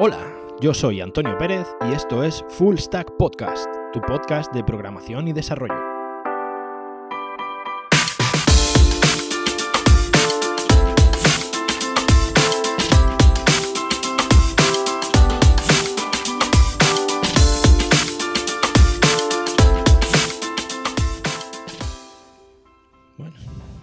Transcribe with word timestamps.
Hola, 0.00 0.32
yo 0.60 0.74
soy 0.74 1.00
Antonio 1.00 1.36
Pérez 1.38 1.66
y 1.84 1.92
esto 1.92 2.22
es 2.22 2.44
Full 2.50 2.76
Stack 2.76 3.16
Podcast, 3.16 3.66
tu 3.92 4.00
podcast 4.00 4.54
de 4.54 4.62
programación 4.62 5.26
y 5.26 5.32
desarrollo. 5.32 5.74
Bueno, 23.16 23.34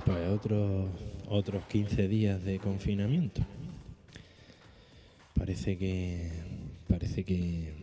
pues 0.05 0.29
otros, 0.29 0.89
otros 1.27 1.65
15 1.65 2.07
días 2.07 2.41
de 2.45 2.57
confinamiento. 2.59 3.41
Parece 5.65 5.79
que. 5.79 6.31
Parece 6.87 7.23
que. 7.23 7.73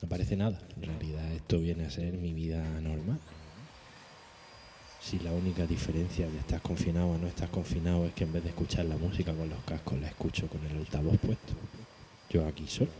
No 0.00 0.08
parece 0.08 0.34
nada. 0.34 0.58
En 0.76 0.82
realidad, 0.84 1.30
esto 1.32 1.58
viene 1.58 1.84
a 1.84 1.90
ser 1.90 2.14
mi 2.14 2.32
vida 2.32 2.64
normal. 2.80 3.20
Si 4.98 5.18
la 5.18 5.32
única 5.32 5.66
diferencia 5.66 6.26
de 6.26 6.38
estar 6.38 6.62
confinado 6.62 7.08
o 7.08 7.18
no 7.18 7.26
estar 7.26 7.50
confinado 7.50 8.06
es 8.06 8.14
que 8.14 8.24
en 8.24 8.32
vez 8.32 8.44
de 8.44 8.48
escuchar 8.48 8.86
la 8.86 8.96
música 8.96 9.34
con 9.34 9.50
los 9.50 9.62
cascos, 9.64 10.00
la 10.00 10.08
escucho 10.08 10.48
con 10.48 10.64
el 10.64 10.78
altavoz 10.78 11.18
puesto. 11.18 11.52
Yo 12.30 12.46
aquí 12.46 12.66
solo. 12.66 12.92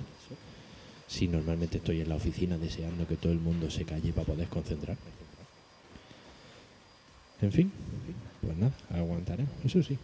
Si 1.06 1.26
normalmente 1.26 1.78
estoy 1.78 2.02
en 2.02 2.10
la 2.10 2.16
oficina 2.16 2.58
deseando 2.58 3.08
que 3.08 3.16
todo 3.16 3.32
el 3.32 3.40
mundo 3.40 3.70
se 3.70 3.86
calle 3.86 4.12
para 4.12 4.26
poder 4.26 4.48
concentrarme. 4.48 5.00
En 7.40 7.50
fin, 7.50 7.72
pues 8.44 8.56
nada, 8.56 8.72
aguantaremos. 8.90 9.52
Eso 9.64 9.82
sí, 9.82 9.98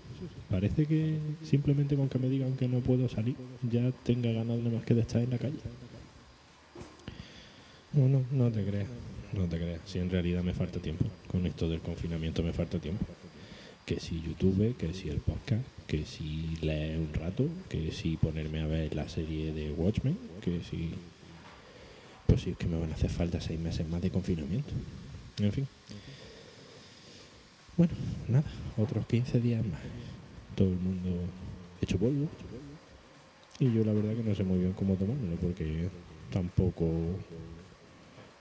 parece 0.51 0.87
que 0.87 1.19
simplemente 1.45 1.97
con 1.97 2.09
que 2.09 2.19
me 2.19 2.28
digan 2.28 2.56
que 2.56 2.69
no 2.69 2.81
puedo 2.81 3.09
salir, 3.09 3.37
ya 3.70 3.91
tenga 4.05 4.33
ganas 4.33 4.59
nada 4.59 4.77
más 4.77 4.84
que 4.84 4.95
de 4.95 5.03
estar 5.03 5.23
en 5.23 5.31
la 5.31 5.39
calle. 5.39 5.59
No, 7.92 8.09
no, 8.09 8.25
no 8.31 8.51
te 8.51 8.64
creas, 8.64 8.89
no 9.33 9.47
te 9.47 9.56
creas. 9.56 9.81
Si 9.84 9.98
en 9.98 10.11
realidad 10.11 10.42
me 10.42 10.55
falta 10.55 10.79
tiempo, 10.79 11.05
con 11.31 11.47
esto 11.47 11.69
del 11.69 11.81
confinamiento 11.81 12.42
me 12.42 12.53
falta 12.53 12.79
tiempo. 12.79 13.05
Que 13.84 13.98
si 13.98 14.23
YouTube, 14.23 14.77
que 14.77 14.95
si 14.95 15.09
el 15.09 15.19
podcast, 15.19 15.64
que 15.89 16.05
si 16.05 16.57
leer 16.61 16.98
un 16.98 17.12
rato, 17.12 17.48
que 17.69 17.91
si 17.91 18.17
ponerme 18.17 18.61
a 18.61 18.67
ver 18.67 18.95
la 18.95 19.09
serie 19.09 19.53
de 19.53 19.73
Watchmen, 19.73 20.17
que 20.41 20.61
si... 20.62 20.91
Pues 22.29 22.42
sí, 22.42 22.51
es 22.51 22.57
que 22.57 22.67
me 22.67 22.79
van 22.79 22.92
a 22.92 22.95
hacer 22.95 23.11
falta 23.11 23.41
seis 23.41 23.59
meses 23.59 23.89
más 23.89 24.01
de 24.01 24.11
confinamiento. 24.11 24.70
En 25.41 25.51
fin. 25.51 25.67
Bueno, 27.81 27.95
nada, 28.28 28.45
otros 28.77 29.06
15 29.06 29.41
días 29.41 29.64
más. 29.64 29.81
Todo 30.55 30.69
el 30.69 30.78
mundo 30.78 31.17
hecho 31.81 31.97
polvo. 31.97 32.28
Y 33.59 33.73
yo 33.73 33.83
la 33.84 33.95
verdad 33.95 34.14
que 34.14 34.23
no 34.23 34.34
sé 34.34 34.45
muy 34.45 34.59
bien 34.59 34.75
cómo 34.75 34.97
tomármelo 34.97 35.36
porque 35.36 35.89
tampoco 36.31 36.84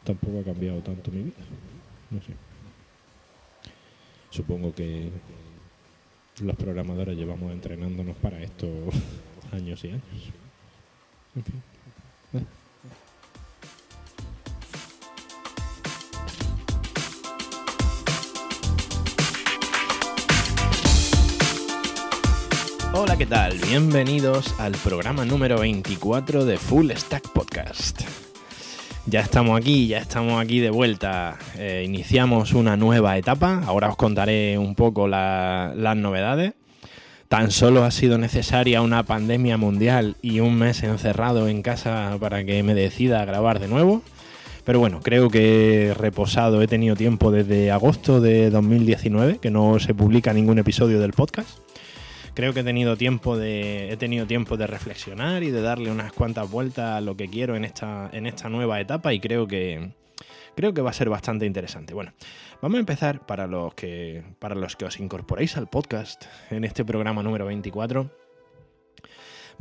tampoco 0.04 0.42
ha 0.42 0.44
cambiado 0.44 0.82
tanto 0.82 1.10
mi 1.10 1.24
vida. 1.24 1.38
No 2.12 2.22
sé. 2.22 2.34
Supongo 4.30 4.76
que 4.76 5.10
los 6.42 6.58
programadores 6.58 7.18
llevamos 7.18 7.54
entrenándonos 7.54 8.18
para 8.18 8.44
esto 8.44 8.68
años 9.54 9.82
y 9.86 9.88
años. 9.88 10.34
En 11.38 11.44
fin. 11.46 11.64
Hola, 23.02 23.16
¿qué 23.18 23.26
tal? 23.26 23.58
Bienvenidos 23.60 24.60
al 24.60 24.74
programa 24.74 25.24
número 25.24 25.60
24 25.60 26.44
de 26.44 26.58
Full 26.58 26.92
Stack 26.92 27.30
Podcast. 27.30 28.02
Ya 29.06 29.22
estamos 29.22 29.58
aquí, 29.58 29.88
ya 29.88 30.00
estamos 30.00 30.42
aquí 30.42 30.60
de 30.60 30.70
vuelta. 30.70 31.38
Eh, 31.58 31.84
iniciamos 31.86 32.52
una 32.54 32.76
nueva 32.76 33.18
etapa. 33.18 33.64
Ahora 33.66 33.88
os 33.88 33.96
contaré 33.96 34.58
un 34.58 34.76
poco 34.76 35.08
la- 35.08 35.72
las 35.78 35.96
novedades. 35.96 36.54
Tan 37.30 37.52
solo 37.52 37.86
ha 37.86 37.92
sido 37.92 38.18
necesaria 38.18 38.82
una 38.82 39.04
pandemia 39.04 39.56
mundial 39.56 40.18
y 40.22 40.42
un 40.42 40.56
mes 40.58 40.84
encerrado 40.84 41.48
en 41.48 41.62
casa 41.62 42.18
para 42.20 42.44
que 42.44 42.64
me 42.64 42.74
decida 42.74 43.22
a 43.22 43.26
grabar 43.26 43.60
de 43.60 43.70
nuevo. 43.70 44.02
Pero 44.66 44.80
bueno, 44.80 45.00
creo 45.02 45.30
que 45.30 45.88
he 45.88 45.94
reposado, 45.94 46.62
he 46.62 46.68
tenido 46.68 46.98
tiempo 46.98 47.32
desde 47.32 47.72
agosto 47.72 48.20
de 48.20 48.50
2019, 48.50 49.38
que 49.38 49.52
no 49.52 49.80
se 49.80 49.94
publica 49.94 50.34
ningún 50.34 50.60
episodio 50.60 51.00
del 51.00 51.14
podcast 51.14 51.60
creo 52.40 52.54
que 52.54 52.62
he 52.62 52.64
tenido 52.64 52.96
tiempo 52.96 53.38
de 53.38 53.92
he 53.92 53.98
tenido 53.98 54.26
tiempo 54.26 54.56
de 54.56 54.66
reflexionar 54.66 55.44
y 55.44 55.52
de 55.52 55.62
darle 55.62 55.92
unas 55.92 56.14
cuantas 56.14 56.50
vueltas 56.50 56.96
a 56.96 57.02
lo 57.02 57.18
que 57.18 57.28
quiero 57.28 57.58
en 57.58 57.66
esta 57.66 58.10
en 58.14 58.26
esta 58.26 58.48
nueva 58.48 58.80
etapa 58.80 59.14
y 59.14 59.20
creo 59.20 59.46
que 59.46 59.90
creo 60.56 60.74
que 60.74 60.80
va 60.80 60.92
a 60.92 60.94
ser 60.94 61.10
bastante 61.10 61.46
interesante. 61.46 61.94
Bueno, 61.94 62.14
vamos 62.62 62.78
a 62.78 62.80
empezar 62.80 63.26
para 63.26 63.46
los 63.46 63.74
que 63.74 64.24
para 64.40 64.56
los 64.56 64.78
que 64.78 64.86
os 64.86 65.02
incorporéis 65.02 65.58
al 65.58 65.68
podcast 65.68 66.28
en 66.50 66.64
este 66.64 66.86
programa 66.86 67.22
número 67.24 67.46
24. 67.46 68.29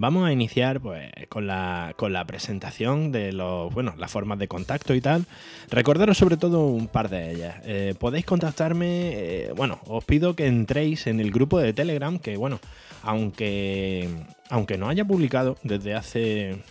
Vamos 0.01 0.29
a 0.29 0.33
iniciar 0.33 0.81
pues, 0.81 1.11
con, 1.29 1.49
la, 1.49 1.93
con 1.97 2.13
la 2.13 2.25
presentación 2.25 3.11
de 3.11 3.33
los, 3.33 3.75
bueno, 3.75 3.95
las 3.99 4.13
formas 4.13 4.39
de 4.39 4.47
contacto 4.47 4.95
y 4.95 5.01
tal. 5.01 5.27
Recordaros 5.71 6.17
sobre 6.17 6.37
todo 6.37 6.67
un 6.67 6.87
par 6.87 7.09
de 7.09 7.33
ellas. 7.33 7.57
Eh, 7.65 7.95
podéis 7.99 8.25
contactarme, 8.25 9.11
eh, 9.13 9.53
bueno, 9.57 9.81
os 9.89 10.05
pido 10.05 10.37
que 10.37 10.47
entréis 10.47 11.09
en 11.09 11.19
el 11.19 11.33
grupo 11.33 11.59
de 11.59 11.73
Telegram, 11.73 12.17
que 12.21 12.37
bueno, 12.37 12.61
aunque, 13.03 14.09
aunque 14.49 14.79
no 14.79 14.89
haya 14.89 15.05
publicado 15.05 15.59
desde 15.65 15.97
hace 15.97 16.63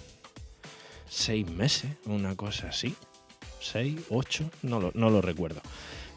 seis 1.09 1.49
meses, 1.51 1.91
una 2.05 2.33
cosa 2.38 2.69
así, 2.69 2.95
seis, 3.59 3.99
ocho, 4.09 4.49
no 4.63 4.79
lo, 4.79 4.91
no 4.94 5.09
lo 5.09 5.21
recuerdo. 5.21 5.61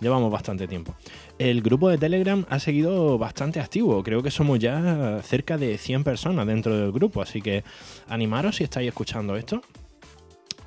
Llevamos 0.00 0.32
bastante 0.32 0.66
tiempo. 0.66 0.94
El 1.38 1.60
grupo 1.62 1.88
de 1.88 1.98
Telegram 1.98 2.44
ha 2.48 2.58
seguido 2.58 3.18
bastante 3.18 3.60
activo. 3.60 4.02
Creo 4.02 4.22
que 4.22 4.30
somos 4.30 4.58
ya 4.58 5.20
cerca 5.22 5.58
de 5.58 5.76
100 5.76 6.04
personas 6.04 6.46
dentro 6.46 6.76
del 6.76 6.92
grupo. 6.92 7.20
Así 7.22 7.42
que 7.42 7.64
animaros 8.08 8.56
si 8.56 8.64
estáis 8.64 8.88
escuchando 8.88 9.36
esto 9.36 9.62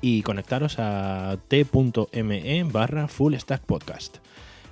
y 0.00 0.22
conectaros 0.22 0.76
a 0.78 1.38
t.me 1.48 2.64
barra 2.64 3.08
full 3.08 3.34
stack 3.34 3.62
podcast. 3.62 4.18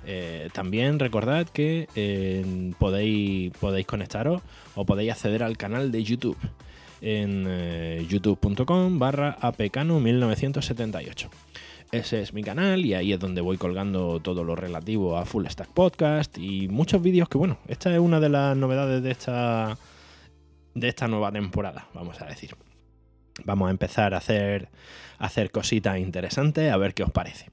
Eh, 0.05 0.49
también 0.53 0.99
recordad 0.99 1.47
que 1.47 1.87
eh, 1.95 2.71
podéis, 2.77 3.51
podéis 3.59 3.87
conectaros 3.87 4.41
o 4.75 4.85
podéis 4.85 5.11
acceder 5.11 5.43
al 5.43 5.57
canal 5.57 5.91
de 5.91 6.03
YouTube 6.03 6.37
en 7.01 7.45
eh, 7.47 8.05
youtube.com 8.09 8.99
barra 8.99 9.37
apcano1978. 9.41 11.29
Ese 11.93 12.23
es 12.23 12.33
mi 12.33 12.41
canal 12.41 12.83
y 12.83 12.95
ahí 12.95 13.13
es 13.13 13.19
donde 13.19 13.39
voy 13.39 13.57
colgando 13.57 14.19
todo 14.19 14.43
lo 14.43 14.55
relativo 14.55 15.15
a 15.15 15.27
Full 15.27 15.45
Stack 15.45 15.69
Podcast 15.73 16.39
y 16.39 16.67
muchos 16.67 17.03
vídeos 17.03 17.29
que, 17.29 17.37
bueno, 17.37 17.59
esta 17.67 17.93
es 17.93 17.99
una 17.99 18.19
de 18.19 18.29
las 18.29 18.57
novedades 18.57 19.03
de 19.03 19.11
esta, 19.11 19.77
de 20.73 20.87
esta 20.87 21.07
nueva 21.07 21.31
temporada, 21.31 21.87
vamos 21.93 22.19
a 22.19 22.25
decir. 22.25 22.55
Vamos 23.45 23.67
a 23.67 23.69
empezar 23.69 24.15
a 24.15 24.17
hacer, 24.17 24.69
a 25.19 25.27
hacer 25.27 25.51
cositas 25.51 25.99
interesantes, 25.99 26.73
a 26.73 26.77
ver 26.77 26.95
qué 26.95 27.03
os 27.03 27.11
parece. 27.11 27.51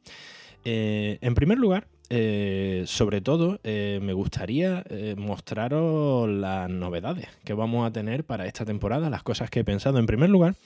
Eh, 0.64 1.18
en 1.20 1.34
primer 1.34 1.58
lugar, 1.58 1.88
eh, 2.08 2.84
sobre 2.86 3.20
todo, 3.20 3.60
eh, 3.62 3.98
me 4.00 4.14
gustaría 4.14 4.84
mostraros 5.18 6.26
las 6.30 6.70
novedades 6.70 7.28
que 7.44 7.52
vamos 7.52 7.86
a 7.86 7.92
tener 7.92 8.24
para 8.24 8.46
esta 8.46 8.64
temporada, 8.64 9.10
las 9.10 9.22
cosas 9.22 9.50
que 9.50 9.60
he 9.60 9.64
pensado. 9.64 9.98
En 9.98 10.06
primer 10.06 10.30
lugar, 10.30 10.56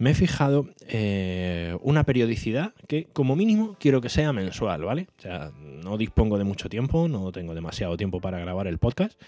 me 0.00 0.12
he 0.12 0.14
fijado 0.14 0.66
eh, 0.88 1.76
una 1.82 2.04
periodicidad 2.04 2.72
que 2.88 3.04
como 3.12 3.36
mínimo 3.36 3.76
quiero 3.78 4.00
que 4.00 4.08
sea 4.08 4.32
mensual, 4.32 4.82
¿vale? 4.82 5.08
O 5.18 5.20
sea, 5.20 5.52
no 5.60 5.98
dispongo 5.98 6.38
de 6.38 6.44
mucho 6.44 6.70
tiempo, 6.70 7.06
no 7.06 7.30
tengo 7.32 7.54
demasiado 7.54 7.98
tiempo 7.98 8.18
para 8.18 8.38
grabar 8.38 8.66
el 8.66 8.78
podcast. 8.78 9.20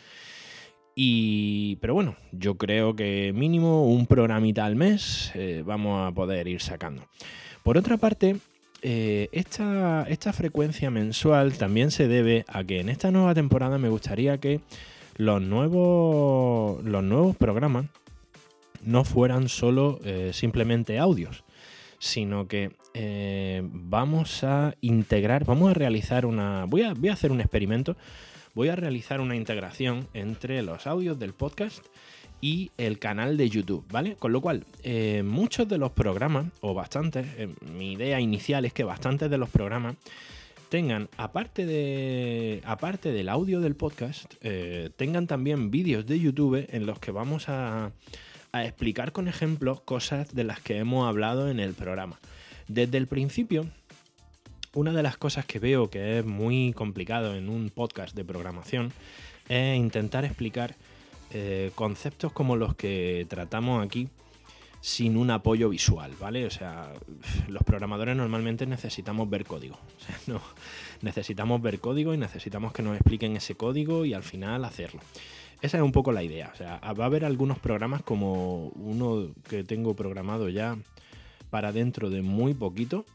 Y, 0.95 1.77
pero 1.83 1.93
bueno, 1.93 2.17
yo 2.33 2.57
creo 2.57 2.97
que 2.97 3.33
mínimo 3.35 3.87
un 3.87 4.07
programita 4.07 4.65
al 4.65 4.75
mes 4.75 5.31
eh, 5.35 5.63
vamos 5.65 6.09
a 6.09 6.13
poder 6.13 6.49
ir 6.49 6.63
sacando. 6.63 7.07
Por 7.63 7.77
otra 7.77 7.99
parte, 7.99 8.37
eh, 8.81 9.29
esta, 9.33 10.07
esta 10.09 10.33
frecuencia 10.33 10.91
mensual 10.91 11.53
también 11.59 11.91
se 11.91 12.09
debe 12.09 12.47
a 12.49 12.65
que 12.65 12.81
en 12.81 12.89
esta 12.89 13.11
nueva 13.11 13.35
temporada 13.35 13.77
me 13.77 13.91
gustaría 13.91 14.39
que 14.39 14.61
los 15.19 15.43
nuevos, 15.43 16.83
los 16.83 17.05
nuevos 17.05 17.37
programas 17.37 17.85
no 18.83 19.05
fueran 19.05 19.49
solo 19.49 20.01
eh, 20.05 20.31
simplemente 20.33 20.99
audios, 20.99 21.45
sino 21.99 22.49
que 22.49 22.73
eh, 22.95 23.63
vamos 23.65 24.45
a 24.45 24.75
integrar, 24.81 25.45
vamos 25.45 25.71
a 25.71 25.75
realizar 25.75 26.27
una... 26.27 26.65
Voy 26.67 26.83
a, 26.83 26.95
voy 26.95 27.09
a 27.09 27.13
hacer 27.15 27.33
un 27.33 27.41
experimento, 27.41 27.97
voy 28.55 28.69
a 28.69 28.77
realizar 28.77 29.21
una 29.21 29.37
integración 29.37 30.09
entre 30.15 30.63
los 30.63 30.87
audios 30.87 31.19
del 31.19 31.33
podcast 31.33 31.85
y 32.41 32.73
el 32.77 32.99
canal 32.99 33.37
de 33.37 33.49
YouTube, 33.49 33.85
¿vale? 33.91 34.17
Con 34.17 34.33
lo 34.33 34.41
cual, 34.41 34.67
eh, 34.83 35.23
muchos 35.25 35.69
de 35.69 35.79
los 35.79 35.93
programas, 35.93 36.47
o 36.61 36.75
bastantes, 36.75 37.27
mi 37.61 37.93
idea 37.93 38.19
inicial 38.21 38.65
es 38.65 38.73
que 38.73 38.83
bastantes 38.83 39.31
de 39.31 39.39
los 39.39 39.49
programas 39.49 39.95
tengan, 40.69 41.09
aparte, 41.19 41.67
de, 41.67 42.63
aparte 42.65 43.13
del 43.13 43.29
audio 43.29 43.61
del 43.61 43.77
podcast, 43.77 44.35
tengan 44.97 45.27
también 45.29 45.71
vídeos 45.71 46.05
de 46.07 46.19
YouTube 46.19 46.67
en 46.69 46.87
los 46.87 46.99
que 46.99 47.13
vamos 47.13 47.49
a, 47.49 47.93
a 48.53 48.65
explicar 48.65 49.13
con 49.13 49.29
ejemplos 49.29 49.81
cosas 49.81 50.35
de 50.35 50.45
las 50.45 50.61
que 50.61 50.79
hemos 50.79 51.09
hablado 51.09 51.49
en 51.49 51.59
el 51.59 51.73
programa. 51.73 52.21
Desde 52.69 52.99
el 52.99 53.07
principio, 53.07 53.67
una 54.75 54.93
de 54.93 55.03
las 55.03 55.17
cosas 55.17 55.47
que 55.47 55.59
veo 55.59 55.89
que 55.89 56.19
es 56.19 56.25
muy 56.25 56.73
complicado 56.75 57.35
en 57.35 57.49
un 57.49 57.71
podcast 57.71 58.15
de 58.15 58.25
programación 58.25 58.93
es 59.49 59.77
intentar 59.77 60.25
explicar 60.25 60.77
eh, 61.31 61.73
conceptos 61.75 62.33
como 62.33 62.57
los 62.57 62.75
que 62.75 63.27
tratamos 63.29 63.85
aquí 63.85 64.09
sin 64.83 65.17
un 65.17 65.31
apoyo 65.31 65.69
visual, 65.69 66.13
¿vale? 66.21 66.45
O 66.45 66.51
sea, 66.51 66.93
los 67.49 67.63
programadores 67.63 68.17
normalmente 68.17 68.67
necesitamos 68.67 69.31
ver 69.31 69.45
código. 69.45 69.79
No, 70.27 70.41
necesitamos 71.01 71.63
ver 71.63 71.81
código 71.81 72.13
y 72.13 72.19
necesitamos 72.19 72.73
que 72.73 72.83
nos 72.83 72.97
expliquen 72.97 73.37
ese 73.37 73.55
código 73.55 74.05
y 74.05 74.13
al 74.13 74.23
final 74.23 74.65
hacerlo. 74.65 75.01
Esa 75.63 75.77
es 75.77 75.83
un 75.83 75.93
poco 75.93 76.11
la 76.11 76.25
idea. 76.25 76.51
O 76.53 76.57
sea, 76.57 76.81
va 76.81 77.05
a 77.05 77.07
haber 77.07 77.25
algunos 77.25 77.59
programas 77.59 78.03
como 78.03 78.69
uno 78.75 79.29
que 79.49 79.63
tengo 79.63 79.95
programado 79.95 80.49
ya 80.49 80.77
para 81.51 81.71
dentro 81.71 82.11
de 82.11 82.21
muy 82.23 82.53
poquito, 82.53 83.07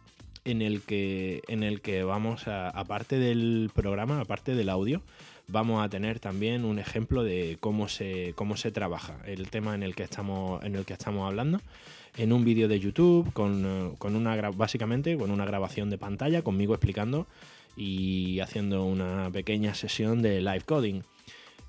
en 0.45 0.61
el 0.61 0.81
que, 0.81 1.41
en 1.49 1.63
el 1.63 1.81
que 1.81 2.03
vamos 2.03 2.47
a, 2.47 2.69
aparte 2.69 3.19
del 3.19 3.69
programa, 3.75 4.21
aparte 4.21 4.55
del 4.55 4.69
audio, 4.69 5.01
vamos 5.49 5.83
a 5.83 5.89
tener 5.89 6.19
también 6.21 6.63
un 6.63 6.79
ejemplo 6.79 7.23
de 7.23 7.57
cómo 7.59 7.89
se, 7.89 8.33
cómo 8.35 8.55
se 8.55 8.71
trabaja 8.71 9.17
el 9.25 9.49
tema 9.49 9.75
en 9.75 9.83
el 9.83 9.93
que 9.93 10.03
estamos, 10.03 10.63
en 10.63 10.75
el 10.75 10.85
que 10.85 10.93
estamos 10.93 11.27
hablando 11.27 11.59
en 12.15 12.31
un 12.31 12.45
vídeo 12.45 12.69
de 12.69 12.79
YouTube 12.79 13.31
con, 13.33 13.95
con 13.97 14.15
una 14.15 14.49
básicamente 14.51 15.17
con 15.17 15.31
una 15.31 15.45
grabación 15.45 15.89
de 15.89 15.97
pantalla 15.97 16.41
conmigo 16.41 16.73
explicando 16.73 17.27
y 17.75 18.39
haciendo 18.39 18.85
una 18.85 19.29
pequeña 19.31 19.75
sesión 19.75 20.21
de 20.21 20.41
live 20.41 20.61
coding. 20.61 21.01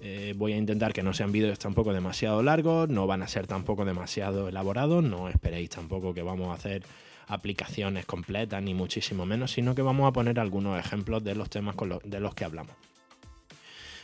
Eh, 0.01 0.35
voy 0.37 0.53
a 0.53 0.57
intentar 0.57 0.93
que 0.93 1.03
no 1.03 1.13
sean 1.13 1.33
vídeos 1.33 1.59
tampoco 1.59 1.93
demasiado 1.93 2.43
largos, 2.43 2.89
no 2.89 3.07
van 3.07 3.23
a 3.23 3.29
ser 3.29 3.47
tampoco 3.47 3.85
demasiado 3.85 4.49
elaborados, 4.49 5.03
no 5.03 5.29
esperéis 5.29 5.71
tampoco 5.71 6.15
que 6.15 6.23
vamos 6.23 6.51
a 6.51 6.55
hacer 6.55 6.85
aplicaciones 7.27 8.07
completas 8.07 8.63
ni 8.63 8.75
muchísimo 8.75 9.27
menos, 9.27 9.53
sino 9.53 9.75
que 9.75 9.83
vamos 9.83 10.09
a 10.09 10.13
poner 10.13 10.39
algunos 10.41 10.79
ejemplos 10.79 11.23
de 11.25 11.35
los 11.35 11.51
temas 11.51 11.75
de 12.05 12.21
los 12.21 12.35
que 12.35 12.45
hablamos. 12.45 12.75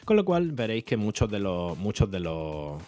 Con 0.05 0.17
lo 0.17 0.25
cual 0.25 0.53
veréis 0.53 0.85
que 0.85 0.97
muchos 0.97 1.31
de 1.31 1.39
los, 1.39 1.79
muchos 1.79 2.11
de 2.11 2.21
los, 2.21 2.83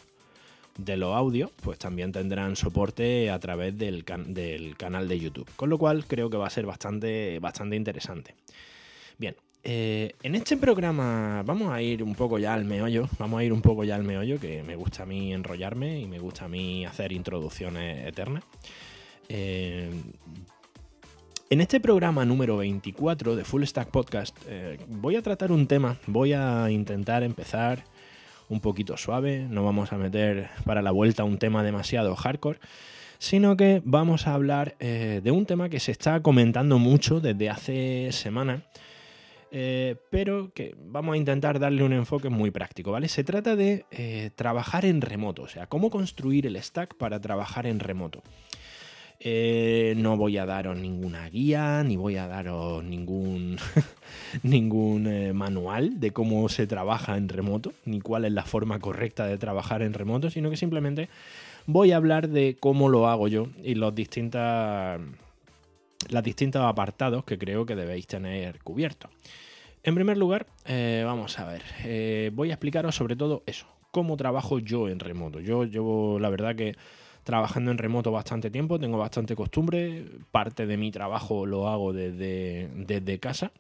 de 0.77 0.97
los 0.99 1.15
audios 1.15 1.51
pues 1.63 1.79
también 1.79 2.13
tendrán 2.13 2.57
soporte 2.57 3.31
a 3.31 3.39
través 3.39 3.79
del, 3.79 4.05
del, 4.27 4.77
canal 4.77 5.09
de 5.09 5.19
YouTube. 5.19 5.49
Con 5.57 5.71
lo 5.71 5.79
cual 5.79 6.05
creo 6.07 6.29
que 6.29 6.37
va 6.37 6.47
a 6.47 6.51
ser 6.51 6.67
bastante, 6.67 7.39
bastante 7.39 7.77
interesante. 7.77 8.35
Bien, 9.17 9.35
eh, 9.69 10.15
en 10.23 10.37
este 10.37 10.57
programa 10.57 11.43
vamos 11.45 11.73
a 11.73 11.83
ir 11.83 12.01
un 12.01 12.15
poco 12.15 12.39
ya 12.39 12.55
al 12.55 12.65
meollo, 12.65 13.09
vamos 13.19 13.41
a 13.41 13.43
ir 13.43 13.53
un 13.53 13.63
poco 13.63 13.83
ya 13.83 13.97
al 13.97 14.05
meollo, 14.05 14.39
que 14.39 14.63
me 14.63 14.77
gusta 14.77 15.03
a 15.03 15.07
mí 15.07 15.33
enrollarme 15.33 15.99
y 15.99 16.07
me 16.07 16.21
gusta 16.21 16.45
a 16.45 16.49
mí 16.49 16.87
hacer 16.87 17.11
introducciones 17.11 18.07
eternas. 18.07 18.45
Eh, 19.29 19.91
en 21.51 21.61
este 21.61 21.81
programa 21.81 22.25
número 22.25 22.59
24 22.59 23.35
de 23.35 23.43
Full 23.43 23.65
Stack 23.65 23.91
Podcast 23.91 24.37
eh, 24.47 24.79
voy 24.87 25.17
a 25.17 25.23
tratar 25.23 25.51
un 25.51 25.67
tema, 25.67 25.97
voy 26.07 26.33
a 26.33 26.71
intentar 26.71 27.25
empezar 27.25 27.83
un 28.49 28.61
poquito 28.61 28.97
suave, 28.97 29.49
no 29.51 29.65
vamos 29.65 29.93
a 29.93 29.99
meter 29.99 30.49
para 30.65 30.81
la 30.81 30.93
vuelta 30.93 31.25
un 31.25 31.39
tema 31.39 31.65
demasiado 31.65 32.15
hardcore, 32.15 32.61
sino 33.19 33.57
que 33.57 33.83
vamos 33.85 34.29
a 34.29 34.35
hablar 34.35 34.77
de 34.79 35.31
un 35.33 35.45
tema 35.45 35.69
que 35.69 35.81
se 35.81 35.91
está 35.91 36.23
comentando 36.23 36.79
mucho 36.79 37.19
desde 37.19 37.51
hace 37.51 38.13
semanas, 38.13 38.61
eh, 39.51 39.97
pero 40.11 40.53
que 40.53 40.75
vamos 40.79 41.15
a 41.15 41.17
intentar 41.17 41.59
darle 41.59 41.83
un 41.83 41.93
enfoque 41.93 42.29
muy 42.29 42.51
práctico, 42.51 42.93
¿vale? 42.93 43.09
Se 43.09 43.25
trata 43.25 43.57
de 43.57 44.33
trabajar 44.35 44.85
en 44.85 45.01
remoto, 45.01 45.43
o 45.43 45.49
sea, 45.49 45.67
cómo 45.67 45.91
construir 45.91 46.47
el 46.47 46.61
stack 46.63 46.97
para 46.97 47.21
trabajar 47.21 47.67
en 47.67 47.81
remoto. 47.81 48.23
Eh, 49.19 49.95
no 49.97 50.17
voy 50.17 50.37
a 50.37 50.45
daros 50.45 50.77
ninguna 50.77 51.29
guía, 51.31 51.83
ni 51.85 51.97
voy 51.97 52.17
a 52.17 52.27
daros 52.27 52.85
ningún, 52.85 53.57
ningún 54.43 55.07
eh, 55.07 55.33
manual 55.33 55.99
de 56.01 56.13
cómo 56.13 56.49
se 56.49 56.67
trabaja 56.67 57.17
en 57.17 57.29
remoto, 57.29 57.73
ni 57.87 58.01
cuál 58.01 58.27
es 58.27 58.33
la 58.33 58.45
forma 58.45 58.79
correcta 58.79 59.27
de 59.27 59.39
trabajar 59.39 59.81
en 59.83 59.95
remoto, 59.95 60.31
sino 60.31 60.51
que 60.51 60.57
simplemente 60.57 61.09
voy 61.67 61.93
a 61.93 61.97
hablar 61.97 62.29
de 62.29 62.57
cómo 62.61 62.89
lo 62.91 63.09
hago 63.09 63.27
yo 63.29 63.49
y 63.65 63.75
los 63.75 63.95
distintas, 63.95 65.01
los 66.11 66.23
distintos 66.23 66.63
apartados 66.63 67.25
que 67.25 67.39
creo 67.39 67.67
que 67.67 67.75
debéis 67.75 68.07
tener 68.07 68.63
cubiertos. 68.63 69.11
En 69.83 69.95
primer 69.95 70.17
lugar, 70.17 70.47
eh, 70.65 71.03
vamos 71.05 71.39
a 71.39 71.45
ver, 71.47 72.33
voy 72.33 72.51
a 72.51 72.55
explicaros 72.55 72.95
sobre 72.95 73.15
todo 73.15 73.43
eso, 73.47 73.67
cómo 73.91 74.17
trabajo 74.17 74.59
yo 74.59 74.89
en 74.89 74.99
remoto. 74.99 75.41
Yo 75.41 75.65
llevo, 75.65 76.19
la 76.19 76.29
verdad 76.29 76.57
que 76.57 76.75
trabajando 77.27 77.73
en 77.73 77.79
remoto 77.79 78.13
bastante 78.13 78.51
tiempo, 78.51 78.79
tengo 78.79 78.99
bastante 78.99 79.35
costumbre, 79.35 80.05
parte 80.31 80.65
de 80.65 80.77
mi 80.77 80.93
trabajo 80.93 81.45
lo 81.45 81.69
hago 81.69 81.93
desde, 81.93 82.69
desde 82.73 83.19
casa. 83.19 83.51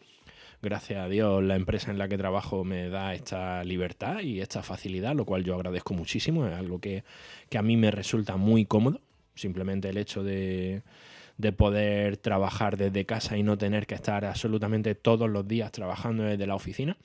Gracias 0.62 1.04
a 1.04 1.08
Dios 1.08 1.42
la 1.42 1.56
empresa 1.56 1.90
en 1.90 1.98
la 1.98 2.08
que 2.08 2.16
trabajo 2.16 2.62
me 2.62 2.88
da 2.88 3.14
esta 3.14 3.64
libertad 3.64 4.20
y 4.20 4.40
esta 4.40 4.62
facilidad, 4.62 5.16
lo 5.16 5.24
cual 5.24 5.42
yo 5.42 5.56
agradezco 5.56 5.94
muchísimo, 5.94 6.46
es 6.46 6.54
algo 6.54 6.80
que, 6.80 7.02
a 7.56 7.62
mí 7.62 7.76
me 7.76 7.90
resulta 7.90 8.36
muy 8.36 8.66
cómodo, 8.66 9.00
simplemente 9.34 9.88
el 9.88 9.96
hecho 9.96 10.22
de, 10.22 10.82
de 11.38 11.52
poder 11.52 12.16
trabajar 12.16 12.76
desde 12.76 13.04
casa 13.04 13.36
y 13.36 13.42
no 13.42 13.58
tener 13.58 13.86
que 13.86 13.94
estar 13.94 14.24
absolutamente 14.24 14.94
todos 14.94 15.28
los 15.28 15.46
días 15.46 15.72
trabajando 15.72 16.24
desde 16.24 16.46
la 16.46 16.54
oficina. 16.54 16.96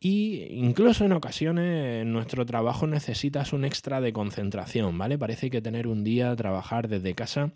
Y 0.00 0.46
incluso 0.50 1.04
en 1.04 1.12
ocasiones 1.12 2.04
nuestro 2.06 2.44
trabajo 2.44 2.86
necesitas 2.86 3.52
un 3.52 3.64
extra 3.64 4.00
de 4.00 4.12
concentración, 4.12 4.98
¿vale? 4.98 5.18
Parece 5.18 5.50
que 5.50 5.62
tener 5.62 5.86
un 5.86 6.04
día, 6.04 6.34
trabajar 6.36 6.88
desde 6.88 7.14
casa, 7.14 7.52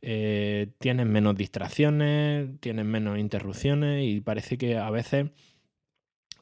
eh, 0.00 0.68
tienes 0.78 1.06
menos 1.06 1.36
distracciones, 1.36 2.48
tienes 2.60 2.84
menos 2.84 3.18
interrupciones 3.18 4.04
y 4.04 4.20
parece 4.20 4.58
que 4.58 4.76
a 4.76 4.90
veces 4.90 5.30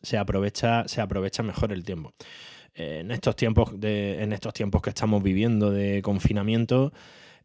se 0.03 0.19
aprovecha, 0.19 0.87
se 0.89 1.01
aprovecha 1.01 1.43
mejor 1.43 1.73
el 1.73 1.85
tiempo. 1.85 2.13
en, 2.75 3.11
estos 3.11 3.37
tiempos 3.37 3.79
de, 3.79 4.23
en 4.23 4.33
estos 4.33 4.55
tiempos 4.55 4.81
que 4.83 4.91
estamos 4.91 5.23
viviendo 5.23 5.71
de 5.71 6.03
confinamiento, 6.03 6.93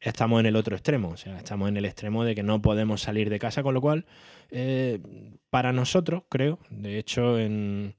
estamos 0.02 0.40
en 0.40 0.46
el 0.46 0.56
otro 0.56 0.76
extremo, 0.76 1.10
o 1.10 1.18
sea, 1.18 1.38
estamos 1.38 1.70
en 1.70 1.78
el 1.78 1.86
extremo 1.86 2.24
de 2.24 2.36
que 2.36 2.44
no 2.44 2.62
podemos 2.62 3.02
salir 3.02 3.30
de 3.30 3.40
casa, 3.40 3.64
con 3.64 3.74
lo 3.74 3.82
cual, 3.82 4.06
eh, 4.52 5.00
para 5.50 5.74
nosotros, 5.74 6.24
creo, 6.30 6.60
de 6.70 7.00
hecho, 7.00 7.40
en, 7.40 7.96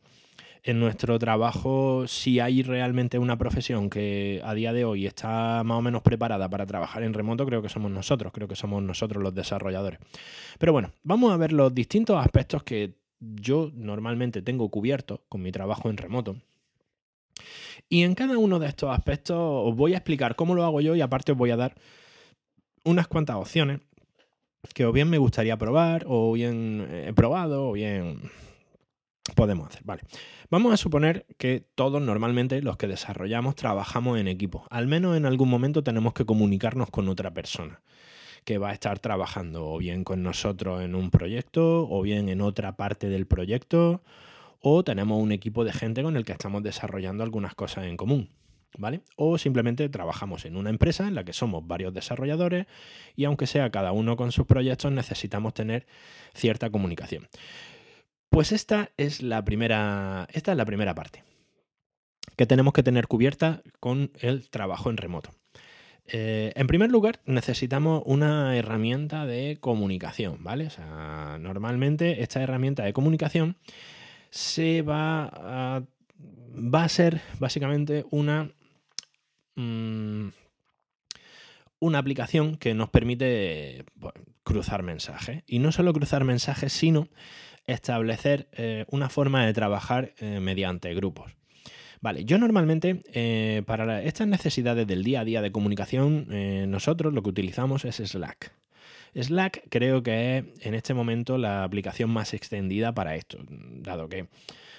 nuestro 0.74 1.18
trabajo, 1.18 2.06
si 2.06 2.40
hay 2.40 2.62
realmente 2.62 3.18
una 3.18 3.38
profesión 3.38 3.88
que 3.88 4.42
a 4.44 4.52
día 4.52 4.74
de 4.74 4.84
hoy 4.84 5.06
está 5.06 5.62
más 5.64 5.78
o 5.78 5.80
menos 5.80 6.02
preparada 6.02 6.50
para 6.50 6.66
trabajar 6.66 7.02
en 7.04 7.14
remoto, 7.14 7.46
creo 7.46 7.62
que 7.62 7.70
somos 7.70 7.90
nosotros, 7.90 8.34
creo 8.34 8.48
que 8.48 8.54
somos 8.54 8.82
nosotros 8.82 9.22
los 9.22 9.34
desarrolladores. 9.34 9.98
Pero 10.58 10.74
bueno, 10.74 10.92
vamos 11.02 11.32
a 11.32 11.38
ver 11.38 11.52
los 11.52 11.74
distintos 11.74 12.22
aspectos 12.22 12.64
que 12.64 12.92
yo 13.18 13.70
normalmente 13.74 14.42
tengo 14.42 14.68
cubiertos 14.68 15.20
con 15.30 15.40
mi 15.40 15.52
trabajo 15.52 15.88
en 15.88 15.96
remoto 15.96 16.36
y 17.88 18.02
en 18.02 18.14
cada 18.14 18.38
uno 18.38 18.58
de 18.58 18.68
estos 18.68 18.90
aspectos 18.90 19.36
os 19.38 19.74
voy 19.74 19.94
a 19.94 19.98
explicar 19.98 20.36
cómo 20.36 20.54
lo 20.54 20.64
hago 20.64 20.80
yo 20.80 20.94
y 20.94 21.00
aparte 21.00 21.32
os 21.32 21.38
voy 21.38 21.50
a 21.50 21.56
dar 21.56 21.74
unas 22.84 23.08
cuantas 23.08 23.36
opciones 23.36 23.80
que 24.74 24.84
o 24.84 24.92
bien 24.92 25.08
me 25.08 25.18
gustaría 25.18 25.56
probar, 25.56 26.04
o 26.06 26.32
bien 26.32 26.86
he 26.90 27.12
probado, 27.12 27.68
o 27.68 27.72
bien 27.72 28.30
podemos 29.34 29.68
hacer. 29.68 29.82
Vale. 29.84 30.02
Vamos 30.50 30.72
a 30.72 30.76
suponer 30.76 31.26
que 31.36 31.60
todos 31.74 32.00
normalmente 32.02 32.62
los 32.62 32.76
que 32.76 32.88
desarrollamos 32.88 33.54
trabajamos 33.54 34.18
en 34.18 34.28
equipo. 34.28 34.66
Al 34.70 34.86
menos 34.86 35.16
en 35.16 35.26
algún 35.26 35.48
momento 35.48 35.82
tenemos 35.82 36.12
que 36.14 36.24
comunicarnos 36.24 36.90
con 36.90 37.08
otra 37.08 37.32
persona 37.32 37.80
que 38.44 38.58
va 38.58 38.70
a 38.70 38.72
estar 38.72 38.98
trabajando 38.98 39.66
o 39.66 39.78
bien 39.78 40.04
con 40.04 40.22
nosotros 40.22 40.82
en 40.82 40.94
un 40.94 41.10
proyecto 41.10 41.86
o 41.88 42.02
bien 42.02 42.28
en 42.28 42.40
otra 42.40 42.76
parte 42.76 43.08
del 43.08 43.26
proyecto 43.26 44.02
o 44.60 44.84
tenemos 44.84 45.22
un 45.22 45.32
equipo 45.32 45.64
de 45.64 45.72
gente 45.72 46.02
con 46.02 46.16
el 46.16 46.24
que 46.24 46.32
estamos 46.32 46.62
desarrollando 46.62 47.22
algunas 47.24 47.54
cosas 47.54 47.86
en 47.86 47.96
común. 47.96 48.30
¿Vale? 48.76 49.00
O 49.16 49.38
simplemente 49.38 49.88
trabajamos 49.88 50.44
en 50.44 50.54
una 50.54 50.68
empresa 50.68 51.08
en 51.08 51.14
la 51.14 51.24
que 51.24 51.32
somos 51.32 51.66
varios 51.66 51.94
desarrolladores 51.94 52.66
y 53.16 53.24
aunque 53.24 53.46
sea 53.46 53.70
cada 53.70 53.92
uno 53.92 54.16
con 54.16 54.30
sus 54.30 54.46
proyectos 54.46 54.92
necesitamos 54.92 55.54
tener 55.54 55.86
cierta 56.34 56.68
comunicación. 56.68 57.28
Pues 58.28 58.52
esta 58.52 58.90
es 58.98 59.22
la 59.22 59.42
primera, 59.42 60.28
esta 60.32 60.52
es 60.52 60.58
la 60.58 60.66
primera 60.66 60.94
parte 60.94 61.24
que 62.38 62.46
tenemos 62.46 62.72
que 62.72 62.84
tener 62.84 63.08
cubierta 63.08 63.62
con 63.80 64.12
el 64.20 64.48
trabajo 64.48 64.90
en 64.90 64.96
remoto. 64.96 65.30
Eh, 66.06 66.52
en 66.54 66.68
primer 66.68 66.88
lugar, 66.88 67.20
necesitamos 67.26 68.02
una 68.06 68.56
herramienta 68.56 69.26
de 69.26 69.58
comunicación, 69.60 70.42
¿vale? 70.42 70.68
O 70.68 70.70
sea, 70.70 71.36
normalmente 71.40 72.22
esta 72.22 72.40
herramienta 72.40 72.84
de 72.84 72.92
comunicación 72.92 73.56
se 74.30 74.82
va 74.82 75.30
a, 75.32 75.82
va 76.54 76.84
a 76.84 76.88
ser 76.88 77.20
básicamente 77.38 78.04
una, 78.10 78.50
mm, 79.56 80.28
una 81.80 81.98
aplicación 81.98 82.56
que 82.56 82.74
nos 82.74 82.90
permite 82.90 83.84
cruzar 84.42 84.82
mensajes. 84.82 85.42
Y 85.46 85.58
no 85.58 85.72
solo 85.72 85.92
cruzar 85.92 86.24
mensajes, 86.24 86.72
sino 86.72 87.08
establecer 87.66 88.48
eh, 88.52 88.86
una 88.90 89.08
forma 89.08 89.44
de 89.44 89.52
trabajar 89.52 90.14
eh, 90.18 90.40
mediante 90.40 90.92
grupos. 90.94 91.32
Vale, 92.00 92.24
yo 92.24 92.38
normalmente 92.38 93.02
eh, 93.12 93.62
para 93.66 94.02
estas 94.02 94.28
necesidades 94.28 94.86
del 94.86 95.02
día 95.02 95.20
a 95.20 95.24
día 95.24 95.42
de 95.42 95.50
comunicación, 95.50 96.28
nosotros 96.70 97.12
lo 97.12 97.22
que 97.24 97.30
utilizamos 97.30 97.84
es 97.84 97.96
Slack. 97.96 98.52
Slack 99.14 99.64
creo 99.70 100.02
que 100.02 100.38
es 100.38 100.66
en 100.66 100.74
este 100.74 100.94
momento 100.94 101.38
la 101.38 101.64
aplicación 101.64 102.10
más 102.10 102.34
extendida 102.34 102.92
para 102.94 103.16
esto, 103.16 103.38
dado 103.48 104.08
que 104.08 104.28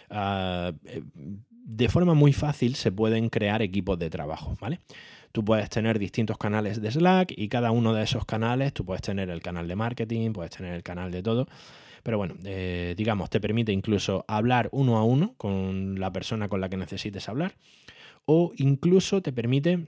ah, 0.09 0.71
de 1.51 1.89
forma 1.89 2.13
muy 2.13 2.33
fácil 2.33 2.75
se 2.75 2.91
pueden 2.91 3.29
crear 3.29 3.61
equipos 3.61 3.99
de 3.99 4.09
trabajo, 4.09 4.57
¿vale? 4.59 4.79
Tú 5.31 5.45
puedes 5.45 5.69
tener 5.69 5.99
distintos 5.99 6.37
canales 6.37 6.81
de 6.81 6.91
Slack 6.91 7.33
y 7.37 7.49
cada 7.49 7.69
uno 7.71 7.93
de 7.93 8.03
esos 8.03 8.25
canales, 8.25 8.73
tú 8.73 8.83
puedes 8.83 9.03
tener 9.03 9.29
el 9.29 9.41
canal 9.41 9.67
de 9.67 9.75
marketing, 9.75 10.33
puedes 10.33 10.51
tener 10.51 10.73
el 10.73 10.81
canal 10.81 11.11
de 11.11 11.21
todo. 11.21 11.47
Pero 12.01 12.17
bueno, 12.17 12.35
eh, 12.43 12.95
digamos, 12.97 13.29
te 13.29 13.39
permite 13.39 13.71
incluso 13.71 14.25
hablar 14.27 14.69
uno 14.71 14.97
a 14.97 15.03
uno 15.03 15.35
con 15.37 15.99
la 15.99 16.11
persona 16.11 16.47
con 16.47 16.61
la 16.61 16.69
que 16.69 16.77
necesites 16.77 17.29
hablar. 17.29 17.53
O 18.25 18.51
incluso 18.57 19.21
te 19.21 19.31
permite 19.31 19.85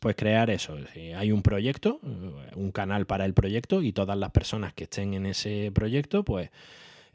pues 0.00 0.16
crear 0.16 0.50
eso. 0.50 0.76
hay 1.16 1.32
un 1.32 1.42
proyecto, 1.42 2.00
eh, 2.04 2.52
un 2.56 2.72
canal 2.72 3.06
para 3.06 3.24
el 3.24 3.34
proyecto 3.34 3.82
y 3.82 3.92
todas 3.92 4.16
las 4.16 4.30
personas 4.30 4.72
que 4.74 4.84
estén 4.84 5.14
en 5.14 5.26
ese 5.26 5.70
proyecto, 5.72 6.24
pues 6.24 6.50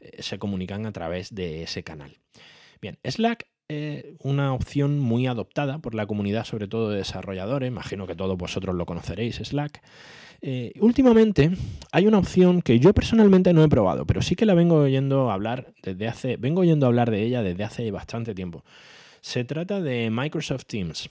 eh, 0.00 0.22
se 0.22 0.38
comunican 0.38 0.86
a 0.86 0.92
través 0.92 1.34
de 1.34 1.62
ese 1.62 1.82
canal. 1.82 2.18
Bien, 2.80 2.98
Slack 3.04 3.46
es 3.68 4.04
una 4.20 4.52
opción 4.52 4.98
muy 4.98 5.26
adoptada 5.26 5.78
por 5.78 5.94
la 5.94 6.06
comunidad, 6.06 6.44
sobre 6.44 6.68
todo 6.68 6.90
de 6.90 6.98
desarrolladores. 6.98 7.68
Imagino 7.68 8.06
que 8.06 8.14
todos 8.14 8.36
vosotros 8.36 8.74
lo 8.74 8.84
conoceréis, 8.84 9.36
Slack. 9.36 9.82
Eh, 10.42 10.72
últimamente 10.80 11.52
hay 11.90 12.06
una 12.06 12.18
opción 12.18 12.60
que 12.60 12.78
yo 12.78 12.92
personalmente 12.92 13.54
no 13.54 13.64
he 13.64 13.68
probado, 13.68 14.04
pero 14.04 14.20
sí 14.20 14.36
que 14.36 14.44
la 14.44 14.52
vengo 14.52 14.76
oyendo 14.76 15.30
hablar 15.30 15.72
desde 15.82 16.06
hace. 16.06 16.36
Vengo 16.36 16.60
oyendo 16.60 16.86
hablar 16.86 17.10
de 17.10 17.22
ella 17.22 17.42
desde 17.42 17.64
hace 17.64 17.90
bastante 17.90 18.34
tiempo. 18.34 18.62
Se 19.22 19.44
trata 19.44 19.80
de 19.80 20.10
Microsoft 20.10 20.66
Teams. 20.66 21.08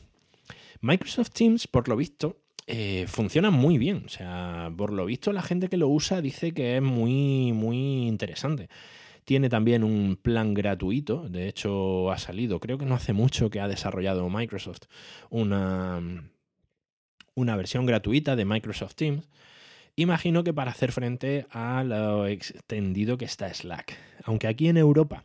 Microsoft 0.83 1.31
Teams, 1.31 1.65
por 1.65 1.87
lo 1.87 1.95
visto, 1.95 2.41
eh, 2.67 3.05
funciona 3.07 3.51
muy 3.51 3.77
bien. 3.77 4.03
O 4.05 4.09
sea, 4.09 4.69
por 4.75 4.91
lo 4.91 5.05
visto, 5.05 5.31
la 5.31 5.41
gente 5.41 5.69
que 5.69 5.77
lo 5.77 5.87
usa 5.87 6.21
dice 6.21 6.53
que 6.53 6.75
es 6.75 6.81
muy, 6.81 7.53
muy 7.53 8.05
interesante. 8.05 8.67
Tiene 9.23 9.47
también 9.47 9.85
un 9.85 10.17
plan 10.21 10.53
gratuito. 10.53 11.29
De 11.29 11.47
hecho, 11.47 12.11
ha 12.11 12.17
salido, 12.17 12.59
creo 12.59 12.77
que 12.77 12.85
no 12.85 12.95
hace 12.95 13.13
mucho 13.13 13.49
que 13.49 13.61
ha 13.61 13.69
desarrollado 13.69 14.29
Microsoft 14.29 14.83
una, 15.29 16.01
una 17.33 17.55
versión 17.55 17.85
gratuita 17.85 18.35
de 18.35 18.43
Microsoft 18.43 18.95
Teams. 18.95 19.29
Imagino 19.95 20.43
que 20.43 20.53
para 20.53 20.71
hacer 20.71 20.91
frente 20.91 21.45
a 21.49 21.85
lo 21.85 22.27
extendido 22.27 23.17
que 23.17 23.23
está 23.23 23.53
Slack. 23.53 23.97
Aunque 24.25 24.47
aquí 24.47 24.67
en 24.67 24.75
Europa 24.75 25.23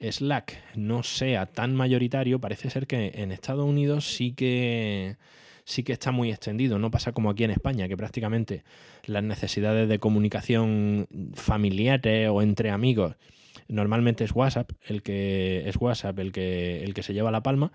Slack 0.00 0.76
no 0.76 1.02
sea 1.02 1.46
tan 1.46 1.74
mayoritario, 1.74 2.40
parece 2.40 2.70
ser 2.70 2.86
que 2.86 3.12
en 3.14 3.32
Estados 3.32 3.64
Unidos 3.64 4.06
sí 4.06 4.32
que 4.32 5.16
sí 5.64 5.82
que 5.82 5.92
está 5.92 6.12
muy 6.12 6.30
extendido. 6.30 6.78
No 6.78 6.90
pasa 6.90 7.12
como 7.12 7.30
aquí 7.30 7.44
en 7.44 7.50
España, 7.50 7.88
que 7.88 7.96
prácticamente 7.96 8.64
las 9.04 9.22
necesidades 9.22 9.88
de 9.88 9.98
comunicación 9.98 11.06
familiares 11.34 12.28
o 12.30 12.40
entre 12.42 12.70
amigos 12.70 13.16
normalmente 13.68 14.24
es 14.24 14.32
WhatsApp 14.32 14.70
el 14.86 15.02
que 15.02 15.68
es 15.68 15.76
WhatsApp 15.76 16.18
el 16.20 16.32
que 16.32 16.82
el 16.84 16.94
que 16.94 17.02
se 17.02 17.12
lleva 17.12 17.30
la 17.30 17.42
palma. 17.42 17.72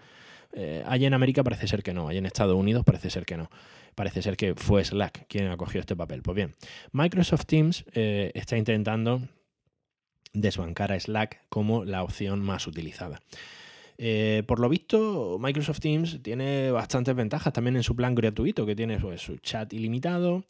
Eh, 0.56 0.84
allí 0.86 1.06
en 1.06 1.13
América 1.13 1.44
parece 1.44 1.68
ser 1.68 1.82
que 1.82 1.94
no, 1.94 2.10
allí 2.10 2.20
en 2.20 2.25
Estados 2.25 2.56
Unidos 2.56 2.84
parece 2.84 3.10
ser 3.10 3.25
que 3.25 3.38
no. 3.38 3.50
Parece 3.96 4.22
ser 4.22 4.38
que 4.38 4.56
fue 4.56 4.84
Slack 4.84 5.27
quien 5.27 5.48
acogió 5.48 5.80
este 5.80 5.96
papel. 5.96 6.24
Pues 6.24 6.36
bien, 6.36 6.56
Microsoft 6.92 7.46
Teams 7.46 7.86
eh, 7.94 8.32
está 8.34 8.58
intentando 8.58 9.22
desbancar 10.34 10.92
a 10.92 11.00
Slack 11.00 11.42
como 11.50 11.86
la 11.86 12.04
opción 12.04 12.42
más 12.42 12.68
utilizada. 12.68 13.22
Eh, 13.98 14.44
por 14.48 14.60
lo 14.60 14.70
visto, 14.70 15.38
Microsoft 15.40 15.80
Teams 15.80 16.22
tiene 16.22 16.72
bastantes 16.72 17.16
ventajas 17.16 17.54
también 17.54 17.75
en 17.75 17.84
su 17.84 17.96
plan 17.96 18.16
gratuito, 18.16 18.66
que 18.66 18.75
tiene 18.75 19.00
pues, 19.00 19.22
su 19.22 19.38
chat 19.38 19.72
ilimitado 19.74 20.44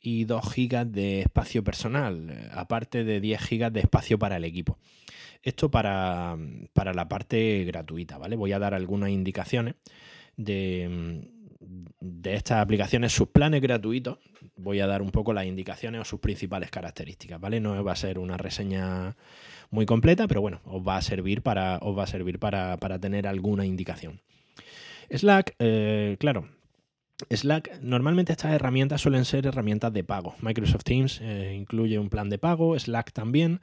y 0.00 0.24
2 0.24 0.54
GB 0.54 0.86
de 0.86 1.20
espacio 1.22 1.64
personal, 1.64 2.28
eh, 2.30 2.48
aparte 2.52 3.04
de 3.04 3.20
10 3.20 3.40
GB 3.48 3.72
de 3.72 3.80
espacio 3.80 4.18
para 4.18 4.36
el 4.36 4.44
equipo. 4.44 4.78
Esto 5.42 5.70
para, 5.70 6.36
para 6.72 6.92
la 6.94 7.08
parte 7.08 7.64
gratuita, 7.64 8.18
¿vale? 8.18 8.36
Voy 8.36 8.52
a 8.52 8.58
dar 8.58 8.74
algunas 8.74 9.10
indicaciones 9.10 9.74
de, 10.36 11.22
de 12.00 12.34
estas 12.34 12.60
aplicaciones, 12.60 13.12
sus 13.12 13.28
planes 13.28 13.60
gratuitos, 13.60 14.18
voy 14.56 14.80
a 14.80 14.86
dar 14.86 15.02
un 15.02 15.10
poco 15.10 15.32
las 15.32 15.46
indicaciones 15.46 16.00
o 16.00 16.04
sus 16.04 16.20
principales 16.20 16.70
características, 16.70 17.40
¿vale? 17.40 17.60
No 17.60 17.82
va 17.84 17.92
a 17.92 17.96
ser 17.96 18.18
una 18.18 18.36
reseña 18.36 19.16
muy 19.70 19.86
completa, 19.86 20.28
pero 20.28 20.40
bueno, 20.40 20.60
os 20.64 20.86
va 20.86 20.96
a 20.96 21.02
servir 21.02 21.42
para, 21.42 21.78
os 21.78 21.96
va 21.96 22.04
a 22.04 22.06
servir 22.06 22.38
para, 22.38 22.78
tener 23.00 23.26
alguna 23.26 23.64
indicación. 23.64 24.20
Slack, 25.10 25.54
eh, 25.58 26.16
claro, 26.18 26.48
Slack, 27.30 27.80
normalmente 27.80 28.32
estas 28.32 28.52
herramientas 28.52 29.00
suelen 29.00 29.24
ser 29.24 29.46
herramientas 29.46 29.92
de 29.92 30.04
pago. 30.04 30.34
Microsoft 30.40 30.84
Teams 30.84 31.20
eh, 31.22 31.54
incluye 31.56 31.98
un 31.98 32.10
plan 32.10 32.28
de 32.28 32.38
pago, 32.38 32.78
Slack 32.78 33.12
también, 33.12 33.60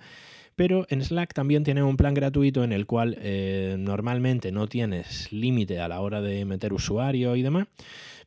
pero 0.60 0.86
en 0.90 1.02
Slack 1.02 1.34
también 1.34 1.64
tiene 1.64 1.84
un 1.84 1.96
plan 1.96 2.14
gratuito 2.14 2.66
en 2.66 2.74
el 2.74 2.86
cual 2.86 3.18
eh, 3.22 3.78
normalmente 3.80 4.52
no 4.52 4.68
tienes 4.68 5.32
límite 5.32 5.80
a 5.80 5.88
la 5.88 6.02
hora 6.02 6.20
de 6.20 6.44
meter 6.44 6.74
usuario 6.74 7.38
y 7.38 7.42
demás, 7.42 7.68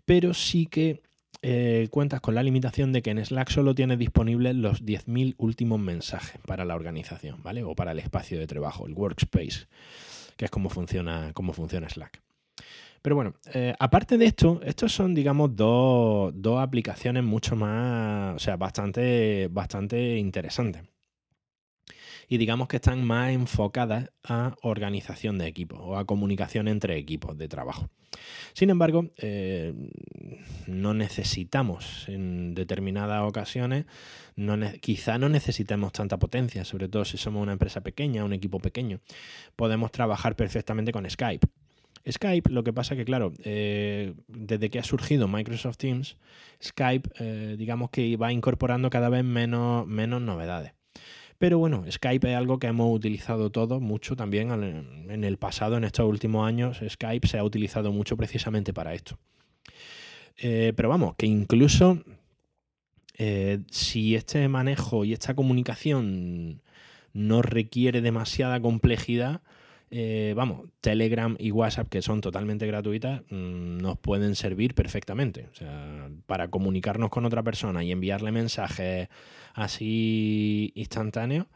pero 0.06 0.32
sí 0.32 0.64
que 0.64 1.02
eh, 1.42 1.88
cuentas 1.90 2.22
con 2.22 2.34
la 2.34 2.42
limitación 2.42 2.90
de 2.90 3.02
que 3.02 3.10
en 3.10 3.22
Slack 3.22 3.50
solo 3.50 3.74
tienes 3.74 3.98
disponibles 3.98 4.56
los 4.56 4.82
10.000 4.82 5.34
últimos 5.36 5.78
mensajes 5.78 6.40
para 6.46 6.64
la 6.64 6.74
organización, 6.74 7.42
¿vale? 7.42 7.64
O 7.64 7.74
para 7.74 7.92
el 7.92 7.98
espacio 7.98 8.38
de 8.38 8.46
trabajo, 8.46 8.86
el 8.86 8.94
workspace, 8.94 9.66
que 10.38 10.46
es 10.46 10.50
como 10.50 10.70
funciona, 10.70 11.32
cómo 11.34 11.52
funciona 11.52 11.90
Slack. 11.90 12.22
Pero 13.02 13.14
bueno, 13.14 13.34
eh, 13.52 13.74
aparte 13.78 14.16
de 14.16 14.24
esto, 14.24 14.58
estos 14.64 14.90
son, 14.90 15.14
digamos, 15.14 15.54
dos, 15.54 16.32
aplicaciones 16.58 17.24
mucho 17.24 17.56
más, 17.56 18.36
o 18.36 18.38
sea, 18.38 18.56
bastante, 18.56 19.48
bastante 19.52 20.16
interesantes 20.16 20.91
y 22.32 22.38
digamos 22.38 22.66
que 22.66 22.76
están 22.76 23.04
más 23.04 23.30
enfocadas 23.30 24.08
a 24.24 24.56
organización 24.62 25.36
de 25.36 25.46
equipos 25.46 25.78
o 25.82 25.98
a 25.98 26.06
comunicación 26.06 26.66
entre 26.66 26.96
equipos 26.96 27.36
de 27.36 27.46
trabajo. 27.46 27.90
Sin 28.54 28.70
embargo, 28.70 29.10
eh, 29.18 29.74
no 30.66 30.94
necesitamos 30.94 32.08
en 32.08 32.54
determinadas 32.54 33.28
ocasiones, 33.28 33.84
quizá 34.80 35.18
no 35.18 35.28
necesitemos 35.28 35.92
tanta 35.92 36.18
potencia, 36.18 36.64
sobre 36.64 36.88
todo 36.88 37.04
si 37.04 37.18
somos 37.18 37.42
una 37.42 37.52
empresa 37.52 37.82
pequeña, 37.82 38.24
un 38.24 38.32
equipo 38.32 38.60
pequeño. 38.60 39.00
Podemos 39.54 39.92
trabajar 39.92 40.34
perfectamente 40.34 40.90
con 40.90 41.08
Skype. 41.10 41.46
Skype, 42.10 42.50
lo 42.50 42.64
que 42.64 42.72
pasa 42.72 42.96
que, 42.96 43.04
claro, 43.04 43.34
eh, 43.44 44.14
desde 44.26 44.70
que 44.70 44.78
ha 44.78 44.84
surgido 44.84 45.28
Microsoft 45.28 45.76
Teams, 45.76 46.16
Skype, 46.62 47.10
eh, 47.18 47.56
digamos 47.58 47.90
que 47.90 48.16
va 48.16 48.32
incorporando 48.32 48.88
cada 48.88 49.10
vez 49.10 49.22
menos, 49.22 49.86
menos 49.86 50.22
novedades. 50.22 50.72
Pero 51.42 51.58
bueno, 51.58 51.84
Skype 51.90 52.30
es 52.30 52.36
algo 52.36 52.60
que 52.60 52.68
hemos 52.68 52.94
utilizado 52.94 53.50
todos 53.50 53.80
mucho 53.80 54.14
también 54.14 54.52
en 55.10 55.24
el 55.24 55.38
pasado, 55.38 55.76
en 55.76 55.82
estos 55.82 56.08
últimos 56.08 56.46
años. 56.46 56.80
Skype 56.88 57.26
se 57.26 57.36
ha 57.36 57.42
utilizado 57.42 57.90
mucho 57.90 58.16
precisamente 58.16 58.72
para 58.72 58.94
esto. 58.94 59.18
Eh, 60.36 60.72
pero 60.76 60.88
vamos, 60.88 61.16
que 61.16 61.26
incluso 61.26 61.98
eh, 63.18 63.58
si 63.72 64.14
este 64.14 64.46
manejo 64.46 65.04
y 65.04 65.14
esta 65.14 65.34
comunicación 65.34 66.62
no 67.12 67.42
requiere 67.42 68.02
demasiada 68.02 68.60
complejidad, 68.60 69.40
eh, 69.90 70.34
vamos, 70.36 70.68
Telegram 70.80 71.34
y 71.40 71.50
WhatsApp, 71.50 71.88
que 71.88 72.02
son 72.02 72.20
totalmente 72.20 72.68
gratuitas, 72.68 73.22
mm, 73.30 73.78
nos 73.78 73.98
pueden 73.98 74.36
servir 74.36 74.76
perfectamente. 74.76 75.48
O 75.50 75.56
sea, 75.56 76.08
para 76.26 76.46
comunicarnos 76.46 77.10
con 77.10 77.24
otra 77.24 77.42
persona 77.42 77.82
y 77.82 77.90
enviarle 77.90 78.30
mensajes 78.30 79.08
así 79.54 80.72
instantáneos, 80.74 81.46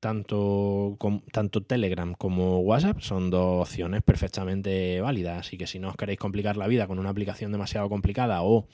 tanto, 0.00 0.96
tanto 1.32 1.62
Telegram 1.62 2.14
como 2.14 2.60
WhatsApp 2.60 3.00
son 3.00 3.30
dos 3.30 3.68
opciones 3.68 4.02
perfectamente 4.02 5.00
válidas. 5.00 5.40
Así 5.40 5.56
que 5.56 5.66
si 5.66 5.78
no 5.78 5.88
os 5.88 5.96
queréis 5.96 6.18
complicar 6.18 6.56
la 6.56 6.66
vida 6.66 6.86
con 6.86 6.98
una 6.98 7.10
aplicación 7.10 7.52
demasiado 7.52 7.88
complicada 7.88 8.42
o 8.42 8.66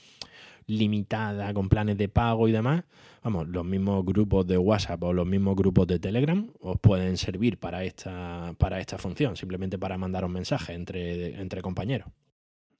limitada 0.66 1.52
con 1.54 1.68
planes 1.68 1.98
de 1.98 2.08
pago 2.08 2.48
y 2.48 2.52
demás, 2.52 2.84
vamos, 3.22 3.48
los 3.48 3.64
mismos 3.64 4.04
grupos 4.04 4.46
de 4.46 4.58
WhatsApp 4.58 5.02
o 5.02 5.12
los 5.12 5.26
mismos 5.26 5.56
grupos 5.56 5.86
de 5.86 5.98
Telegram 5.98 6.48
os 6.60 6.78
pueden 6.80 7.16
servir 7.16 7.58
para 7.58 7.84
esta, 7.84 8.54
para 8.58 8.80
esta 8.80 8.98
función, 8.98 9.36
simplemente 9.36 9.78
para 9.78 9.98
mandar 9.98 10.24
un 10.24 10.32
mensaje 10.32 10.74
entre, 10.74 11.40
entre 11.40 11.62
compañeros. 11.62 12.08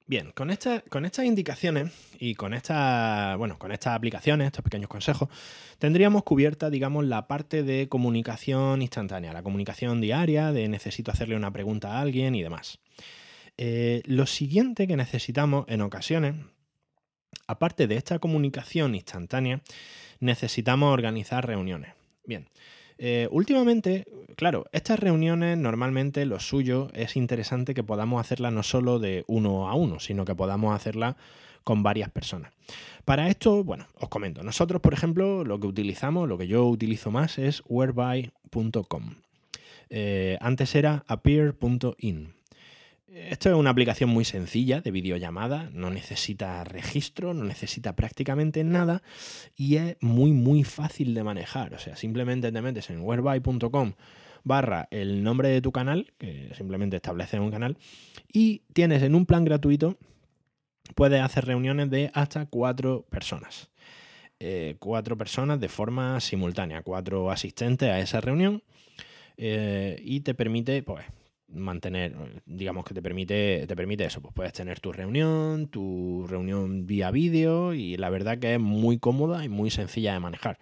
Bien, 0.05 0.31
con, 0.31 0.51
con 0.89 1.05
estas 1.05 1.25
indicaciones 1.25 1.91
y 2.19 2.35
con, 2.35 2.53
esta, 2.53 3.35
bueno, 3.37 3.57
con 3.57 3.71
estas 3.71 3.95
aplicaciones, 3.95 4.47
estos 4.47 4.63
pequeños 4.63 4.89
consejos, 4.89 5.29
tendríamos 5.79 6.23
cubierta, 6.23 6.69
digamos, 6.69 7.05
la 7.05 7.27
parte 7.27 7.63
de 7.63 7.87
comunicación 7.87 8.81
instantánea, 8.81 9.31
la 9.31 9.43
comunicación 9.43 10.01
diaria, 10.01 10.51
de 10.51 10.67
necesito 10.67 11.11
hacerle 11.11 11.37
una 11.37 11.51
pregunta 11.51 11.93
a 11.93 12.01
alguien 12.01 12.35
y 12.35 12.43
demás. 12.43 12.79
Eh, 13.57 14.01
lo 14.05 14.25
siguiente 14.25 14.87
que 14.87 14.97
necesitamos 14.97 15.65
en 15.69 15.81
ocasiones 15.81 16.35
aparte 17.47 17.87
de 17.87 17.95
esta 17.95 18.19
comunicación 18.19 18.95
instantánea, 18.95 19.61
necesitamos 20.19 20.93
organizar 20.93 21.45
reuniones. 21.45 21.93
Bien, 22.25 22.47
Eh, 22.97 23.27
últimamente, 23.31 24.05
claro, 24.35 24.65
estas 24.71 24.99
reuniones 24.99 25.57
normalmente 25.57 26.25
lo 26.25 26.39
suyo 26.39 26.89
es 26.93 27.15
interesante 27.15 27.73
que 27.73 27.83
podamos 27.83 28.21
hacerlas 28.21 28.53
no 28.53 28.63
solo 28.63 28.99
de 28.99 29.23
uno 29.27 29.69
a 29.69 29.75
uno, 29.75 29.99
sino 29.99 30.25
que 30.25 30.35
podamos 30.35 30.75
hacerlas 30.75 31.15
con 31.63 31.83
varias 31.83 32.09
personas. 32.09 32.51
Para 33.05 33.29
esto, 33.29 33.63
bueno, 33.63 33.87
os 33.99 34.09
comento, 34.09 34.43
nosotros, 34.43 34.81
por 34.81 34.93
ejemplo, 34.93 35.43
lo 35.43 35.59
que 35.59 35.67
utilizamos, 35.67 36.27
lo 36.27 36.37
que 36.37 36.47
yo 36.47 36.65
utilizo 36.67 37.11
más 37.11 37.37
es 37.37 37.63
whereby.com. 37.67 39.15
Eh, 39.89 40.37
antes 40.41 40.75
era 40.75 41.03
appear.in. 41.07 42.33
Esto 43.13 43.49
es 43.49 43.55
una 43.55 43.69
aplicación 43.69 44.09
muy 44.09 44.25
sencilla 44.25 44.81
de 44.81 44.89
videollamada, 44.89 45.69
no 45.71 45.91
necesita 45.91 46.63
registro, 46.63 47.35
no 47.35 47.43
necesita 47.43 47.95
prácticamente 47.95 48.63
nada 48.63 49.03
y 49.55 49.75
es 49.75 49.97
muy 50.01 50.31
muy 50.31 50.63
fácil 50.63 51.13
de 51.13 51.23
manejar. 51.23 51.75
O 51.75 51.79
sea, 51.79 51.95
simplemente 51.95 52.51
te 52.51 52.61
metes 52.61 52.89
en 52.89 53.01
whereby.com 53.01 53.93
barra 54.43 54.87
el 54.89 55.23
nombre 55.23 55.49
de 55.49 55.61
tu 55.61 55.71
canal, 55.71 56.11
que 56.17 56.49
simplemente 56.57 56.95
establece 56.95 57.39
un 57.39 57.51
canal, 57.51 57.77
y 58.31 58.63
tienes 58.73 59.03
en 59.03 59.13
un 59.13 59.27
plan 59.27 59.45
gratuito, 59.45 59.95
puedes 60.95 61.21
hacer 61.21 61.45
reuniones 61.45 61.91
de 61.91 62.09
hasta 62.15 62.47
cuatro 62.47 63.05
personas. 63.11 63.69
Eh, 64.39 64.75
cuatro 64.79 65.19
personas 65.19 65.59
de 65.59 65.69
forma 65.69 66.19
simultánea, 66.19 66.81
cuatro 66.81 67.29
asistentes 67.29 67.89
a 67.89 67.99
esa 67.99 68.21
reunión 68.21 68.63
eh, 69.37 70.01
y 70.03 70.21
te 70.21 70.33
permite, 70.33 70.81
pues, 70.81 71.05
mantener, 71.53 72.41
digamos 72.45 72.85
que 72.85 72.93
te 72.93 73.01
permite, 73.01 73.65
te 73.67 73.75
permite 73.75 74.05
eso, 74.05 74.21
pues 74.21 74.33
puedes 74.33 74.53
tener 74.53 74.79
tu 74.79 74.91
reunión, 74.91 75.67
tu 75.67 76.25
reunión 76.27 76.85
vía 76.85 77.11
vídeo 77.11 77.73
y 77.73 77.97
la 77.97 78.09
verdad 78.09 78.39
que 78.39 78.55
es 78.55 78.59
muy 78.59 78.99
cómoda 78.99 79.43
y 79.45 79.49
muy 79.49 79.69
sencilla 79.69 80.13
de 80.13 80.19
manejar. 80.19 80.59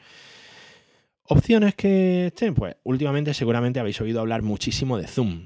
Opciones 1.24 1.76
que 1.76 2.28
estén, 2.28 2.54
pues 2.54 2.76
últimamente 2.84 3.34
seguramente 3.34 3.80
habéis 3.80 4.02
oído 4.02 4.20
hablar 4.20 4.42
muchísimo 4.42 4.98
de 4.98 5.08
Zoom. 5.08 5.46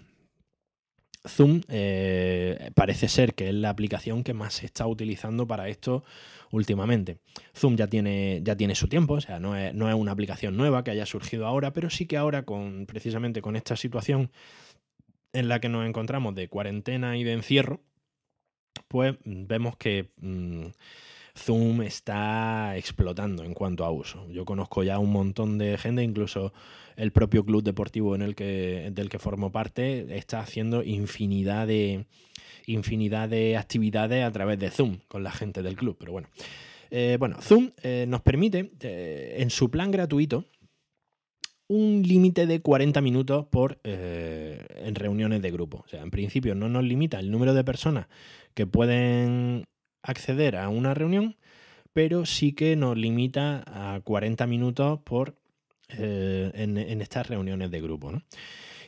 Zoom 1.27 1.61
eh, 1.69 2.71
parece 2.75 3.07
ser 3.07 3.33
que 3.33 3.49
es 3.49 3.55
la 3.55 3.69
aplicación 3.69 4.23
que 4.23 4.33
más 4.33 4.55
se 4.55 4.65
está 4.65 4.87
utilizando 4.87 5.47
para 5.47 5.67
esto 5.69 6.03
últimamente. 6.51 7.17
Zoom 7.55 7.75
ya 7.75 7.87
tiene, 7.87 8.41
ya 8.43 8.55
tiene 8.55 8.75
su 8.75 8.87
tiempo, 8.87 9.15
o 9.15 9.21
sea, 9.21 9.39
no 9.39 9.55
es, 9.55 9.73
no 9.73 9.89
es 9.89 9.95
una 9.95 10.11
aplicación 10.11 10.55
nueva 10.55 10.83
que 10.83 10.91
haya 10.91 11.05
surgido 11.05 11.45
ahora, 11.45 11.73
pero 11.73 11.89
sí 11.89 12.05
que 12.05 12.17
ahora 12.17 12.43
con 12.43 12.85
precisamente 12.85 13.41
con 13.41 13.55
esta 13.55 13.75
situación 13.75 14.31
en 15.35 15.49
la 15.49 15.59
que 15.59 15.69
nos 15.69 15.85
encontramos 15.85 16.33
de 16.35 16.47
cuarentena 16.47 17.17
y 17.17 17.23
de 17.23 17.33
encierro, 17.33 17.81
pues 18.87 19.15
vemos 19.23 19.77
que 19.77 20.11
mm, 20.17 20.67
Zoom 21.37 21.81
está 21.81 22.77
explotando 22.77 23.43
en 23.43 23.53
cuanto 23.53 23.85
a 23.85 23.91
uso. 23.91 24.27
Yo 24.29 24.45
conozco 24.45 24.83
ya 24.83 24.99
un 24.99 25.11
montón 25.11 25.57
de 25.57 25.77
gente, 25.77 26.03
incluso 26.03 26.53
el 26.95 27.11
propio 27.11 27.45
club 27.45 27.63
deportivo 27.63 28.15
en 28.15 28.21
el 28.21 28.35
que, 28.35 28.89
del 28.93 29.09
que 29.09 29.19
formo 29.19 29.51
parte 29.51 30.17
está 30.17 30.39
haciendo 30.39 30.81
infinidad 30.83 31.67
de, 31.67 32.05
infinidad 32.67 33.29
de 33.29 33.57
actividades 33.57 34.23
a 34.23 34.31
través 34.31 34.59
de 34.59 34.71
Zoom 34.71 34.99
con 35.07 35.23
la 35.23 35.31
gente 35.31 35.61
del 35.61 35.75
club. 35.75 35.97
Pero 35.99 36.11
bueno, 36.11 36.29
eh, 36.91 37.17
bueno 37.19 37.37
Zoom 37.41 37.71
eh, 37.83 38.05
nos 38.07 38.21
permite, 38.21 38.71
eh, 38.81 39.35
en 39.39 39.49
su 39.49 39.69
plan 39.69 39.91
gratuito, 39.91 40.45
un 41.67 42.03
límite 42.03 42.45
de 42.45 42.61
40 42.61 43.01
minutos 43.01 43.45
por 43.47 43.79
eh, 43.83 44.65
en 44.77 44.95
reuniones 44.95 45.41
de 45.41 45.51
grupo. 45.51 45.83
O 45.85 45.87
sea, 45.87 46.01
en 46.01 46.11
principio 46.11 46.55
no 46.55 46.69
nos 46.69 46.83
limita 46.83 47.19
el 47.19 47.31
número 47.31 47.53
de 47.53 47.63
personas 47.63 48.07
que 48.53 48.67
pueden 48.67 49.65
acceder 50.03 50.55
a 50.57 50.69
una 50.69 50.93
reunión, 50.93 51.35
pero 51.93 52.25
sí 52.25 52.53
que 52.53 52.75
nos 52.75 52.97
limita 52.97 53.63
a 53.67 53.99
40 54.01 54.45
minutos 54.47 54.99
por 55.03 55.35
eh, 55.89 56.51
en, 56.53 57.01
estas 57.01 57.27
reuniones 57.27 57.71
de 57.71 57.81
grupo. 57.81 58.11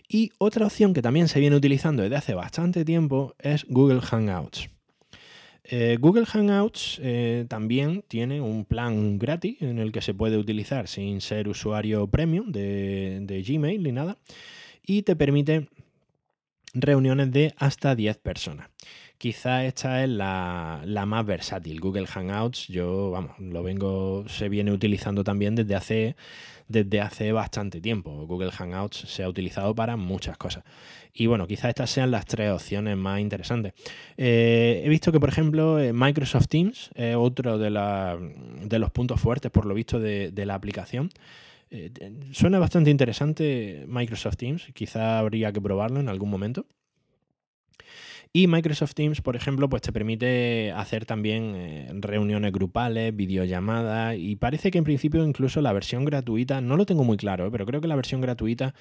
Y 0.07 0.31
otra 0.37 0.67
opción 0.67 0.93
que 0.93 1.01
también 1.01 1.27
se 1.27 1.39
viene 1.39 1.55
utilizando 1.55 2.03
desde 2.03 2.15
hace 2.15 2.33
bastante 2.33 2.85
tiempo 2.85 3.35
es 3.39 3.65
Google 3.67 4.01
Hangouts. 4.01 4.69
Eh, 5.69 5.97
Google 5.99 6.25
Hangouts 6.25 6.97
eh, 7.03 7.45
también 7.49 8.03
tiene 8.07 8.39
un 8.39 8.63
plan 8.63 9.19
gratis 9.19 9.61
en 9.61 9.79
el 9.79 9.91
que 9.91 10.01
se 10.01 10.13
puede 10.13 10.37
utilizar 10.37 10.87
sin 10.87 11.19
ser 11.19 11.49
usuario 11.49 12.07
premium 12.07 12.53
de, 12.53 13.43
Gmail 13.45 13.83
ni 13.83 13.91
nada 13.91 14.17
y 14.81 15.01
te 15.01 15.17
permite 15.17 15.67
reuniones 16.73 17.31
de 17.31 17.53
hasta 17.57 17.95
10 17.95 18.17
personas. 18.19 18.69
Quizá 19.17 19.65
esta 19.65 20.03
es 20.03 20.09
la, 20.09 20.81
la, 20.85 21.07
más 21.07 21.25
versátil. 21.25 21.79
Google 21.79 22.05
Hangouts, 22.05 22.67
yo, 22.67 23.09
vamos, 23.09 23.31
lo 23.39 23.63
vengo, 23.63 24.25
se 24.29 24.47
viene 24.47 24.71
utilizando 24.71 25.23
también 25.23 25.55
desde 25.55 25.73
hace, 25.73 26.15
desde 26.67 27.01
hace 27.01 27.31
bastante 27.31 27.81
tiempo. 27.81 28.27
Google 28.27 28.51
Hangouts 28.51 28.97
se 29.07 29.23
ha 29.23 29.29
utilizado 29.29 29.73
para 29.73 29.97
muchas 29.97 30.37
cosas. 30.37 30.63
Y 31.13 31.25
bueno, 31.25 31.47
quizás 31.47 31.69
estas 31.69 31.89
sean 31.89 32.11
las 32.11 32.27
tres 32.27 32.51
opciones 32.51 32.95
más 32.95 33.19
interesantes. 33.19 33.73
Eh, 34.17 34.83
he 34.85 34.89
visto 34.89 35.11
que, 35.11 35.19
por 35.19 35.29
ejemplo, 35.29 35.79
eh, 35.79 35.93
Microsoft 35.93 36.47
Teams 36.47 36.91
es 36.93 37.15
otro 37.15 37.57
de, 37.57 37.71
de, 37.71 38.79
los 38.79 38.91
puntos 38.91 39.19
fuertes, 39.19 39.49
por 39.49 39.65
lo 39.65 39.73
visto, 39.73 39.99
de, 39.99 40.45
la 40.45 40.53
aplicación. 40.53 41.09
Eh, 41.71 41.89
suena 42.33 42.59
bastante 42.59 42.91
interesante 42.91 43.83
Microsoft 43.87 44.37
Teams, 44.37 44.67
quizá 44.75 45.17
habría 45.17 45.51
que 45.51 45.59
probarlo 45.59 45.99
en 45.99 46.07
algún 46.07 46.29
momento. 46.29 46.67
Y 48.37 48.45
Microsoft 48.45 48.93
Teams, 48.93 49.19
por 49.19 49.35
ejemplo, 49.35 49.67
pues 49.67 49.81
te 49.81 49.91
permite 49.91 50.71
hacer 50.73 51.07
también 51.07 51.55
eh, 51.55 51.89
reuniones 51.91 52.51
grupales, 52.51 53.15
videollamadas 53.15 54.15
y 54.15 54.35
parece 54.35 54.69
que 54.69 54.77
en 54.77 54.83
principio 54.83 55.25
incluso 55.25 55.59
la 55.59 55.73
versión 55.73 56.05
gratuita, 56.05 56.61
no 56.61 56.77
lo 56.77 56.85
tengo 56.85 57.03
muy 57.03 57.17
claro, 57.17 57.47
¿eh? 57.47 57.49
pero 57.51 57.65
creo 57.65 57.81
que 57.81 57.87
la 57.87 57.95
versión 57.95 58.21
gratuita 58.21 58.75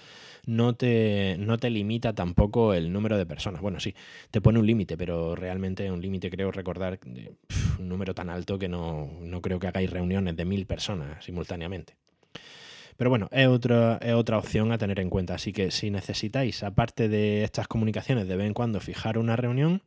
no 0.45 0.75
te, 0.75 1.37
no 1.38 1.57
te 1.57 1.71
limita 1.71 2.14
tampoco 2.14 2.75
el 2.75 2.92
número 2.92 3.16
de 3.16 3.25
personas. 3.25 3.62
Bueno, 3.62 3.81
sí, 3.81 3.95
te 4.31 4.42
pone 4.42 4.59
un 4.59 4.66
límite, 4.66 4.99
pero 4.99 5.35
realmente 5.35 5.90
un 5.90 6.03
límite 6.03 6.29
creo 6.29 6.53
recordar 6.53 7.01
un 7.79 7.88
número 7.88 8.14
tan 8.14 8.29
alto 8.29 8.59
que 8.59 8.69
no, 8.69 9.09
no 9.23 9.40
creo 9.40 9.59
que 9.59 9.69
hagáis 9.69 9.88
reuniones 9.88 10.37
de 10.37 10.45
mil 10.45 10.66
personas 10.66 11.25
simultáneamente. 11.25 11.95
Pero 12.97 13.11
bueno, 13.11 13.29
es 13.31 13.47
otra, 13.47 13.99
es 14.01 14.15
otra 14.15 14.39
opción 14.39 14.73
a 14.73 14.79
tener 14.79 15.01
en 15.01 15.11
cuenta. 15.11 15.35
Así 15.35 15.53
que 15.53 15.71
si 15.71 15.91
necesitáis, 15.91 16.63
aparte 16.63 17.09
de 17.09 17.45
estas 17.45 17.69
comunicaciones, 17.69 18.27
de 18.29 18.37
vez 18.37 18.47
en 18.47 18.55
cuando 18.55 18.81
fijar 18.81 19.19
una 19.19 19.37
reunión, 19.37 19.83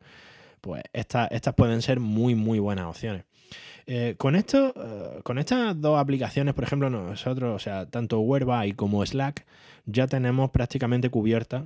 pues 0.60 0.82
estas 0.92 1.54
pueden 1.56 1.82
ser 1.82 2.00
muy, 2.00 2.34
muy 2.34 2.58
buenas 2.58 2.86
opciones. 2.86 3.24
Eh, 3.86 4.14
con 4.18 4.36
esto, 4.36 4.72
eh, 4.76 5.20
con 5.22 5.38
estas 5.38 5.80
dos 5.80 5.98
aplicaciones, 5.98 6.54
por 6.54 6.64
ejemplo, 6.64 6.90
nosotros, 6.90 7.56
o 7.56 7.58
sea, 7.58 7.86
tanto 7.86 8.20
Whereby 8.20 8.74
como 8.74 9.04
Slack, 9.04 9.46
ya 9.86 10.06
tenemos 10.06 10.50
prácticamente 10.50 11.10
cubierta 11.10 11.64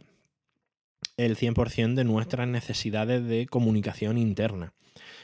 el 1.17 1.37
100% 1.37 1.95
de 1.95 2.05
nuestras 2.05 2.49
necesidades 2.49 3.27
de 3.27 3.47
comunicación 3.47 4.17
interna 4.17 4.73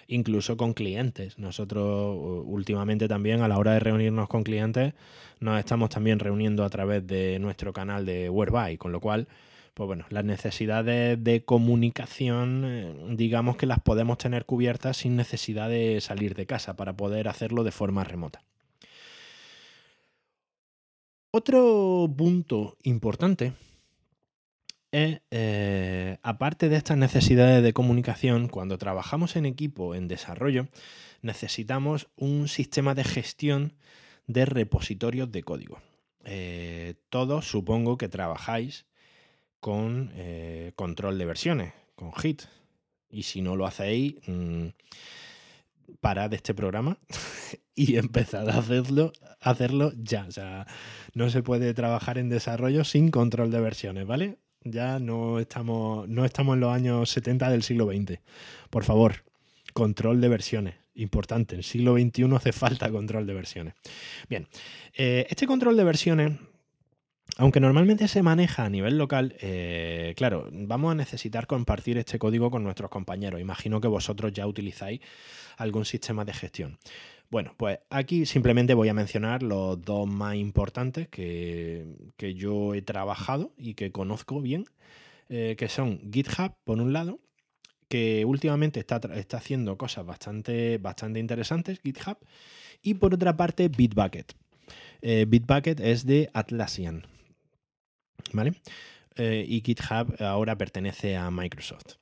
incluso 0.07 0.57
con 0.57 0.75
clientes. 0.75 1.39
Nosotros 1.39 2.45
últimamente 2.45 3.09
también 3.09 3.43
a 3.43 3.49
la 3.49 3.59
hora 3.59 3.73
de 3.73 3.81
reunirnos 3.81 4.29
con 4.29 4.43
clientes 4.43 4.95
nos 5.41 5.59
estamos 5.59 5.89
también 5.89 6.19
reuniendo 6.19 6.65
a 6.65 6.71
través 6.71 7.07
de 7.07 7.39
nuestro 7.39 7.73
canal 7.73 8.05
de 8.05 8.29
Whereby, 8.29 8.77
con 8.77 8.93
lo 8.93 9.01
cual 9.01 9.29
pues 9.75 9.87
bueno, 9.87 10.05
las 10.11 10.25
necesidades 10.25 11.23
de 11.23 11.45
comunicación, 11.45 12.65
eh, 12.67 13.15
digamos 13.17 13.57
que 13.57 13.67
las 13.67 13.81
podemos 13.81 14.19
tener 14.19 14.45
cubiertas 14.45 14.99
sin 14.99 15.17
necesidad 15.17 15.71
de 15.71 16.01
salir 16.01 16.35
de 16.35 16.47
casa 16.47 16.77
para 16.77 16.93
poder 16.95 17.29
hacerlo 17.29 17.65
de 17.65 17.71
forma 17.71 18.05
remota. 18.05 18.43
Otro 21.31 22.13
punto 22.17 22.77
importante 22.83 23.53
eh, 24.93 26.19
aparte 26.23 26.69
de 26.69 26.77
estas 26.77 26.97
necesidades 26.97 27.63
de 27.63 27.73
comunicación, 27.73 28.49
cuando 28.49 28.79
trabajamos 28.79 29.37
en 29.37 29.47
equipo, 29.47 29.95
en 29.95 30.09
desarrollo, 30.09 30.69
necesitamos 31.23 32.09
un 32.17 32.49
sistema 32.49 32.95
de 32.95 33.05
gestión 33.05 33.75
de 34.27 34.45
repositorios 34.45 35.31
de 35.31 35.43
código. 35.43 35.81
Eh, 36.25 36.95
todos 37.09 37.49
supongo 37.49 37.97
que 37.99 38.09
trabajáis 38.09 38.87
con 39.61 40.11
eh, 40.15 40.73
control 40.77 41.19
de 41.19 41.25
versiones, 41.25 41.73
con 41.95 42.13
Git. 42.15 42.43
Y 43.11 43.25
si 43.25 43.43
no 43.43 43.57
lo 43.57 43.67
hacéis, 43.67 44.15
mmm, 44.27 44.69
parad 46.01 46.33
este 46.33 46.55
programa 46.55 46.99
y 47.75 47.97
empezad 47.97 48.49
a 48.49 48.59
hacerlo, 48.59 49.13
hacerlo 49.41 49.93
ya. 49.97 50.27
O 50.27 50.33
sea, 50.33 50.67
no 51.15 51.31
se 51.31 51.43
puede 51.43 51.75
trabajar 51.75 52.19
en 52.19 52.29
desarrollo 52.29 52.85
sin 52.85 53.11
control 53.11 53.51
de 53.51 53.61
versiones, 53.61 54.07
¿vale? 54.07 54.39
Ya 54.63 54.99
no 54.99 55.39
estamos, 55.39 56.07
no 56.07 56.25
estamos 56.25 56.55
en 56.55 56.61
los 56.61 56.75
años 56.75 57.09
70 57.11 57.51
del 57.51 57.63
siglo 57.63 57.87
XX. 57.87 58.19
Por 58.69 58.85
favor, 58.85 59.25
control 59.73 60.21
de 60.21 60.29
versiones. 60.29 60.75
Importante, 60.95 61.55
en 61.55 61.61
el 61.61 61.65
siglo 61.65 61.95
XXI 61.95 62.35
hace 62.35 62.53
falta 62.53 62.91
control 62.91 63.27
de 63.27 63.33
versiones. 63.33 63.75
Bien, 64.29 64.49
eh, 64.95 65.27
este 65.31 65.47
control 65.47 65.79
de 65.79 65.85
versiones, 65.85 66.33
aunque 67.39 67.59
normalmente 67.61 68.07
se 68.07 68.23
maneja 68.23 68.67
a 68.67 68.69
nivel 68.69 68.99
local, 68.99 69.35
eh, 69.41 70.13
claro, 70.17 70.49
vamos 70.53 70.93
a 70.93 70.95
necesitar 70.95 71.47
compartir 71.47 71.97
este 71.97 72.19
código 72.19 72.51
con 72.51 72.63
nuestros 72.63 72.91
compañeros. 72.91 73.41
Imagino 73.41 73.81
que 73.81 73.89
vosotros 73.89 74.31
ya 74.33 74.47
utilizáis 74.47 75.01
algún 75.57 75.87
sistema 75.87 76.27
de 76.27 76.35
gestión. 76.35 76.79
Bueno, 77.31 77.55
pues 77.57 77.79
aquí 77.91 78.27
simplemente 78.27 78.75
voy 78.75 78.89
a 78.89 78.95
mencionar 78.95 79.45
los 79.45 79.81
dos 79.81 80.09
más 80.09 80.35
importantes 80.35 81.09
que, 81.09 81.87
yo 82.19 82.75
he 82.75 82.83
trabajado 82.83 83.53
y 83.57 83.75
que 83.75 83.93
conozco 83.93 84.41
bien, 84.41 84.65
eh, 85.29 85.55
que 85.57 85.69
son 85.69 86.01
GitHub, 86.13 86.55
por 86.65 86.81
un 86.81 86.93
lado, 86.93 87.21
que 87.89 88.25
últimamente 88.25 88.81
está, 88.81 89.01
está 89.15 89.37
haciendo 89.37 89.79
cosas 89.79 90.05
bastante, 90.07 90.79
bastante 90.79 91.21
interesantes, 91.21 91.81
GitHub, 91.81 92.19
y 92.83 92.95
por 92.95 93.15
otra 93.15 93.37
parte 93.37 93.69
Bitbucket. 93.69 94.33
Eh, 95.01 95.25
Bitbucket 95.29 95.79
es 95.79 96.05
de 96.07 96.31
Atlassian, 96.35 97.07
¿vale? 98.33 98.55
Eh, 99.21 99.45
y 99.47 99.61
GitHub 99.61 100.17
ahora 100.23 100.57
pertenece 100.57 101.15
a 101.15 101.31
Microsoft. 101.31 101.97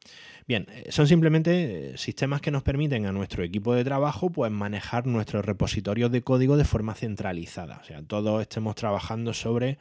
Bien, 0.46 0.66
eh, 0.70 0.92
son 0.92 1.08
simplemente 1.08 1.94
eh, 1.94 1.98
sistemas 1.98 2.40
que 2.40 2.52
nos 2.52 2.62
permiten 2.62 3.06
a 3.06 3.12
nuestro 3.12 3.42
equipo 3.42 3.74
de 3.74 3.82
trabajo 3.82 4.30
pues, 4.30 4.52
manejar 4.52 5.08
nuestros 5.08 5.44
repositorios 5.44 6.12
de 6.12 6.22
código 6.22 6.56
de 6.56 6.64
forma 6.64 6.94
centralizada. 6.94 7.80
O 7.82 7.84
sea, 7.84 8.02
todos 8.02 8.40
estemos 8.40 8.76
trabajando 8.76 9.34
sobre 9.34 9.78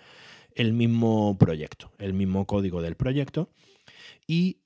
el 0.56 0.74
mismo 0.74 1.38
proyecto, 1.38 1.92
el 2.00 2.16
mismo 2.16 2.48
código 2.48 2.82
del 2.82 2.96
proyecto. 2.96 3.52
Y 4.30 4.58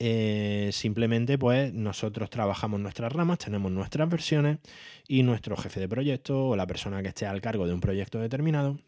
simplemente, 0.72 1.38
pues, 1.38 1.72
nosotros 1.72 2.32
trabajamos 2.32 2.80
nuestras 2.80 3.14
ramas, 3.14 3.38
tenemos 3.38 3.72
nuestras 3.72 4.10
versiones 4.10 4.58
y 5.08 5.22
nuestro 5.22 5.56
jefe 5.56 5.80
de 5.80 5.88
proyecto 5.88 6.48
o 6.48 6.56
la 6.56 6.66
persona 6.66 7.04
que 7.04 7.10
esté 7.10 7.28
al 7.28 7.42
cargo 7.42 7.68
de 7.68 7.74
un 7.74 7.80
proyecto 7.80 8.18
determinado 8.20 8.80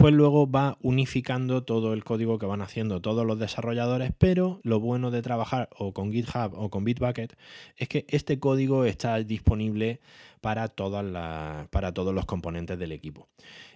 pues 0.00 0.14
luego 0.14 0.50
va 0.50 0.78
unificando 0.80 1.62
todo 1.62 1.92
el 1.92 2.04
código 2.04 2.38
que 2.38 2.46
van 2.46 2.62
haciendo 2.62 3.02
todos 3.02 3.26
los 3.26 3.38
desarrolladores, 3.38 4.12
pero 4.16 4.58
lo 4.62 4.80
bueno 4.80 5.10
de 5.10 5.20
trabajar 5.20 5.68
o 5.76 5.92
con 5.92 6.10
GitHub 6.10 6.54
o 6.54 6.70
con 6.70 6.84
Bitbucket 6.84 7.36
es 7.76 7.86
que 7.86 8.06
este 8.08 8.40
código 8.40 8.86
está 8.86 9.18
disponible 9.18 10.00
para, 10.40 10.68
todas 10.68 11.68
para 11.68 11.92
todos 11.92 12.14
los 12.14 12.24
componentes 12.24 12.78
del 12.78 12.92
equipo. 12.92 13.28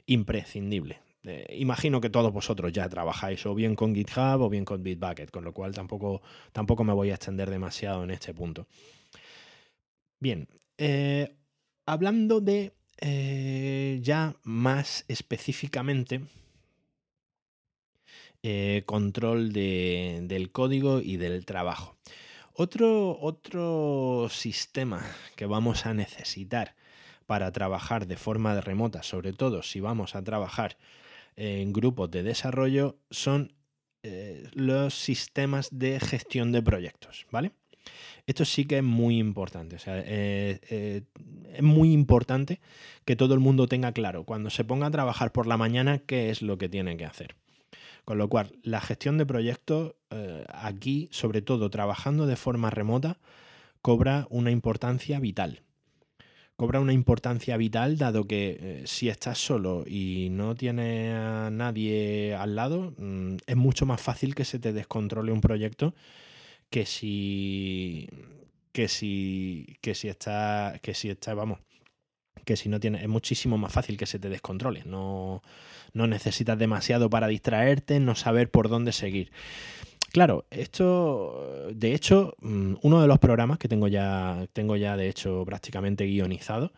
Imprescindible. 0.07 1.03
Eh, 1.25 1.57
imagino 1.59 2.01
que 2.01 2.09
todos 2.09 2.33
vosotros 2.33 2.73
ya 2.73 2.89
trabajáis 2.89 3.45
o 3.45 3.55
bien 3.55 3.77
con 3.77 3.95
GitHub 3.95 4.41
o 4.41 4.49
bien 4.49 4.65
con 4.65 4.83
Bitbucket, 4.83 5.31
con 5.31 5.45
lo 5.45 5.53
cual 5.53 5.75
tampoco, 5.75 6.23
tampoco 6.53 6.85
me 6.85 6.95
voy 6.95 7.11
a 7.11 7.17
extender 7.17 7.51
demasiado 7.51 8.03
en 8.03 8.11
este 8.11 8.33
punto. 8.33 8.67
Bien, 10.21 10.49
eh, 10.79 11.37
hablando 11.85 12.41
de 12.41 12.73
eh, 13.01 14.01
ya 14.03 14.37
más 14.43 15.05
específicamente, 15.09 16.23
eh, 18.43 18.83
control 18.87 19.53
del 19.53 20.51
código 20.53 21.01
y 21.01 21.17
del 21.17 21.45
trabajo. 21.47 21.97
Otro, 22.53 23.19
otro 23.21 24.29
sistema 24.31 25.03
que 25.35 25.47
vamos 25.47 25.87
a 25.87 25.95
necesitar 25.95 26.77
para 27.27 27.51
trabajar 27.53 28.07
de 28.07 28.17
forma 28.17 28.61
remota, 28.61 29.03
sobre 29.03 29.33
todo 29.33 29.63
si 29.63 29.81
vamos 29.81 30.15
a 30.15 30.23
trabajar 30.23 30.77
en 31.37 31.73
grupos 31.73 32.11
de 32.11 32.23
desarrollo, 32.23 32.99
son 33.11 33.55
eh, 34.03 34.49
los 34.53 34.95
sistemas 34.95 35.69
de 35.73 35.99
gestión 35.99 36.53
de 36.53 36.63
proyectos, 36.63 37.27
¿vale? 37.31 37.53
Esto 38.27 38.45
sí 38.45 38.65
que 38.65 38.79
es 38.79 38.85
muy 38.85 39.19
importante. 39.19 39.77
O 39.77 39.79
sea, 39.79 39.99
eh, 39.99 40.61
eh, 40.71 41.03
es 41.55 41.63
muy 41.63 41.93
importante 41.93 42.61
que 43.05 43.17
todo 43.17 43.35
el 43.35 43.41
mundo 43.41 43.67
tenga 43.67 43.93
claro 43.93 44.25
cuando 44.25 44.51
se 44.51 44.65
ponga 44.65 44.87
a 44.87 44.91
trabajar 44.91 45.33
por 45.33 45.47
la 45.47 45.57
mañana 45.57 45.99
qué 45.99 46.31
es 46.31 46.43
lo 46.43 46.57
que 46.59 46.69
tiene 46.69 46.97
que 46.97 47.05
hacer. 47.05 47.37
Con 48.05 48.19
lo 48.19 48.29
cual, 48.29 48.53
la 48.63 48.81
gestión 48.81 49.19
de 49.19 49.27
proyectos 49.27 49.95
eh, 50.11 50.45
aquí, 50.49 51.09
sobre 51.11 51.43
todo 51.43 51.71
trabajando 51.71 52.27
de 52.27 52.37
forma 52.37 52.71
remota, 52.71 53.19
cobra 53.83 54.27
una 54.31 54.51
importancia 54.51 55.21
vital. 55.21 55.63
Cobra 56.57 56.81
una 56.81 56.93
importancia 56.93 57.57
vital 57.57 57.99
dado 57.99 58.29
que 58.29 58.83
si 58.87 59.09
estás 59.09 59.39
solo 59.39 59.85
y 59.89 60.29
no 60.31 60.55
tienes 60.55 61.13
a 61.13 61.51
nadie 61.51 62.35
al 62.37 62.55
lado, 62.55 62.95
mm, 62.97 63.37
es 63.45 63.57
mucho 63.57 63.87
más 63.87 64.01
fácil 64.01 64.37
que 64.37 64.45
se 64.45 64.61
te 64.61 64.73
descontrole 64.73 65.33
un 65.33 65.41
proyecto 65.41 65.95
que 66.71 66.87
si 66.87 68.09
que 68.73 68.89
si 68.89 69.77
que 69.81 69.95
si 69.95 70.09
está 70.09 70.79
que 70.83 70.95
si 70.95 71.11
está 71.11 71.35
vamos 71.35 71.61
que 72.45 72.57
si 72.57 72.69
no 72.69 72.81
tienes 72.81 73.03
es 73.03 73.09
muchísimo 73.09 73.59
más 73.59 73.73
fácil 73.73 73.97
que 73.97 74.07
se 74.07 74.19
te 74.19 74.29
descontrole. 74.29 74.83
No, 74.85 75.43
no 75.93 76.07
necesitas 76.07 76.59
demasiado 76.59 77.11
para 77.11 77.27
distraerte 77.27 78.01
no 78.01 78.15
saber 78.15 78.51
por 78.51 78.69
dónde 78.69 78.93
seguir. 78.93 79.33
Claro, 80.13 80.47
esto, 80.51 81.69
de 81.73 81.95
hecho, 81.95 82.37
mm, 82.41 82.75
uno 82.83 83.01
de 83.01 83.09
los 83.09 83.19
programas 83.19 83.59
que 83.59 83.69
tengo 83.69 83.89
ya, 83.89 84.47
tengo 84.53 84.77
ya 84.77 84.97
de 84.97 85.09
hecho 85.09 85.43
prácticamente 85.45 86.07
guionizado 86.07 86.73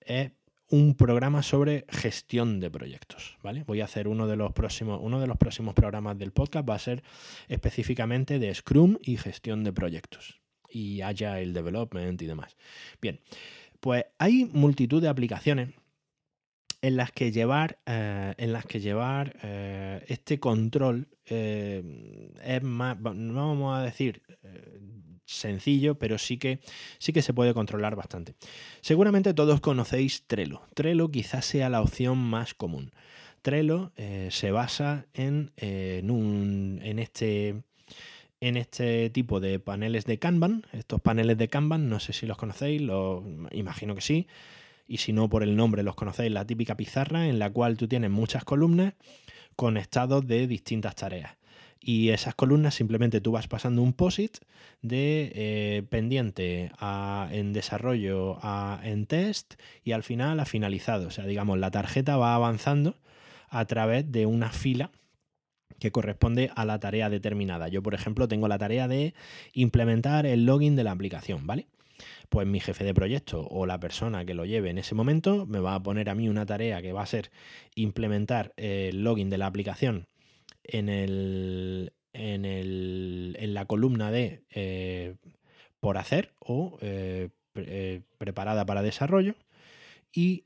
es 0.00 0.30
un 0.70 0.94
programa 0.94 1.42
sobre 1.42 1.86
gestión 1.88 2.60
de 2.60 2.70
proyectos, 2.70 3.38
¿vale? 3.42 3.64
Voy 3.66 3.80
a 3.80 3.86
hacer 3.86 4.06
uno 4.06 4.26
de 4.26 4.36
los 4.36 4.52
próximos, 4.52 5.00
uno 5.02 5.20
de 5.20 5.26
los 5.26 5.36
próximos 5.36 5.74
programas 5.74 6.18
del 6.18 6.32
podcast 6.32 6.68
va 6.68 6.74
a 6.74 6.78
ser 6.78 7.02
específicamente 7.48 8.38
de 8.38 8.54
Scrum 8.54 8.98
y 9.02 9.16
gestión 9.16 9.64
de 9.64 9.72
proyectos 9.72 10.40
y 10.70 11.00
Agile 11.00 11.52
Development 11.52 12.20
y 12.20 12.26
demás. 12.26 12.56
Bien, 13.00 13.20
pues 13.80 14.04
hay 14.18 14.44
multitud 14.52 15.00
de 15.00 15.08
aplicaciones 15.08 15.70
en 16.82 16.96
las 16.96 17.12
que 17.12 17.32
llevar, 17.32 17.78
eh, 17.86 18.34
en 18.36 18.52
las 18.52 18.66
que 18.66 18.80
llevar 18.80 19.36
eh, 19.42 20.04
este 20.08 20.38
control 20.38 21.08
eh, 21.24 22.30
es 22.44 22.62
más, 22.62 22.98
no 23.00 23.48
vamos 23.48 23.78
a 23.78 23.82
decir 23.82 24.22
sencillo, 25.28 25.96
pero 25.96 26.18
sí 26.18 26.38
que, 26.38 26.60
sí 26.98 27.12
que 27.12 27.22
se 27.22 27.34
puede 27.34 27.54
controlar 27.54 27.94
bastante. 27.94 28.34
Seguramente 28.80 29.34
todos 29.34 29.60
conocéis 29.60 30.24
Trello. 30.26 30.62
Trello 30.74 31.10
quizás 31.10 31.44
sea 31.44 31.68
la 31.68 31.82
opción 31.82 32.18
más 32.18 32.54
común. 32.54 32.92
Trello 33.42 33.92
eh, 33.96 34.28
se 34.32 34.50
basa 34.50 35.06
en, 35.14 35.52
un, 36.10 36.80
en, 36.82 36.98
este, 36.98 37.62
en 38.40 38.56
este 38.56 39.10
tipo 39.10 39.38
de 39.38 39.60
paneles 39.60 40.06
de 40.06 40.18
Kanban. 40.18 40.66
Estos 40.72 41.00
paneles 41.00 41.38
de 41.38 41.48
Kanban, 41.48 41.88
no 41.88 42.00
sé 42.00 42.12
si 42.12 42.26
los 42.26 42.36
conocéis, 42.36 42.80
lo, 42.80 43.24
imagino 43.52 43.94
que 43.94 44.00
sí. 44.00 44.26
Y 44.88 44.98
si 44.98 45.12
no, 45.12 45.28
por 45.28 45.42
el 45.42 45.54
nombre 45.54 45.82
los 45.82 45.94
conocéis, 45.94 46.32
la 46.32 46.46
típica 46.46 46.76
pizarra 46.76 47.28
en 47.28 47.38
la 47.38 47.50
cual 47.50 47.76
tú 47.76 47.86
tienes 47.86 48.10
muchas 48.10 48.44
columnas 48.44 48.94
con 49.54 49.76
estados 49.76 50.26
de 50.26 50.46
distintas 50.46 50.94
tareas. 50.94 51.37
Y 51.80 52.10
esas 52.10 52.34
columnas 52.34 52.74
simplemente 52.74 53.20
tú 53.20 53.32
vas 53.32 53.48
pasando 53.48 53.82
un 53.82 53.92
POSIT 53.92 54.38
de 54.82 55.32
eh, 55.34 55.82
pendiente 55.88 56.72
a, 56.78 57.28
en 57.30 57.52
desarrollo 57.52 58.38
a 58.42 58.80
en 58.82 59.06
test 59.06 59.54
y 59.84 59.92
al 59.92 60.02
final 60.02 60.40
a 60.40 60.44
finalizado. 60.44 61.08
O 61.08 61.10
sea, 61.10 61.24
digamos, 61.24 61.58
la 61.58 61.70
tarjeta 61.70 62.16
va 62.16 62.34
avanzando 62.34 62.96
a 63.48 63.64
través 63.64 64.10
de 64.10 64.26
una 64.26 64.50
fila 64.50 64.90
que 65.78 65.92
corresponde 65.92 66.50
a 66.56 66.64
la 66.64 66.80
tarea 66.80 67.08
determinada. 67.08 67.68
Yo, 67.68 67.82
por 67.82 67.94
ejemplo, 67.94 68.26
tengo 68.26 68.48
la 68.48 68.58
tarea 68.58 68.88
de 68.88 69.14
implementar 69.52 70.26
el 70.26 70.44
login 70.44 70.76
de 70.76 70.84
la 70.84 70.92
aplicación, 70.92 71.46
¿vale? 71.46 71.68
Pues 72.28 72.46
mi 72.46 72.60
jefe 72.60 72.84
de 72.84 72.94
proyecto 72.94 73.46
o 73.48 73.66
la 73.66 73.80
persona 73.80 74.24
que 74.24 74.34
lo 74.34 74.44
lleve 74.44 74.70
en 74.70 74.78
ese 74.78 74.94
momento 74.94 75.46
me 75.46 75.60
va 75.60 75.74
a 75.74 75.82
poner 75.82 76.10
a 76.10 76.14
mí 76.14 76.28
una 76.28 76.46
tarea 76.46 76.82
que 76.82 76.92
va 76.92 77.02
a 77.02 77.06
ser 77.06 77.30
implementar 77.74 78.52
el 78.56 79.02
login 79.02 79.30
de 79.30 79.38
la 79.38 79.46
aplicación 79.46 80.06
en, 80.68 80.88
el, 80.88 81.92
en, 82.12 82.44
el, 82.44 83.36
en 83.40 83.54
la 83.54 83.64
columna 83.64 84.12
de 84.12 84.44
eh, 84.50 85.16
por 85.80 85.98
hacer 85.98 86.34
o 86.38 86.78
eh, 86.80 87.30
eh, 87.54 88.02
preparada 88.18 88.64
para 88.64 88.82
desarrollo 88.82 89.34
y 90.12 90.44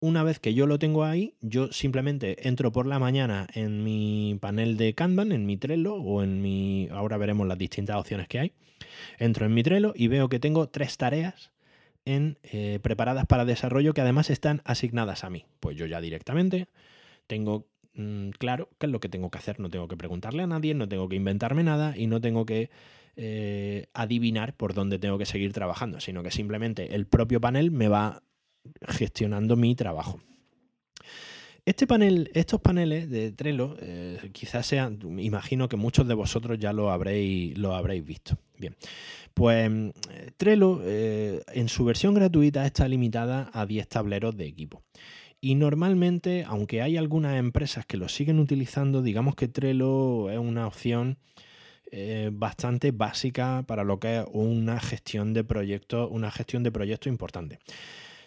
una 0.00 0.22
vez 0.22 0.38
que 0.38 0.54
yo 0.54 0.68
lo 0.68 0.78
tengo 0.78 1.02
ahí, 1.02 1.34
yo 1.40 1.72
simplemente 1.72 2.46
entro 2.48 2.70
por 2.70 2.86
la 2.86 3.00
mañana 3.00 3.48
en 3.52 3.82
mi 3.82 4.38
panel 4.40 4.76
de 4.76 4.94
Kanban, 4.94 5.32
en 5.32 5.44
mi 5.44 5.56
Trello 5.56 5.94
o 5.94 6.22
en 6.22 6.40
mi... 6.40 6.88
Ahora 6.92 7.16
veremos 7.16 7.48
las 7.48 7.58
distintas 7.58 7.96
opciones 7.96 8.28
que 8.28 8.38
hay. 8.38 8.52
Entro 9.18 9.44
en 9.46 9.54
mi 9.54 9.64
Trello 9.64 9.94
y 9.96 10.06
veo 10.06 10.28
que 10.28 10.38
tengo 10.38 10.68
tres 10.68 10.96
tareas 10.98 11.50
en, 12.04 12.38
preparadas 12.80 13.26
para 13.26 13.44
desarrollo 13.44 13.92
que 13.92 14.00
además 14.00 14.30
están 14.30 14.62
asignadas 14.64 15.24
a 15.24 15.30
mí. 15.30 15.46
Pues 15.58 15.76
yo 15.76 15.86
ya 15.86 16.00
directamente 16.00 16.68
tengo 17.26 17.66
Mm, 17.98 18.30
claro 18.30 18.70
qué 18.78 18.86
es 18.86 18.92
lo 18.92 19.00
que 19.00 19.08
tengo 19.08 19.30
que 19.30 19.38
hacer. 19.38 19.60
No 19.60 19.68
tengo 19.68 19.88
que 19.88 19.96
preguntarle 19.96 20.44
a 20.44 20.46
nadie, 20.46 20.72
no 20.72 20.88
tengo 20.88 21.08
que 21.08 21.16
inventarme 21.16 21.64
nada 21.64 21.94
y 21.96 22.06
no 22.06 22.20
tengo 22.20 22.46
que 22.46 22.70
eh, 23.16 23.86
adivinar 23.92 24.56
por 24.56 24.72
dónde 24.72 25.00
tengo 25.00 25.18
que 25.18 25.26
seguir 25.26 25.52
trabajando, 25.52 25.98
sino 26.00 26.22
que 26.22 26.30
simplemente 26.30 26.94
el 26.94 27.06
propio 27.06 27.40
panel 27.40 27.72
me 27.72 27.88
va 27.88 28.22
gestionando 28.82 29.56
mi 29.56 29.74
trabajo. 29.74 30.20
Este 31.64 31.86
panel, 31.86 32.30
estos 32.32 32.60
paneles 32.60 33.10
de 33.10 33.32
Trello, 33.32 33.76
eh, 33.80 34.30
quizás 34.32 34.64
sean, 34.64 35.00
imagino 35.18 35.68
que 35.68 35.76
muchos 35.76 36.06
de 36.06 36.14
vosotros 36.14 36.58
ya 36.58 36.72
lo 36.72 36.90
habréis, 36.92 37.58
lo 37.58 37.74
habréis 37.74 38.04
visto. 38.04 38.38
Bien, 38.56 38.76
pues 39.34 39.70
Trello 40.36 40.80
eh, 40.84 41.42
en 41.52 41.68
su 41.68 41.84
versión 41.84 42.14
gratuita 42.14 42.64
está 42.64 42.88
limitada 42.88 43.50
a 43.52 43.66
10 43.66 43.88
tableros 43.88 44.36
de 44.36 44.46
equipo. 44.46 44.82
Y 45.40 45.54
normalmente, 45.54 46.44
aunque 46.46 46.82
hay 46.82 46.96
algunas 46.96 47.36
empresas 47.36 47.86
que 47.86 47.96
lo 47.96 48.08
siguen 48.08 48.40
utilizando, 48.40 49.02
digamos 49.02 49.36
que 49.36 49.46
Trello 49.46 50.30
es 50.30 50.38
una 50.38 50.66
opción 50.66 51.18
eh, 51.90 52.30
bastante 52.32 52.90
básica 52.90 53.64
para 53.66 53.84
lo 53.84 53.98
que 54.00 54.18
es 54.18 54.24
una 54.32 54.80
gestión 54.80 55.32
de 55.32 55.44
proyectos, 55.44 56.08
una 56.10 56.30
gestión 56.30 56.62
de 56.62 56.72
proyectos 56.72 57.10
importante. 57.10 57.60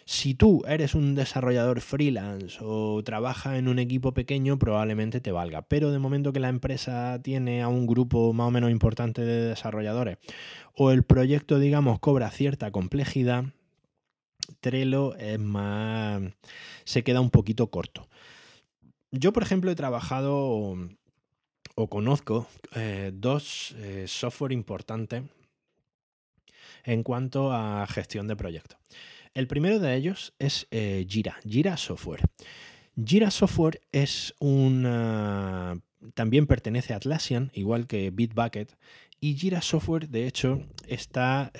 Si 0.04 0.34
tú 0.34 0.62
eres 0.66 0.94
un 0.94 1.14
desarrollador 1.14 1.80
freelance 1.80 2.58
o 2.60 3.02
trabajas 3.04 3.56
en 3.56 3.68
un 3.68 3.78
equipo 3.78 4.12
pequeño, 4.12 4.58
probablemente 4.58 5.20
te 5.20 5.30
valga. 5.30 5.62
Pero 5.62 5.92
de 5.92 6.00
momento 6.00 6.32
que 6.32 6.40
la 6.40 6.48
empresa 6.48 7.20
tiene 7.22 7.62
a 7.62 7.68
un 7.68 7.86
grupo 7.86 8.32
más 8.32 8.48
o 8.48 8.50
menos 8.50 8.70
importante 8.70 9.22
de 9.22 9.48
desarrolladores 9.50 10.18
o 10.74 10.90
el 10.90 11.04
proyecto, 11.04 11.60
digamos, 11.60 12.00
cobra 12.00 12.30
cierta 12.30 12.72
complejidad, 12.72 13.44
Trello 14.60 15.14
es 15.16 15.38
más. 15.38 16.22
se 16.84 17.02
queda 17.02 17.20
un 17.20 17.30
poquito 17.30 17.68
corto. 17.70 18.08
Yo, 19.10 19.32
por 19.32 19.42
ejemplo, 19.42 19.70
he 19.70 19.74
trabajado 19.74 20.76
o 21.74 21.88
conozco 21.88 22.46
eh, 22.74 23.10
dos 23.14 23.74
eh, 23.78 24.04
software 24.06 24.52
importantes 24.52 25.22
en 26.84 27.02
cuanto 27.02 27.52
a 27.52 27.86
gestión 27.86 28.26
de 28.28 28.36
proyectos. 28.36 28.78
El 29.34 29.46
primero 29.46 29.78
de 29.78 29.94
ellos 29.96 30.34
es 30.38 30.66
eh, 30.70 31.06
Jira, 31.08 31.36
Jira 31.48 31.76
Software. 31.76 32.20
Jira 33.02 33.30
Software 33.30 33.80
es 33.92 34.34
también 36.14 36.46
pertenece 36.46 36.92
a 36.92 36.96
Atlassian, 36.96 37.50
igual 37.54 37.86
que 37.86 38.10
Bitbucket, 38.10 38.76
y 39.22 39.36
Jira 39.36 39.62
Software, 39.62 40.10
de 40.10 40.26
hecho, 40.26 40.60
está. 40.86 41.50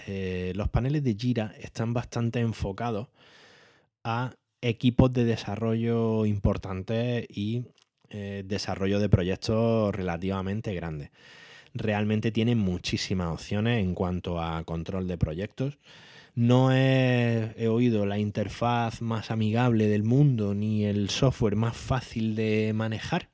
los 0.55 0.69
paneles 0.69 1.03
de 1.03 1.15
Jira 1.15 1.55
están 1.61 1.95
bastante 1.95 2.41
enfocados 2.41 3.09
a 4.05 4.35
equipos 4.61 5.13
de 5.13 5.25
desarrollo 5.25 6.27
importantes 6.27 7.27
y 7.29 7.65
eh, 8.11 8.43
desarrollo 8.47 9.01
de 9.01 9.09
proyectos 9.09 9.95
relativamente 9.95 10.75
grandes. 10.75 11.11
Realmente 11.75 12.31
tiene 12.31 12.55
muchísimas 12.55 13.29
opciones 13.33 13.83
en 13.83 13.95
cuanto 13.95 14.41
a 14.41 14.63
control 14.65 15.09
de 15.09 15.17
proyectos. 15.17 15.79
No 16.35 16.73
he, 16.73 17.55
oído 17.69 18.07
la 18.07 18.19
interfaz 18.19 19.03
más 19.03 19.31
amigable 19.31 19.89
del 19.89 20.03
mundo 20.03 20.55
ni 20.55 20.85
el 20.85 21.11
software 21.11 21.57
más 21.57 21.77
fácil 21.77 22.35
de 22.37 22.73
manejar, 22.75 23.31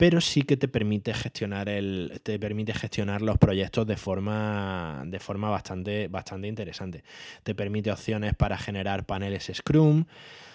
pero 0.00 0.22
sí 0.22 0.44
que 0.44 0.56
te 0.56 0.66
permite 0.66 1.12
gestionar 1.12 1.68
el, 1.68 2.22
te 2.22 2.38
permite 2.38 2.72
gestionar 2.72 3.20
los 3.20 3.36
proyectos 3.36 3.86
de 3.86 3.98
forma, 3.98 5.02
de 5.04 5.20
forma 5.20 5.50
bastante, 5.50 6.08
bastante 6.08 6.48
interesante. 6.48 7.04
Te 7.42 7.54
permite 7.54 7.92
opciones 7.92 8.34
para 8.34 8.56
generar 8.56 9.04
paneles 9.04 9.50
Scrum, 9.52 10.06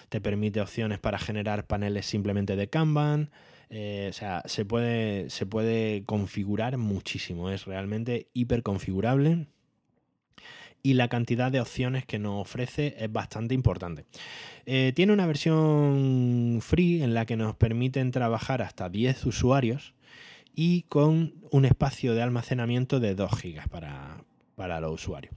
te 0.08 0.20
permite 0.20 0.60
opciones 0.60 0.98
para 0.98 1.20
generar 1.20 1.64
paneles 1.64 2.06
simplemente 2.06 2.56
de 2.56 2.68
Kanban. 2.68 3.30
Eh, 3.70 4.08
o 4.10 4.12
sea, 4.12 4.42
se 4.46 4.64
puede, 4.64 5.30
se 5.30 5.46
puede 5.46 6.04
configurar 6.06 6.76
muchísimo, 6.76 7.48
es 7.48 7.66
realmente 7.66 8.26
hiper 8.32 8.64
configurable 8.64 9.46
y 10.86 10.94
la 10.94 11.08
cantidad 11.08 11.50
de 11.50 11.60
opciones 11.60 12.06
que 12.06 12.20
nos 12.20 12.40
ofrece 12.40 12.94
es 13.00 13.10
bastante 13.10 13.54
importante. 13.54 14.04
Eh, 14.66 14.92
tiene 14.94 15.12
una 15.12 15.26
versión 15.26 16.60
free 16.62 17.02
en 17.02 17.12
la 17.12 17.26
que 17.26 17.36
nos 17.36 17.56
permiten 17.56 18.12
trabajar 18.12 18.62
hasta 18.62 18.88
10 18.88 19.26
usuarios 19.26 19.94
y 20.54 20.82
con 20.82 21.34
un 21.50 21.64
espacio 21.64 22.14
de 22.14 22.22
almacenamiento 22.22 23.00
de 23.00 23.16
2 23.16 23.30
GB 23.32 23.68
para, 23.68 24.18
para 24.54 24.78
los 24.78 24.92
usuarios. 24.92 25.34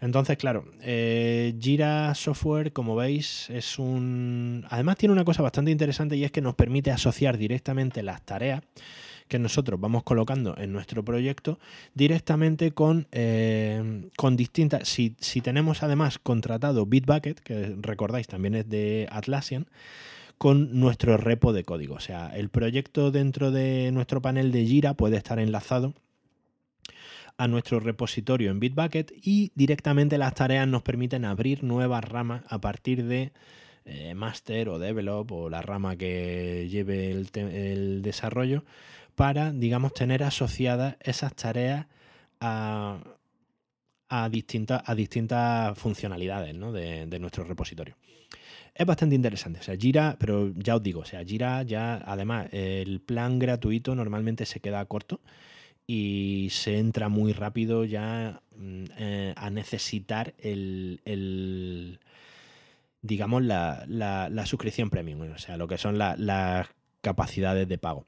Entonces, 0.00 0.36
claro, 0.36 0.64
eh, 0.80 1.56
Jira 1.60 2.14
Software, 2.14 2.72
como 2.72 2.94
veis, 2.94 3.50
es 3.50 3.80
un... 3.80 4.64
Además 4.70 4.96
tiene 4.96 5.12
una 5.12 5.24
cosa 5.24 5.42
bastante 5.42 5.72
interesante 5.72 6.14
y 6.14 6.22
es 6.22 6.30
que 6.30 6.40
nos 6.40 6.54
permite 6.54 6.92
asociar 6.92 7.36
directamente 7.36 8.04
las 8.04 8.22
tareas 8.22 8.62
que 9.34 9.38
nosotros 9.40 9.80
vamos 9.80 10.04
colocando 10.04 10.54
en 10.56 10.72
nuestro 10.72 11.04
proyecto 11.04 11.58
directamente 11.92 12.70
con, 12.70 13.08
eh, 13.10 14.08
con 14.16 14.36
distintas... 14.36 14.86
Si, 14.86 15.16
si 15.18 15.40
tenemos 15.40 15.82
además 15.82 16.20
contratado 16.20 16.86
Bitbucket, 16.86 17.40
que 17.40 17.74
recordáis 17.80 18.28
también 18.28 18.54
es 18.54 18.68
de 18.68 19.08
Atlassian, 19.10 19.66
con 20.38 20.78
nuestro 20.78 21.16
repo 21.16 21.52
de 21.52 21.64
código. 21.64 21.96
O 21.96 22.00
sea, 22.00 22.28
el 22.36 22.48
proyecto 22.48 23.10
dentro 23.10 23.50
de 23.50 23.90
nuestro 23.90 24.22
panel 24.22 24.52
de 24.52 24.66
Jira 24.66 24.94
puede 24.94 25.16
estar 25.16 25.40
enlazado 25.40 25.94
a 27.36 27.48
nuestro 27.48 27.80
repositorio 27.80 28.52
en 28.52 28.60
Bitbucket 28.60 29.10
y 29.20 29.50
directamente 29.56 30.16
las 30.16 30.34
tareas 30.34 30.68
nos 30.68 30.82
permiten 30.82 31.24
abrir 31.24 31.64
nuevas 31.64 32.04
ramas 32.04 32.44
a 32.48 32.60
partir 32.60 33.02
de 33.02 33.32
eh, 33.86 34.14
master 34.14 34.70
o 34.70 34.78
develop 34.78 35.30
o 35.32 35.50
la 35.50 35.60
rama 35.60 35.94
que 35.96 36.68
lleve 36.70 37.10
el, 37.10 38.00
desarrollo 38.00 38.64
para, 39.14 39.52
digamos, 39.52 39.94
tener 39.94 40.22
asociadas 40.22 40.96
esas 41.00 41.34
tareas 41.34 41.86
a, 42.40 42.98
distintas, 44.30 44.82
a 44.84 44.94
distintas 44.94 45.78
funcionalidades 45.78 46.54
de, 46.54 47.06
de, 47.06 47.18
nuestro 47.18 47.44
repositorio. 47.44 47.96
Es 48.74 48.86
bastante 48.86 49.14
interesante. 49.14 49.60
O 49.60 49.62
sea, 49.62 49.76
Jira, 49.76 50.16
pero 50.18 50.52
ya 50.56 50.76
os 50.76 50.82
digo, 50.82 51.00
o 51.00 51.04
sea, 51.04 51.22
ya, 51.22 52.02
además, 52.04 52.48
el 52.52 53.00
plan 53.00 53.38
gratuito 53.38 53.94
normalmente 53.94 54.46
se 54.46 54.60
queda 54.60 54.84
corto 54.86 55.20
y 55.86 56.48
se 56.50 56.78
entra 56.78 57.08
muy 57.08 57.32
rápido 57.32 57.84
ya 57.84 58.40
mm, 58.56 58.84
eh, 58.98 59.34
a 59.36 59.50
necesitar 59.50 60.34
el, 60.38 62.00
digamos, 63.02 63.42
la, 63.42 63.84
la, 63.86 64.46
suscripción 64.46 64.90
premium, 64.90 65.32
o 65.32 65.38
sea, 65.38 65.56
lo 65.56 65.68
que 65.68 65.78
son 65.78 65.98
las 65.98 66.68
capacidades 67.00 67.68
de 67.68 67.78
pago. 67.78 68.06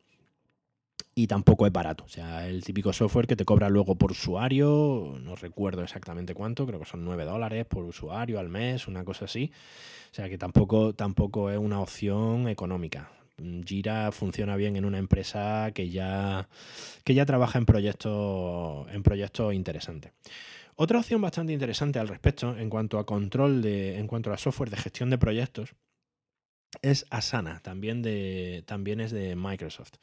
Y 1.19 1.29
tampoco 1.29 1.67
es 1.67 1.73
barato, 1.73 2.05
o 2.05 2.09
sea, 2.09 2.47
el 2.47 2.63
típico 2.63 2.93
software 2.93 3.27
que 3.27 3.37
te 3.37 3.47
cobra 3.47 3.71
luego 3.71 3.95
por 3.95 4.11
usuario, 4.11 5.19
no 5.23 5.35
recuerdo 5.35 5.83
exactamente 5.83 6.35
cuánto, 6.35 6.67
creo 6.67 6.79
que 6.79 6.85
son 6.85 7.07
9 7.07 7.25
dólares 7.25 7.65
por 7.65 7.85
usuario 7.85 8.39
al 8.39 8.51
mes, 8.51 8.87
una 8.87 9.03
cosa 9.03 9.25
así. 9.25 9.51
O 10.13 10.15
sea, 10.15 10.29
que 10.29 10.37
tampoco, 10.37 10.95
tampoco 10.95 11.51
es 11.51 11.57
una 11.57 11.81
opción 11.81 12.49
económica. 12.49 13.11
Jira 13.65 14.13
funciona 14.13 14.57
bien 14.57 14.77
en 14.77 14.85
una 14.85 14.99
empresa 14.99 15.71
que 15.75 15.89
ya, 15.89 16.51
que 17.03 17.15
ya 17.15 17.25
trabaja 17.25 17.59
en 17.59 17.65
proyectos, 17.65 18.87
en 18.93 19.03
proyectos 19.03 19.55
interesantes. 19.55 20.13
Otra 20.75 20.99
opción 20.99 21.23
bastante 21.23 21.55
interesante 21.55 21.99
al 21.99 22.09
respecto 22.09 22.55
en 22.59 22.69
cuanto 22.69 22.99
a 22.99 23.07
control 23.07 23.63
de, 23.63 23.99
en 23.99 24.07
cuanto 24.07 24.35
a 24.35 24.37
software 24.37 24.69
de 24.69 24.77
gestión 24.77 25.09
de 25.09 25.17
proyectos, 25.17 25.75
es 26.83 27.07
Asana, 27.09 27.61
también, 27.61 28.03
de, 28.03 28.65
también 28.67 29.01
es 29.01 29.13
de 29.13 29.35
Microsoft. 29.35 29.95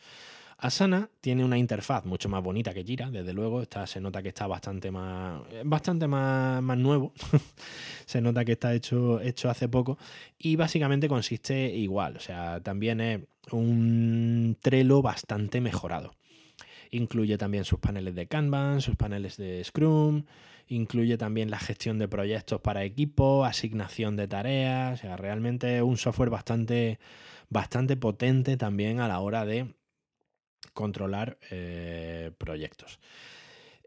Asana 0.63 1.09
tiene 1.19 1.43
una 1.43 1.57
interfaz 1.57 2.05
mucho 2.05 2.29
más 2.29 2.41
bonita 2.41 2.73
que 2.73 2.85
Jira, 2.85 3.11
desde 3.11 3.33
luego. 3.33 3.61
Está, 3.61 3.85
se 3.85 3.99
nota 3.99 4.23
que 4.23 4.29
está 4.29 4.47
bastante 4.47 4.91
más, 4.91 5.41
bastante 5.65 6.07
más, 6.07 6.63
más 6.63 6.77
nuevo. 6.77 7.11
se 8.05 8.21
nota 8.21 8.45
que 8.45 8.53
está 8.53 8.73
hecho, 8.73 9.19
hecho 9.19 9.49
hace 9.49 9.67
poco. 9.67 9.97
Y 10.37 10.55
básicamente 10.55 11.09
consiste 11.09 11.69
igual. 11.69 12.15
O 12.15 12.21
sea, 12.21 12.61
también 12.61 13.01
es 13.01 13.19
un 13.51 14.55
Trello 14.61 15.01
bastante 15.01 15.59
mejorado. 15.59 16.15
Incluye 16.91 17.37
también 17.37 17.65
sus 17.65 17.79
paneles 17.79 18.15
de 18.15 18.27
Kanban, 18.27 18.79
sus 18.79 18.95
paneles 18.95 19.35
de 19.35 19.61
Scrum, 19.65 20.23
incluye 20.69 21.17
también 21.17 21.51
la 21.51 21.59
gestión 21.59 21.99
de 21.99 22.07
proyectos 22.07 22.61
para 22.61 22.85
equipo, 22.85 23.43
asignación 23.43 24.15
de 24.15 24.29
tareas. 24.29 24.97
O 24.97 25.01
sea, 25.01 25.17
realmente 25.17 25.75
es 25.75 25.83
un 25.83 25.97
software 25.97 26.29
bastante, 26.29 26.99
bastante 27.49 27.97
potente 27.97 28.55
también 28.55 29.01
a 29.01 29.09
la 29.09 29.19
hora 29.19 29.43
de 29.43 29.73
controlar 30.73 31.37
eh, 31.51 32.31
proyectos. 32.37 32.99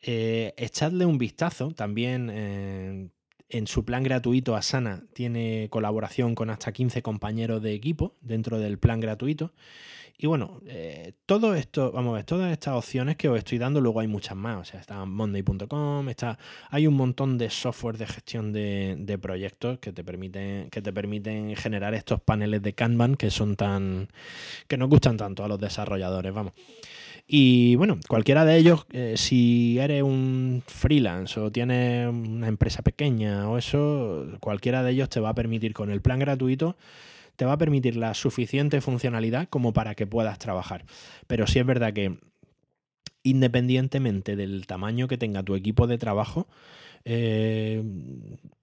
Eh, 0.02 0.54
echadle 0.56 1.06
un 1.06 1.18
vistazo 1.18 1.72
también. 1.72 2.30
Eh, 2.32 3.08
en 3.48 3.68
su 3.68 3.84
plan 3.84 4.02
gratuito 4.02 4.56
Asana 4.56 5.04
tiene 5.12 5.68
colaboración 5.70 6.34
con 6.34 6.50
hasta 6.50 6.72
15 6.72 7.02
compañeros 7.02 7.62
de 7.62 7.74
equipo 7.74 8.16
dentro 8.20 8.58
del 8.58 8.78
plan 8.78 9.00
gratuito. 9.00 9.52
Y 10.18 10.26
bueno, 10.26 10.60
todo 11.26 11.54
esto, 11.54 11.92
vamos 11.92 12.12
a 12.12 12.16
ver, 12.16 12.24
todas 12.24 12.50
estas 12.50 12.74
opciones 12.74 13.16
que 13.16 13.28
os 13.28 13.36
estoy 13.36 13.58
dando, 13.58 13.80
luego 13.80 14.00
hay 14.00 14.08
muchas 14.08 14.36
más. 14.36 14.56
O 14.56 14.64
sea, 14.64 14.80
está 14.80 15.04
Monday.com, 15.04 16.08
está, 16.08 16.38
hay 16.70 16.86
un 16.86 16.94
montón 16.94 17.36
de 17.36 17.50
software 17.50 17.98
de 17.98 18.06
gestión 18.06 18.52
de, 18.52 18.96
de, 18.98 19.18
proyectos 19.18 19.78
que 19.78 19.92
te 19.92 20.02
permiten, 20.02 20.70
que 20.70 20.80
te 20.80 20.92
permiten 20.92 21.54
generar 21.56 21.94
estos 21.94 22.20
paneles 22.20 22.62
de 22.62 22.72
Kanban 22.72 23.16
que 23.16 23.30
son 23.30 23.56
tan. 23.56 24.08
que 24.68 24.76
nos 24.78 24.88
gustan 24.88 25.16
tanto 25.16 25.44
a 25.44 25.48
los 25.48 25.60
desarrolladores, 25.60 26.32
vamos. 26.32 26.52
Y 27.28 27.74
bueno, 27.74 27.98
cualquiera 28.08 28.44
de 28.44 28.56
ellos, 28.56 28.86
eh, 28.92 29.14
si 29.16 29.78
eres 29.80 30.02
un 30.04 30.62
freelance 30.66 31.40
o 31.40 31.50
tienes 31.50 32.08
una 32.08 32.46
empresa 32.46 32.82
pequeña 32.82 33.48
o 33.50 33.58
eso, 33.58 34.26
cualquiera 34.38 34.84
de 34.84 34.92
ellos 34.92 35.08
te 35.08 35.18
va 35.18 35.30
a 35.30 35.34
permitir 35.34 35.74
con 35.74 35.90
el 35.90 36.00
plan 36.00 36.20
gratuito, 36.20 36.76
te 37.36 37.44
va 37.44 37.52
a 37.52 37.58
permitir 37.58 37.96
la 37.96 38.14
suficiente 38.14 38.80
funcionalidad 38.80 39.48
como 39.48 39.72
para 39.72 39.94
que 39.94 40.06
puedas 40.06 40.38
trabajar. 40.38 40.84
Pero 41.26 41.46
sí 41.46 41.58
es 41.58 41.66
verdad 41.66 41.92
que 41.92 42.18
independientemente 43.22 44.36
del 44.36 44.66
tamaño 44.66 45.08
que 45.08 45.18
tenga 45.18 45.42
tu 45.42 45.54
equipo 45.54 45.86
de 45.86 45.98
trabajo, 45.98 46.46
eh, 47.04 47.82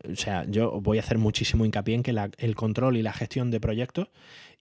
o 0.09 0.15
sea, 0.15 0.45
yo 0.49 0.81
voy 0.81 0.97
a 0.97 1.01
hacer 1.01 1.17
muchísimo 1.17 1.65
hincapié 1.65 1.95
en 1.95 2.03
que 2.03 2.15
el 2.38 2.55
control 2.55 2.97
y 2.97 3.01
la 3.01 3.13
gestión 3.13 3.51
de 3.51 3.59
proyectos 3.59 4.09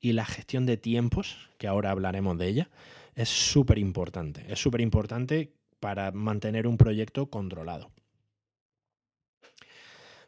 y 0.00 0.12
la 0.12 0.24
gestión 0.24 0.66
de 0.66 0.76
tiempos, 0.76 1.36
que 1.58 1.68
ahora 1.68 1.90
hablaremos 1.90 2.36
de 2.38 2.48
ella, 2.48 2.70
es 3.14 3.28
súper 3.28 3.78
importante. 3.78 4.44
Es 4.48 4.60
súper 4.60 4.80
importante 4.80 5.52
para 5.80 6.12
mantener 6.12 6.66
un 6.66 6.76
proyecto 6.76 7.26
controlado. 7.26 7.90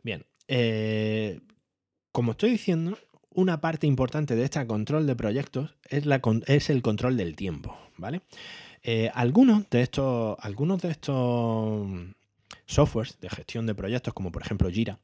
Bien, 0.03 0.25
eh, 0.49 1.41
como 2.13 2.33
estoy 2.33 2.51
diciendo, 2.51 2.99
una 3.35 3.61
parte 3.61 3.87
importante 3.87 4.37
de 4.37 4.45
este 4.45 4.67
control 4.67 5.07
de 5.07 5.17
proyectos 5.17 5.75
es, 5.89 6.07
la, 6.07 6.21
es 6.47 6.71
el 6.71 6.83
control 6.83 7.17
del 7.17 7.37
tiempo, 7.37 7.77
¿vale? 7.97 8.23
Eh, 8.83 9.11
algunos 9.15 9.69
de 9.71 9.83
estos, 9.83 10.37
algunos 10.41 10.83
de 10.83 10.91
estos 10.91 11.89
softwares 12.67 13.19
de 13.21 13.31
gestión 13.31 13.67
de 13.67 13.75
proyectos, 13.75 14.15
como 14.15 14.31
por 14.31 14.43
ejemplo 14.43 14.71
Jira, 14.71 14.99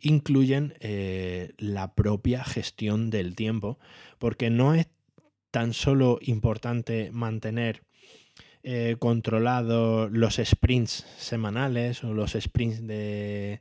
incluyen 0.00 0.74
eh, 0.80 1.52
la 1.58 1.94
propia 1.94 2.44
gestión 2.44 3.10
del 3.10 3.34
tiempo, 3.36 3.78
porque 4.18 4.50
no 4.50 4.74
es 4.74 4.88
tan 5.50 5.72
solo 5.72 6.18
importante 6.22 7.10
mantener 7.12 7.82
eh, 8.62 8.96
controlados 8.98 10.10
los 10.12 10.36
sprints 10.36 11.06
semanales 11.18 12.04
o 12.04 12.12
los 12.12 12.32
sprints 12.32 12.86
de, 12.86 13.60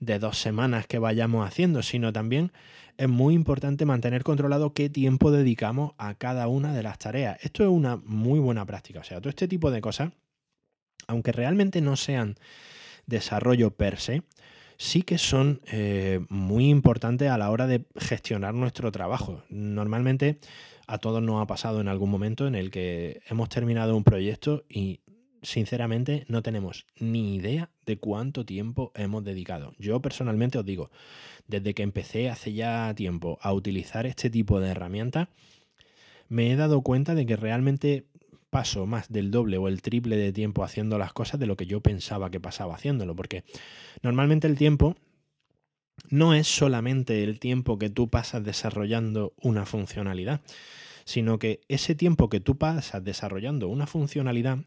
de 0.00 0.18
dos 0.18 0.38
semanas 0.38 0.86
que 0.86 0.98
vayamos 0.98 1.46
haciendo, 1.46 1.82
sino 1.82 2.12
también 2.12 2.52
es 3.00 3.08
muy 3.08 3.32
importante 3.32 3.86
mantener 3.86 4.22
controlado 4.22 4.74
qué 4.74 4.90
tiempo 4.90 5.30
dedicamos 5.30 5.92
a 5.96 6.16
cada 6.16 6.48
una 6.48 6.74
de 6.74 6.82
las 6.82 6.98
tareas. 6.98 7.38
Esto 7.40 7.62
es 7.62 7.70
una 7.70 7.96
muy 7.96 8.38
buena 8.38 8.66
práctica. 8.66 9.00
O 9.00 9.04
sea, 9.04 9.22
todo 9.22 9.30
este 9.30 9.48
tipo 9.48 9.70
de 9.70 9.80
cosas, 9.80 10.12
aunque 11.06 11.32
realmente 11.32 11.80
no 11.80 11.96
sean 11.96 12.36
desarrollo 13.06 13.70
per 13.70 13.98
se, 13.98 14.22
sí 14.76 15.00
que 15.00 15.16
son 15.16 15.62
eh, 15.72 16.20
muy 16.28 16.68
importantes 16.68 17.30
a 17.30 17.38
la 17.38 17.50
hora 17.50 17.66
de 17.66 17.86
gestionar 17.96 18.52
nuestro 18.52 18.92
trabajo. 18.92 19.44
Normalmente 19.48 20.38
a 20.86 20.98
todos 20.98 21.22
nos 21.22 21.40
ha 21.40 21.46
pasado 21.46 21.80
en 21.80 21.88
algún 21.88 22.10
momento 22.10 22.46
en 22.46 22.54
el 22.54 22.70
que 22.70 23.22
hemos 23.30 23.48
terminado 23.48 23.96
un 23.96 24.04
proyecto 24.04 24.66
y 24.68 25.00
sinceramente 25.40 26.26
no 26.28 26.42
tenemos 26.42 26.84
ni 26.98 27.36
idea 27.36 27.70
de 27.90 27.98
cuánto 27.98 28.46
tiempo 28.46 28.92
hemos 28.94 29.24
dedicado. 29.24 29.74
Yo 29.80 30.00
personalmente 30.00 30.58
os 30.58 30.64
digo, 30.64 30.90
desde 31.48 31.74
que 31.74 31.82
empecé 31.82 32.30
hace 32.30 32.52
ya 32.52 32.94
tiempo 32.94 33.38
a 33.42 33.52
utilizar 33.52 34.06
este 34.06 34.30
tipo 34.30 34.60
de 34.60 34.68
herramientas, 34.68 35.26
me 36.28 36.52
he 36.52 36.56
dado 36.56 36.82
cuenta 36.82 37.16
de 37.16 37.26
que 37.26 37.34
realmente 37.34 38.06
paso 38.48 38.86
más 38.86 39.08
del 39.10 39.32
doble 39.32 39.58
o 39.58 39.66
el 39.66 39.82
triple 39.82 40.16
de 40.16 40.32
tiempo 40.32 40.62
haciendo 40.62 40.98
las 40.98 41.12
cosas 41.12 41.40
de 41.40 41.46
lo 41.46 41.56
que 41.56 41.66
yo 41.66 41.80
pensaba 41.80 42.30
que 42.30 42.38
pasaba 42.38 42.76
haciéndolo, 42.76 43.16
porque 43.16 43.42
normalmente 44.02 44.46
el 44.46 44.56
tiempo 44.56 44.94
no 46.10 46.32
es 46.32 46.46
solamente 46.46 47.24
el 47.24 47.40
tiempo 47.40 47.76
que 47.76 47.90
tú 47.90 48.08
pasas 48.08 48.44
desarrollando 48.44 49.34
una 49.42 49.66
funcionalidad, 49.66 50.42
sino 51.04 51.40
que 51.40 51.60
ese 51.66 51.96
tiempo 51.96 52.28
que 52.28 52.38
tú 52.38 52.56
pasas 52.56 53.02
desarrollando 53.02 53.66
una 53.66 53.88
funcionalidad 53.88 54.58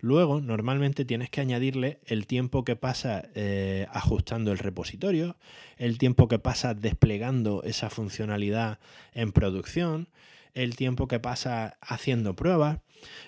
Luego, 0.00 0.40
normalmente 0.40 1.04
tienes 1.04 1.30
que 1.30 1.40
añadirle 1.40 2.00
el 2.06 2.26
tiempo 2.26 2.64
que 2.64 2.76
pasa 2.76 3.28
eh, 3.34 3.86
ajustando 3.90 4.52
el 4.52 4.58
repositorio, 4.58 5.36
el 5.78 5.98
tiempo 5.98 6.28
que 6.28 6.38
pasa 6.38 6.74
desplegando 6.74 7.62
esa 7.62 7.90
funcionalidad 7.90 8.78
en 9.14 9.32
producción, 9.32 10.08
el 10.54 10.74
tiempo 10.74 11.06
que 11.06 11.20
pasa 11.20 11.76
haciendo 11.80 12.34
pruebas, 12.34 12.78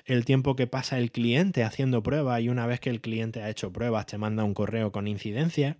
el 0.07 0.24
tiempo 0.24 0.57
que 0.57 0.66
pasa 0.66 0.98
el 0.98 1.11
cliente 1.12 1.62
haciendo 1.62 2.02
pruebas 2.02 2.40
y 2.40 2.48
una 2.48 2.66
vez 2.66 2.81
que 2.81 2.88
el 2.88 3.02
cliente 3.02 3.42
ha 3.42 3.50
hecho 3.50 3.70
pruebas 3.70 4.07
te 4.07 4.16
manda 4.16 4.44
un 4.44 4.54
correo 4.54 4.92
con 4.92 5.07
incidencia, 5.07 5.76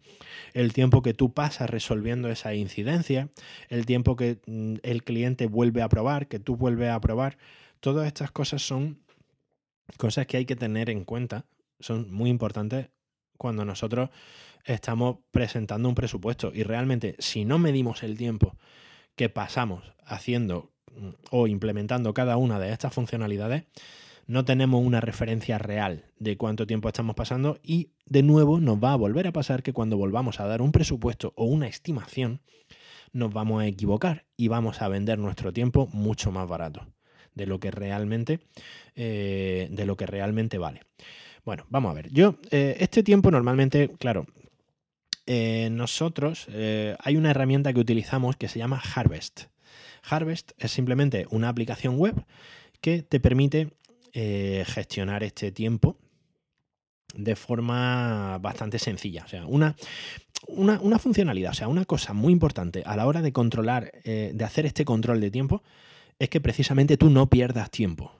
el 0.53 0.75
tiempo 0.75 1.03
que 1.03 1.15
tú 1.15 1.33
pasas 1.33 1.71
resolviendo 1.71 2.29
esa 2.29 2.55
incidencia, 2.55 3.29
el 3.71 3.87
tiempo 3.87 4.15
que 4.17 4.39
mm, 4.47 4.77
el 4.83 5.03
cliente 5.05 5.47
vuelve 5.47 5.83
a 5.83 5.89
probar, 5.89 6.29
que 6.29 6.39
tú 6.39 6.57
vuelves 6.57 6.91
a 6.91 7.01
probar. 7.01 7.39
Todas 7.81 8.07
estas 8.07 8.31
cosas 8.31 8.61
son 8.61 8.99
cosas 9.97 10.27
que 10.27 10.37
hay 10.37 10.45
que 10.45 10.57
tener 10.57 10.91
en 10.91 11.05
cuenta, 11.05 11.47
son 11.81 12.13
muy 12.13 12.31
importantes 12.31 12.91
cuando 13.37 13.65
nosotros 13.65 14.11
estamos 14.65 15.19
presentando 15.31 15.89
un 15.89 15.95
presupuesto. 15.95 16.53
Y 16.55 16.63
realmente 16.63 17.17
si 17.19 17.45
no 17.45 17.59
medimos 17.59 18.03
el 18.03 18.17
tiempo 18.17 18.57
que 19.17 19.29
pasamos 19.29 19.85
haciendo 20.05 20.73
mm, 20.93 21.11
o 21.31 21.47
implementando 21.47 22.13
cada 22.15 22.37
una 22.37 22.59
de 22.59 22.73
estas 22.73 22.93
funcionalidades, 22.93 23.65
no 24.27 24.45
tenemos 24.45 24.85
una 24.85 25.01
referencia 25.01 25.57
real 25.57 26.05
de 26.19 26.37
cuánto 26.37 26.67
tiempo 26.67 26.89
estamos 26.89 27.17
pasando. 27.17 27.59
Y 27.63 27.93
de 28.05 28.23
nuevo 28.23 28.61
nos 28.61 28.83
va 28.83 28.93
a 28.93 28.97
volver 28.97 29.27
a 29.27 29.33
pasar 29.33 29.63
que 29.63 29.73
cuando 29.73 29.97
volvamos 29.97 30.41
a 30.41 30.47
dar 30.47 30.61
un 30.61 30.73
presupuesto 30.73 31.33
o 31.37 31.45
una 31.45 31.69
estimación, 31.69 32.43
nos 33.13 33.33
vamos 33.33 33.63
a 33.63 33.67
equivocar 33.67 34.27
y 34.37 34.49
vamos 34.49 34.83
a 34.83 34.89
vender 34.89 35.19
nuestro 35.19 35.53
tiempo 35.53 35.89
mucho 35.93 36.31
más 36.31 36.47
barato 36.47 36.87
de 37.39 37.47
lo 37.47 37.59
que 37.61 37.71
realmente, 37.71 38.41
eh, 38.95 39.69
de 39.71 39.87
lo 39.87 39.97
que 39.97 40.05
realmente 40.05 40.59
vale. 40.59 40.83
Bueno, 41.45 41.65
vamos 41.71 41.93
a 41.93 41.95
ver. 41.95 42.11
Yo, 42.13 42.35
eh, 42.51 42.77
este 42.81 43.03
tiempo 43.03 43.31
normalmente, 43.31 43.91
claro, 43.99 44.27
eh, 45.25 45.69
nosotros 45.71 46.49
hay 46.99 47.17
una 47.17 47.31
herramienta 47.31 47.73
que 47.73 47.81
utilizamos 47.81 48.37
que 48.37 48.49
se 48.49 48.59
llama 48.59 48.83
Harvest. 48.95 49.45
Harvest 50.03 50.53
es 50.59 50.73
simplemente 50.73 51.27
una 51.31 51.49
aplicación 51.49 51.97
web 51.97 52.15
que 52.81 53.03
te 53.03 53.21
permite 53.21 53.71
gestionar 54.13 55.23
este 55.23 55.53
tiempo 55.53 55.97
de 57.15 57.37
forma 57.37 58.39
bastante 58.39 58.79
sencilla. 58.79 59.23
O 59.25 59.29
sea, 59.29 59.47
una, 59.47 59.77
una, 60.49 60.81
una, 60.81 60.99
funcionalidad, 60.99 61.53
o 61.53 61.55
sea, 61.55 61.69
una 61.69 61.85
cosa 61.85 62.15
muy 62.15 62.33
importante 62.33 62.83
a 62.85 62.97
la 62.97 63.07
hora 63.07 63.23
de 63.23 63.33
controlar, 63.33 63.93
de 64.03 64.45
hacer 64.45 64.67
este 64.67 64.85
control 64.85 65.21
de 65.21 65.31
tiempo, 65.31 65.63
es 66.19 66.29
que 66.29 66.41
precisamente 66.41 66.97
tú 66.97 67.11
no 67.11 67.29
pierdas 67.29 67.71
tiempo 67.71 68.13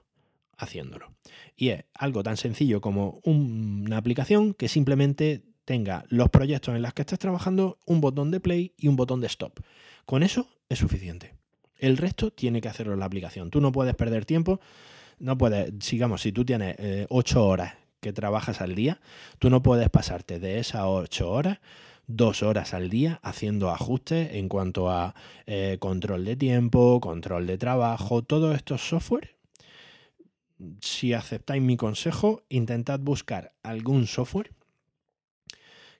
haciéndolo. 0.57 1.11
Y 1.55 1.69
es 1.69 1.85
algo 1.93 2.23
tan 2.23 2.37
sencillo 2.37 2.81
como 2.81 3.19
una 3.23 3.97
aplicación 3.97 4.53
que 4.53 4.67
simplemente 4.67 5.43
tenga 5.65 6.05
los 6.09 6.29
proyectos 6.29 6.75
en 6.75 6.81
los 6.81 6.93
que 6.93 7.01
estás 7.01 7.19
trabajando, 7.19 7.77
un 7.85 8.01
botón 8.01 8.31
de 8.31 8.39
play 8.39 8.73
y 8.77 8.87
un 8.87 8.95
botón 8.95 9.21
de 9.21 9.27
stop. 9.27 9.59
Con 10.05 10.23
eso 10.23 10.47
es 10.67 10.79
suficiente. 10.79 11.35
El 11.77 11.97
resto 11.97 12.31
tiene 12.31 12.61
que 12.61 12.67
hacerlo 12.67 12.95
la 12.95 13.05
aplicación. 13.05 13.49
Tú 13.49 13.61
no 13.61 13.71
puedes 13.71 13.95
perder 13.95 14.25
tiempo. 14.25 14.59
No 15.19 15.37
puedes, 15.37 15.71
sigamos, 15.79 16.21
si 16.21 16.31
tú 16.31 16.45
tienes 16.45 16.75
eh, 16.79 17.05
ocho 17.09 17.45
horas 17.45 17.75
que 17.99 18.13
trabajas 18.13 18.61
al 18.61 18.75
día, 18.75 18.99
tú 19.37 19.49
no 19.49 19.61
puedes 19.61 19.89
pasarte 19.89 20.39
de 20.39 20.59
esas 20.59 20.83
ocho 20.85 21.29
horas 21.29 21.59
dos 22.09 22.41
horas 22.41 22.73
al 22.73 22.89
día 22.89 23.19
haciendo 23.21 23.69
ajustes 23.69 24.33
en 24.33 24.49
cuanto 24.49 24.89
a 24.89 25.15
eh, 25.45 25.77
control 25.79 26.25
de 26.25 26.35
tiempo, 26.35 26.99
control 26.99 27.47
de 27.47 27.57
trabajo, 27.57 28.23
todos 28.23 28.55
estos 28.55 28.81
software. 28.81 29.37
Si 30.81 31.13
aceptáis 31.13 31.61
mi 31.61 31.77
consejo, 31.77 32.43
intentad 32.49 32.99
buscar 32.99 33.53
algún 33.63 34.07
software 34.07 34.51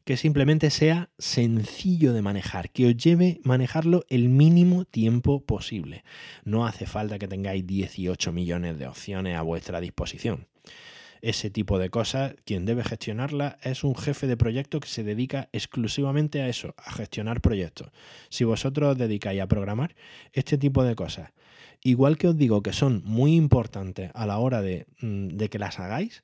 que 0.03 0.17
simplemente 0.17 0.71
sea 0.71 1.11
sencillo 1.19 2.13
de 2.13 2.23
manejar, 2.23 2.71
que 2.71 2.87
os 2.87 2.97
lleve 2.97 3.39
manejarlo 3.43 4.05
el 4.09 4.27
mínimo 4.27 4.85
tiempo 4.85 5.45
posible. 5.45 6.03
No 6.43 6.65
hace 6.65 6.87
falta 6.87 7.19
que 7.19 7.27
tengáis 7.27 7.67
18 7.67 8.31
millones 8.31 8.79
de 8.79 8.87
opciones 8.87 9.37
a 9.37 9.43
vuestra 9.43 9.79
disposición 9.79 10.47
ese 11.21 11.49
tipo 11.49 11.79
de 11.79 11.89
cosas, 11.89 12.35
quien 12.45 12.65
debe 12.65 12.83
gestionarla 12.83 13.57
es 13.61 13.83
un 13.83 13.95
jefe 13.95 14.27
de 14.27 14.37
proyecto 14.37 14.79
que 14.79 14.87
se 14.87 15.03
dedica 15.03 15.49
exclusivamente 15.51 16.41
a 16.41 16.47
eso, 16.47 16.75
a 16.77 16.91
gestionar 16.91 17.41
proyectos. 17.41 17.91
Si 18.29 18.43
vosotros 18.43 18.91
os 18.91 18.97
dedicáis 18.97 19.41
a 19.41 19.47
programar 19.47 19.95
este 20.33 20.57
tipo 20.57 20.83
de 20.83 20.95
cosas, 20.95 21.31
igual 21.81 22.17
que 22.17 22.27
os 22.27 22.37
digo 22.37 22.61
que 22.61 22.73
son 22.73 23.01
muy 23.05 23.35
importantes 23.35 24.11
a 24.13 24.25
la 24.25 24.39
hora 24.39 24.61
de, 24.61 24.87
mm, 25.01 25.37
que 25.37 25.59
las 25.59 25.79
hagáis, 25.79 26.23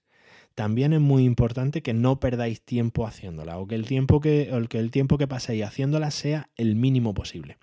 también 0.55 0.93
es 0.93 1.01
muy 1.01 1.25
importante 1.25 1.81
que 1.81 1.93
no 1.93 2.19
perdáis 2.21 2.61
tiempo 2.61 3.05
haciéndola 3.05 3.57
o 3.57 3.67
que 3.67 3.75
el 3.75 3.85
tiempo 3.85 4.21
que, 4.21 4.49
que, 4.69 4.79
el 4.79 4.89
tiempo 4.89 5.17
que 5.17 5.27
paséis 5.27 5.65
haciéndola 5.65 6.11
sea 6.11 6.49
el 6.55 6.75
mínimo 6.75 7.13
posible. 7.13 7.57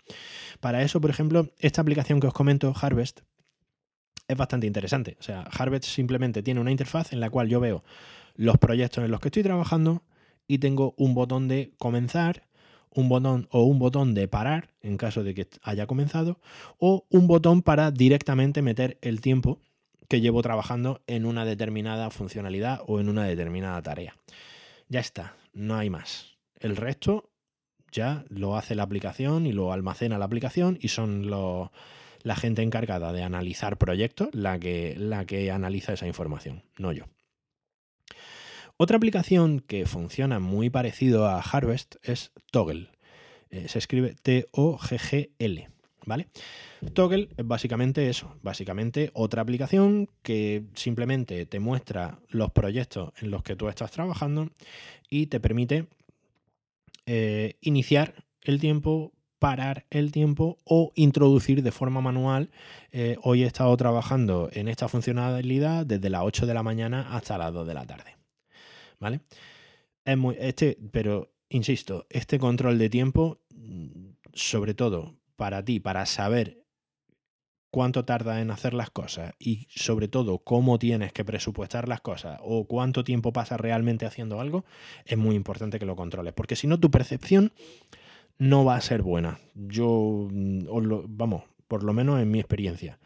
Para 0.60 0.82
eso, 0.82 1.00
por 1.00 1.08
ejemplo, 1.08 1.48
esta 1.58 1.80
aplicación 1.80 2.20
que 2.20 2.26
os 2.26 2.34
comento, 2.34 2.74
Harvest, 2.78 3.20
es 4.32 4.38
bastante 4.38 4.66
interesante. 4.66 5.16
O 5.20 5.22
sea, 5.22 5.42
Harvest 5.42 5.84
simplemente 5.84 6.42
tiene 6.42 6.60
una 6.60 6.70
interfaz 6.70 7.12
en 7.12 7.20
la 7.20 7.30
cual 7.30 7.48
yo 7.48 7.60
veo 7.60 7.82
los 8.34 8.58
proyectos 8.58 9.04
en 9.04 9.10
los 9.10 9.20
que 9.20 9.28
estoy 9.28 9.42
trabajando 9.42 10.02
y 10.46 10.58
tengo 10.58 10.94
un 10.96 11.14
botón 11.14 11.48
de 11.48 11.72
comenzar, 11.78 12.46
un 12.90 13.08
botón 13.08 13.48
o 13.50 13.62
un 13.62 13.78
botón 13.78 14.14
de 14.14 14.28
parar 14.28 14.70
en 14.82 14.96
caso 14.96 15.22
de 15.22 15.34
que 15.34 15.48
haya 15.62 15.86
comenzado 15.86 16.38
o 16.78 17.06
un 17.10 17.26
botón 17.26 17.62
para 17.62 17.90
directamente 17.90 18.62
meter 18.62 18.98
el 19.00 19.20
tiempo 19.20 19.60
que 20.08 20.20
llevo 20.20 20.42
trabajando 20.42 21.00
en 21.06 21.24
una 21.24 21.44
determinada 21.44 22.10
funcionalidad 22.10 22.82
o 22.86 23.00
en 23.00 23.08
una 23.08 23.24
determinada 23.24 23.80
tarea. 23.80 24.16
Ya 24.88 25.00
está, 25.00 25.36
no 25.54 25.76
hay 25.76 25.88
más. 25.88 26.36
El 26.60 26.76
resto 26.76 27.30
ya 27.90 28.24
lo 28.28 28.56
hace 28.56 28.74
la 28.74 28.82
aplicación 28.82 29.46
y 29.46 29.52
lo 29.52 29.72
almacena 29.72 30.18
la 30.18 30.24
aplicación 30.24 30.78
y 30.80 30.88
son 30.88 31.30
los 31.30 31.70
la 32.22 32.36
gente 32.36 32.62
encargada 32.62 33.12
de 33.12 33.22
analizar 33.22 33.78
proyectos 33.78 34.28
la 34.32 34.58
que, 34.58 34.94
la 34.96 35.24
que 35.24 35.50
analiza 35.50 35.92
esa 35.92 36.06
información, 36.06 36.62
no 36.78 36.92
yo. 36.92 37.04
Otra 38.76 38.96
aplicación 38.96 39.60
que 39.60 39.86
funciona 39.86 40.40
muy 40.40 40.70
parecido 40.70 41.26
a 41.26 41.40
Harvest 41.40 41.96
es 42.02 42.32
Toggle. 42.50 42.88
Eh, 43.50 43.68
se 43.68 43.78
escribe 43.78 44.14
T-O-G-G-L. 44.22 45.68
¿Vale? 46.04 46.26
Toggle 46.94 47.28
es 47.36 47.46
básicamente 47.46 48.08
eso, 48.08 48.36
básicamente 48.42 49.12
otra 49.14 49.40
aplicación 49.40 50.08
que 50.22 50.64
simplemente 50.74 51.46
te 51.46 51.60
muestra 51.60 52.18
los 52.28 52.50
proyectos 52.50 53.12
en 53.20 53.30
los 53.30 53.44
que 53.44 53.54
tú 53.54 53.68
estás 53.68 53.92
trabajando 53.92 54.50
y 55.08 55.26
te 55.26 55.38
permite 55.38 55.86
eh, 57.06 57.54
iniciar 57.60 58.24
el 58.42 58.58
tiempo, 58.58 59.12
parar 59.42 59.86
el 59.90 60.12
tiempo 60.12 60.60
o 60.64 60.92
introducir 60.94 61.64
de 61.64 61.72
forma 61.72 62.00
manual. 62.00 62.52
Eh, 62.92 63.16
hoy 63.24 63.42
he 63.42 63.46
estado 63.46 63.76
trabajando 63.76 64.48
en 64.52 64.68
esta 64.68 64.86
funcionalidad 64.86 65.84
desde 65.84 66.10
las 66.10 66.22
8 66.22 66.46
de 66.46 66.54
la 66.54 66.62
mañana 66.62 67.08
hasta 67.10 67.36
las 67.38 67.52
2 67.52 67.66
de 67.66 67.74
la 67.74 67.84
tarde. 67.84 68.16
¿Vale? 69.00 69.22
Es 70.04 70.16
muy, 70.16 70.36
este, 70.38 70.78
pero 70.92 71.32
insisto, 71.48 72.06
este 72.08 72.38
control 72.38 72.78
de 72.78 72.88
tiempo, 72.88 73.40
sobre 74.32 74.74
todo 74.74 75.16
para 75.34 75.64
ti, 75.64 75.80
para 75.80 76.06
saber 76.06 76.62
cuánto 77.72 78.04
tarda 78.04 78.40
en 78.40 78.52
hacer 78.52 78.74
las 78.74 78.90
cosas 78.90 79.34
y 79.40 79.66
sobre 79.74 80.06
todo 80.06 80.38
cómo 80.38 80.78
tienes 80.78 81.12
que 81.12 81.24
presupuestar 81.24 81.88
las 81.88 82.00
cosas 82.00 82.38
o 82.44 82.68
cuánto 82.68 83.02
tiempo 83.02 83.32
pasas 83.32 83.58
realmente 83.60 84.06
haciendo 84.06 84.40
algo, 84.40 84.64
es 85.04 85.18
muy 85.18 85.34
importante 85.34 85.80
que 85.80 85.86
lo 85.86 85.96
controles, 85.96 86.32
porque 86.32 86.54
si 86.54 86.68
no 86.68 86.78
tu 86.78 86.92
percepción 86.92 87.52
no 88.42 88.64
va 88.64 88.74
a 88.74 88.80
ser 88.80 89.02
buena. 89.02 89.38
Yo, 89.54 90.26
mm, 90.28 90.66
vamos, 91.16 91.44
por 91.68 91.84
lo 91.84 91.92
menos 91.92 92.20
en 92.20 92.28
mi 92.28 92.40
experiencia. 92.40 92.98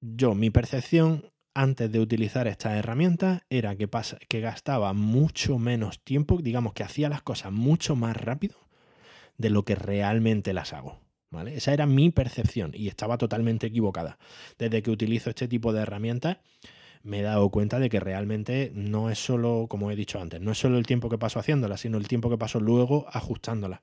Yo, 0.00 0.34
mi 0.34 0.48
percepción 0.48 1.30
antes 1.52 1.92
de 1.92 2.00
utilizar 2.00 2.46
estas 2.46 2.72
herramientas 2.78 3.42
era 3.50 3.76
que, 3.76 3.86
que 4.28 4.40
gastaba 4.40 4.94
mucho 4.94 5.58
menos 5.58 6.02
tiempo, 6.02 6.38
digamos 6.40 6.72
que 6.72 6.84
hacía 6.84 7.10
las 7.10 7.20
cosas 7.20 7.52
mucho 7.52 7.96
más 7.96 8.16
rápido 8.16 8.56
de 9.36 9.50
lo 9.50 9.66
que 9.66 9.74
realmente 9.74 10.54
las 10.54 10.72
hago. 10.72 11.00
¿vale? 11.30 11.56
Esa 11.56 11.74
era 11.74 11.84
mi 11.84 12.08
percepción 12.08 12.70
y 12.74 12.88
estaba 12.88 13.18
totalmente 13.18 13.66
equivocada. 13.66 14.18
Desde 14.58 14.82
que 14.82 14.90
utilizo 14.90 15.28
este 15.28 15.48
tipo 15.48 15.74
de 15.74 15.82
herramientas 15.82 16.38
me 17.02 17.20
he 17.20 17.22
dado 17.22 17.50
cuenta 17.50 17.78
de 17.78 17.90
que 17.90 18.00
realmente 18.00 18.72
no 18.74 19.10
es 19.10 19.18
solo, 19.18 19.66
como 19.68 19.90
he 19.90 19.96
dicho 19.96 20.18
antes, 20.18 20.40
no 20.40 20.52
es 20.52 20.58
solo 20.58 20.78
el 20.78 20.86
tiempo 20.86 21.10
que 21.10 21.18
paso 21.18 21.38
haciéndola, 21.38 21.76
sino 21.76 21.98
el 21.98 22.08
tiempo 22.08 22.30
que 22.30 22.38
paso 22.38 22.58
luego 22.58 23.06
ajustándola. 23.12 23.82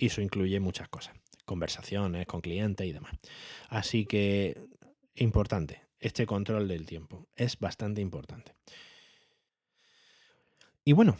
Y 0.00 0.06
eso 0.06 0.22
incluye 0.22 0.58
muchas 0.60 0.88
cosas, 0.88 1.14
conversaciones 1.44 2.26
con 2.26 2.40
clientes 2.40 2.86
y 2.86 2.92
demás. 2.92 3.12
Así 3.68 4.06
que 4.06 4.56
importante. 5.14 5.82
Este 5.98 6.24
control 6.24 6.66
del 6.66 6.86
tiempo 6.86 7.28
es 7.36 7.58
bastante 7.58 8.00
importante. 8.00 8.54
Y 10.86 10.94
bueno, 10.94 11.18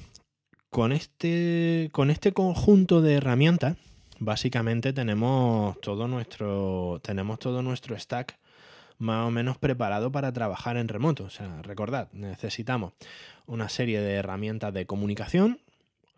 con 0.70 0.92
este, 0.92 1.90
con 1.92 2.10
este 2.10 2.32
conjunto 2.32 3.02
de 3.02 3.16
herramientas, 3.16 3.76
básicamente 4.18 4.94
tenemos 4.94 5.78
todo 5.82 6.08
nuestro, 6.08 7.00
tenemos 7.02 7.38
todo 7.38 7.62
nuestro 7.62 7.98
stack 7.98 8.38
más 8.96 9.26
o 9.26 9.30
menos 9.30 9.58
preparado 9.58 10.10
para 10.10 10.32
trabajar 10.32 10.78
en 10.78 10.88
remoto. 10.88 11.24
O 11.24 11.30
sea, 11.30 11.60
recordad, 11.60 12.10
necesitamos 12.12 12.94
una 13.44 13.68
serie 13.68 14.00
de 14.00 14.14
herramientas 14.14 14.72
de 14.72 14.86
comunicación. 14.86 15.60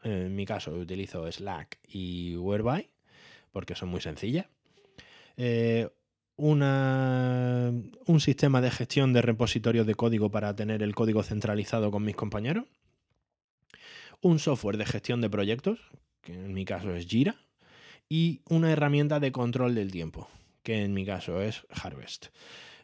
En 0.03 0.35
mi 0.35 0.45
caso 0.47 0.73
utilizo 0.73 1.31
Slack 1.31 1.79
y 1.89 2.37
Whereby 2.37 2.89
porque 3.53 3.75
son 3.75 3.91
muy 3.91 4.01
sencillas. 4.01 4.47
Eh, 5.37 5.89
un 6.37 8.21
sistema 8.21 8.61
de 8.61 8.71
gestión 8.71 9.13
de 9.13 9.23
repositorios 9.23 9.87
de 9.87 9.95
código 9.95 10.31
para 10.31 10.57
tener 10.57 10.83
el 10.83 10.95
código 10.95 11.23
centralizado 11.23 11.91
con 11.93 12.05
mis 12.05 12.17
compañeros, 12.17 12.65
un 14.21 14.39
software 14.39 14.77
de 14.77 14.87
gestión 14.87 15.21
de 15.21 15.31
proyectos, 15.31 15.79
que 16.21 16.33
en 16.33 16.53
mi 16.53 16.65
caso 16.65 16.95
es 16.97 17.07
Jira, 17.07 17.37
y 18.09 18.41
una 18.49 18.73
herramienta 18.73 19.21
de 19.21 19.31
control 19.31 19.75
del 19.75 19.93
tiempo, 19.93 20.29
que 20.63 20.83
en 20.83 20.95
mi 20.95 21.05
caso 21.05 21.41
es 21.41 21.65
Harvest. 21.71 22.29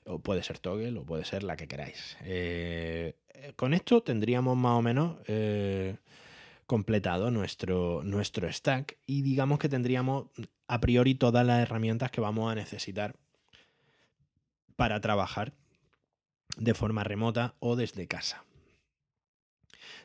O 0.04 0.20
puede 0.20 0.42
ser 0.42 0.58
Toggle 0.58 0.98
o 0.98 1.04
puede 1.04 1.24
ser 1.24 1.42
la 1.42 1.56
que 1.56 1.68
queráis. 1.68 2.16
Eh, 2.22 3.14
con 3.56 3.74
esto 3.74 4.02
tendríamos 4.02 4.56
más 4.56 4.78
o 4.78 4.82
menos 4.82 5.16
eh, 5.26 5.96
completado 6.68 7.30
nuestro, 7.30 8.02
nuestro 8.04 8.52
stack 8.52 8.98
y 9.06 9.22
digamos 9.22 9.58
que 9.58 9.70
tendríamos 9.70 10.26
a 10.66 10.80
priori 10.80 11.14
todas 11.14 11.44
las 11.44 11.62
herramientas 11.62 12.10
que 12.10 12.20
vamos 12.20 12.52
a 12.52 12.54
necesitar 12.54 13.16
para 14.76 15.00
trabajar 15.00 15.54
de 16.58 16.74
forma 16.74 17.04
remota 17.04 17.54
o 17.58 17.74
desde 17.74 18.06
casa. 18.06 18.44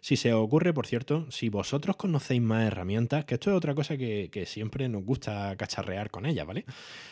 Si 0.03 0.17
se 0.17 0.33
os 0.33 0.43
ocurre, 0.43 0.73
por 0.73 0.85
cierto, 0.85 1.31
si 1.31 1.47
vosotros 1.47 1.95
conocéis 1.95 2.41
más 2.41 2.67
herramientas, 2.67 3.23
que 3.23 3.35
esto 3.35 3.51
es 3.51 3.55
otra 3.55 3.73
cosa 3.73 3.95
que, 3.95 4.43
siempre 4.45 4.89
nos 4.89 5.05
gusta 5.05 5.55
cacharrear 5.55 6.11
con 6.11 6.25
ellas, 6.25 6.45
¿vale? 6.45 6.65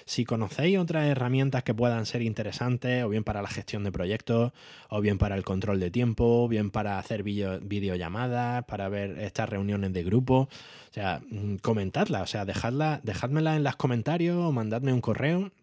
Si 0.03 0.25
conocéis 0.25 0.77
otras 0.77 1.07
herramientas 1.07 1.63
que 1.63 1.73
puedan 1.73 2.05
ser 2.05 2.21
interesantes, 2.21 3.05
o 3.05 3.07
bien 3.07 3.23
para 3.23 3.41
la 3.41 3.47
gestión 3.47 3.85
de 3.85 3.93
proyectos, 3.93 4.51
o 4.89 4.99
bien 4.99 5.17
para 5.17 5.37
el 5.37 5.45
control 5.45 5.79
de 5.79 5.89
tiempo, 5.89 6.43
o 6.43 6.49
bien 6.49 6.69
para 6.69 6.99
hacer 6.99 7.23
videollamadas, 7.23 8.65
para 8.65 8.89
ver 8.89 9.19
estas 9.19 9.47
reuniones 9.47 9.93
de 9.93 10.03
grupo, 10.03 10.49
o 10.89 10.93
sea, 10.93 11.21
mm, 11.31 11.59
comentadla, 11.61 12.23
o 12.23 12.27
sea, 12.27 12.43
dejadla, 12.43 12.99
dejadmela 13.03 13.55
en 13.55 13.63
los 13.63 13.77
comentarios 13.77 14.35
o 14.35 14.51
mandadme 14.51 14.91
un 14.91 14.99
correo 14.99 15.53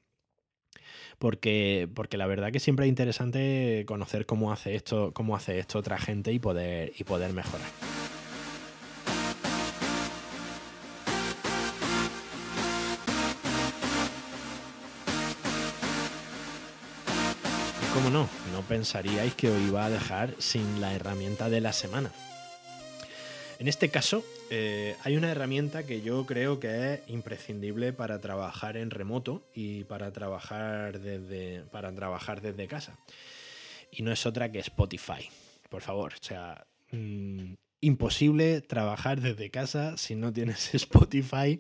porque, 1.19 1.89
porque 1.95 2.17
la 2.17 2.27
verdad 2.27 2.53
que 2.53 2.61
siempre 2.61 2.87
es 2.87 2.89
interesante 2.91 3.85
conocer 3.87 4.27
cómo 4.27 4.53
hace 4.53 4.75
esto, 4.75 5.13
cómo 5.13 5.37
hace 5.37 5.59
esto 5.59 5.79
otra 5.79 5.99
gente 5.99 6.33
y 6.33 6.39
poder, 6.39 6.93
y 6.99 7.05
poder 7.05 7.33
mejorar. 7.33 7.69
¿Cómo 17.95 18.11
no? 18.11 18.29
No 18.53 18.63
pensaríais 18.69 19.35
que 19.35 19.51
os 19.51 19.61
iba 19.61 19.85
a 19.85 19.91
dejar 19.91 20.35
sin 20.39 20.81
la 20.81 20.95
herramienta 20.95 21.51
de 21.51 21.61
la 21.61 21.73
semana. 21.73 22.13
En 23.59 23.67
este 23.67 23.89
caso, 23.89 24.25
eh, 24.51 24.95
hay 25.03 25.17
una 25.17 25.33
herramienta 25.33 25.85
que 25.85 26.01
yo 26.01 26.25
creo 26.27 26.61
que 26.61 26.95
es 26.95 27.01
imprescindible 27.09 27.93
para 27.93 28.21
trabajar 28.21 28.77
en 28.77 28.91
remoto 28.91 29.43
y 29.53 29.83
para 29.85 30.13
trabajar 30.13 31.01
desde, 31.01 31.63
para 31.73 31.93
trabajar 31.93 32.41
desde 32.41 32.69
casa. 32.69 32.97
Y 33.91 34.03
no 34.03 34.13
es 34.13 34.27
otra 34.27 34.53
que 34.53 34.61
Spotify. 34.61 35.29
Por 35.69 35.83
favor, 35.83 36.15
o 36.15 36.25
sea, 36.25 36.69
mm, 36.93 37.55
imposible 37.81 38.61
trabajar 38.61 39.21
desde 39.21 39.51
casa 39.51 39.97
si 39.97 40.15
no 40.15 40.33
tienes 40.33 40.73
Spotify 40.75 41.59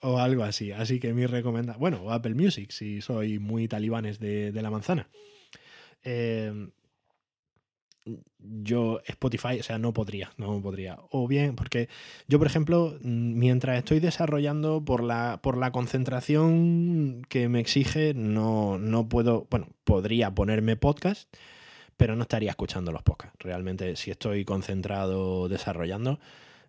o 0.00 0.18
algo 0.18 0.42
así. 0.42 0.72
Así 0.72 1.00
que 1.00 1.12
mi 1.12 1.26
recomendación, 1.26 1.80
bueno, 1.80 2.00
o 2.02 2.12
Apple 2.12 2.34
Music, 2.34 2.70
si 2.70 3.02
soy 3.02 3.38
muy 3.38 3.68
talibanes 3.68 4.18
de, 4.18 4.52
de 4.52 4.62
la 4.62 4.70
manzana. 4.70 5.10
Eh, 6.02 6.70
yo 8.38 9.00
Spotify, 9.06 9.58
o 9.60 9.62
sea, 9.62 9.78
no 9.78 9.92
podría, 9.92 10.32
no 10.36 10.60
podría. 10.62 10.98
O 11.10 11.26
bien, 11.26 11.56
porque 11.56 11.88
yo, 12.28 12.38
por 12.38 12.46
ejemplo, 12.46 12.96
mientras 13.02 13.78
estoy 13.78 14.00
desarrollando 14.00 14.84
por 14.84 15.02
la, 15.02 15.40
por 15.42 15.56
la 15.56 15.72
concentración 15.72 17.22
que 17.28 17.48
me 17.48 17.60
exige, 17.60 18.14
no, 18.14 18.78
no 18.78 19.08
puedo, 19.08 19.46
bueno, 19.50 19.68
podría 19.84 20.34
ponerme 20.34 20.76
podcast, 20.76 21.28
pero 21.96 22.14
no 22.16 22.22
estaría 22.22 22.50
escuchando 22.50 22.92
los 22.92 23.02
podcasts. 23.02 23.36
Realmente, 23.40 23.96
si 23.96 24.10
estoy 24.10 24.44
concentrado 24.44 25.48
desarrollando, 25.48 26.20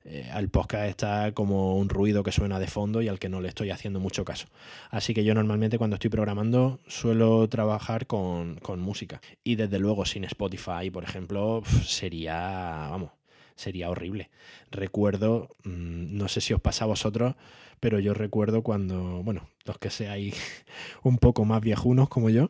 eh, 0.09 0.29
al 0.31 0.47
podcast 0.47 0.85
está 0.85 1.33
como 1.33 1.75
un 1.75 1.89
ruido 1.89 2.23
que 2.23 2.31
suena 2.31 2.59
de 2.59 2.67
fondo 2.67 3.01
y 3.01 3.09
al 3.09 3.19
que 3.19 3.27
no 3.27 3.41
le 3.41 3.49
estoy 3.49 3.71
haciendo 3.71 3.99
mucho 3.99 4.23
caso. 4.23 4.47
Así 4.89 5.13
que 5.13 5.25
yo 5.25 5.33
normalmente 5.33 5.77
cuando 5.77 5.95
estoy 5.95 6.09
programando 6.09 6.79
suelo 6.87 7.49
trabajar 7.49 8.07
con, 8.07 8.57
música. 8.77 9.19
Y 9.43 9.55
desde 9.55 9.79
luego 9.79 10.05
sin 10.05 10.23
Spotify, 10.23 10.89
por 10.91 11.03
ejemplo, 11.03 11.61
sería, 11.85 12.87
vamos, 12.89 13.11
sería 13.55 13.89
horrible. 13.89 14.29
Recuerdo, 14.71 15.49
mm, 15.65 16.17
no 16.17 16.29
sé 16.29 16.39
si 16.39 16.53
os 16.53 16.61
pasa 16.61 16.85
a 16.85 16.87
vosotros, 16.87 17.35
pero 17.81 17.99
yo 17.99 18.13
recuerdo 18.13 18.63
cuando, 18.63 19.23
bueno, 19.23 19.49
los 19.65 19.77
que 19.77 19.89
seáis 19.89 20.35
un 21.03 21.17
poco 21.17 21.43
más 21.43 21.59
viejunos 21.59 22.07
como 22.07 22.29
yo, 22.29 22.49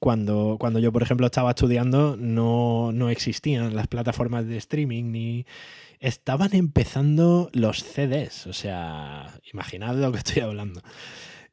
cuando, 0.00 0.56
cuando 0.58 0.78
yo, 0.78 0.92
por 0.92 1.02
ejemplo, 1.02 1.26
estaba 1.26 1.50
estudiando, 1.50 2.16
no, 2.18 2.92
no 2.92 3.10
existían 3.10 3.74
las 3.74 3.86
plataformas 3.86 4.46
de 4.46 4.56
streaming 4.56 5.12
ni, 5.12 5.46
estaban 6.02 6.54
empezando 6.54 7.48
los 7.52 7.84
CDs, 7.84 8.48
o 8.48 8.52
sea, 8.52 9.38
imaginad 9.52 9.94
lo 9.94 10.10
que 10.10 10.18
estoy 10.18 10.42
hablando. 10.42 10.82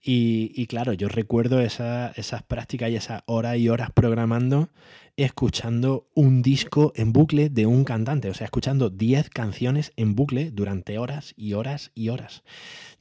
Y, 0.01 0.65
claro, 0.67 0.93
yo 0.93 1.07
recuerdo 1.07 1.59
esas 1.59 2.43
prácticas 2.47 2.89
y 2.89 2.95
esas 2.95 3.21
horas 3.27 3.57
y 3.57 3.69
horas 3.69 3.91
programando, 3.93 4.69
escuchando 5.17 6.07
un 6.15 6.41
disco 6.41 6.93
en 6.95 7.13
bucle 7.13 7.49
de 7.49 7.67
un 7.67 7.83
cantante, 7.83 8.29
o 8.29 8.33
sea, 8.33 8.45
escuchando 8.45 8.89
10 8.89 9.29
canciones 9.29 9.91
en 9.97 10.15
bucle 10.15 10.51
durante 10.51 10.97
horas 10.97 11.33
y 11.37 11.53
horas 11.53 11.91
y 11.93 12.09
horas. 12.09 12.43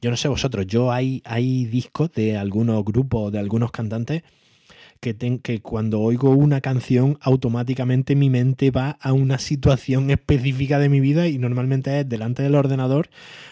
Yo 0.01 0.11
no 0.11 0.17
sé 0.17 0.27
vosotros, 0.27 0.67
yo 0.67 0.91
hay, 0.91 1.23
hay 1.25 1.65
discos 1.65 2.11
de 2.11 2.37
algunos 2.37 2.83
grupos, 2.83 3.31
de 3.31 3.39
algunos 3.39 3.71
cantantes, 3.71 4.21
que, 4.99 5.15
que 5.41 5.61
cuando 5.61 6.01
oigo 6.01 6.31
una 6.31 6.61
canción 6.61 7.17
automáticamente 7.21 8.15
mi 8.15 8.29
mente 8.29 8.71
va 8.71 8.97
a 9.01 9.13
una 9.13 9.37
situación 9.37 10.09
específica 10.09 10.79
de 10.79 10.89
mi 10.89 10.99
vida 10.99 11.27
y 11.27 11.37
normalmente 11.37 11.99
es 11.99 12.09
delante 12.09 12.43
del 12.43 12.55
ordenador 12.55 13.09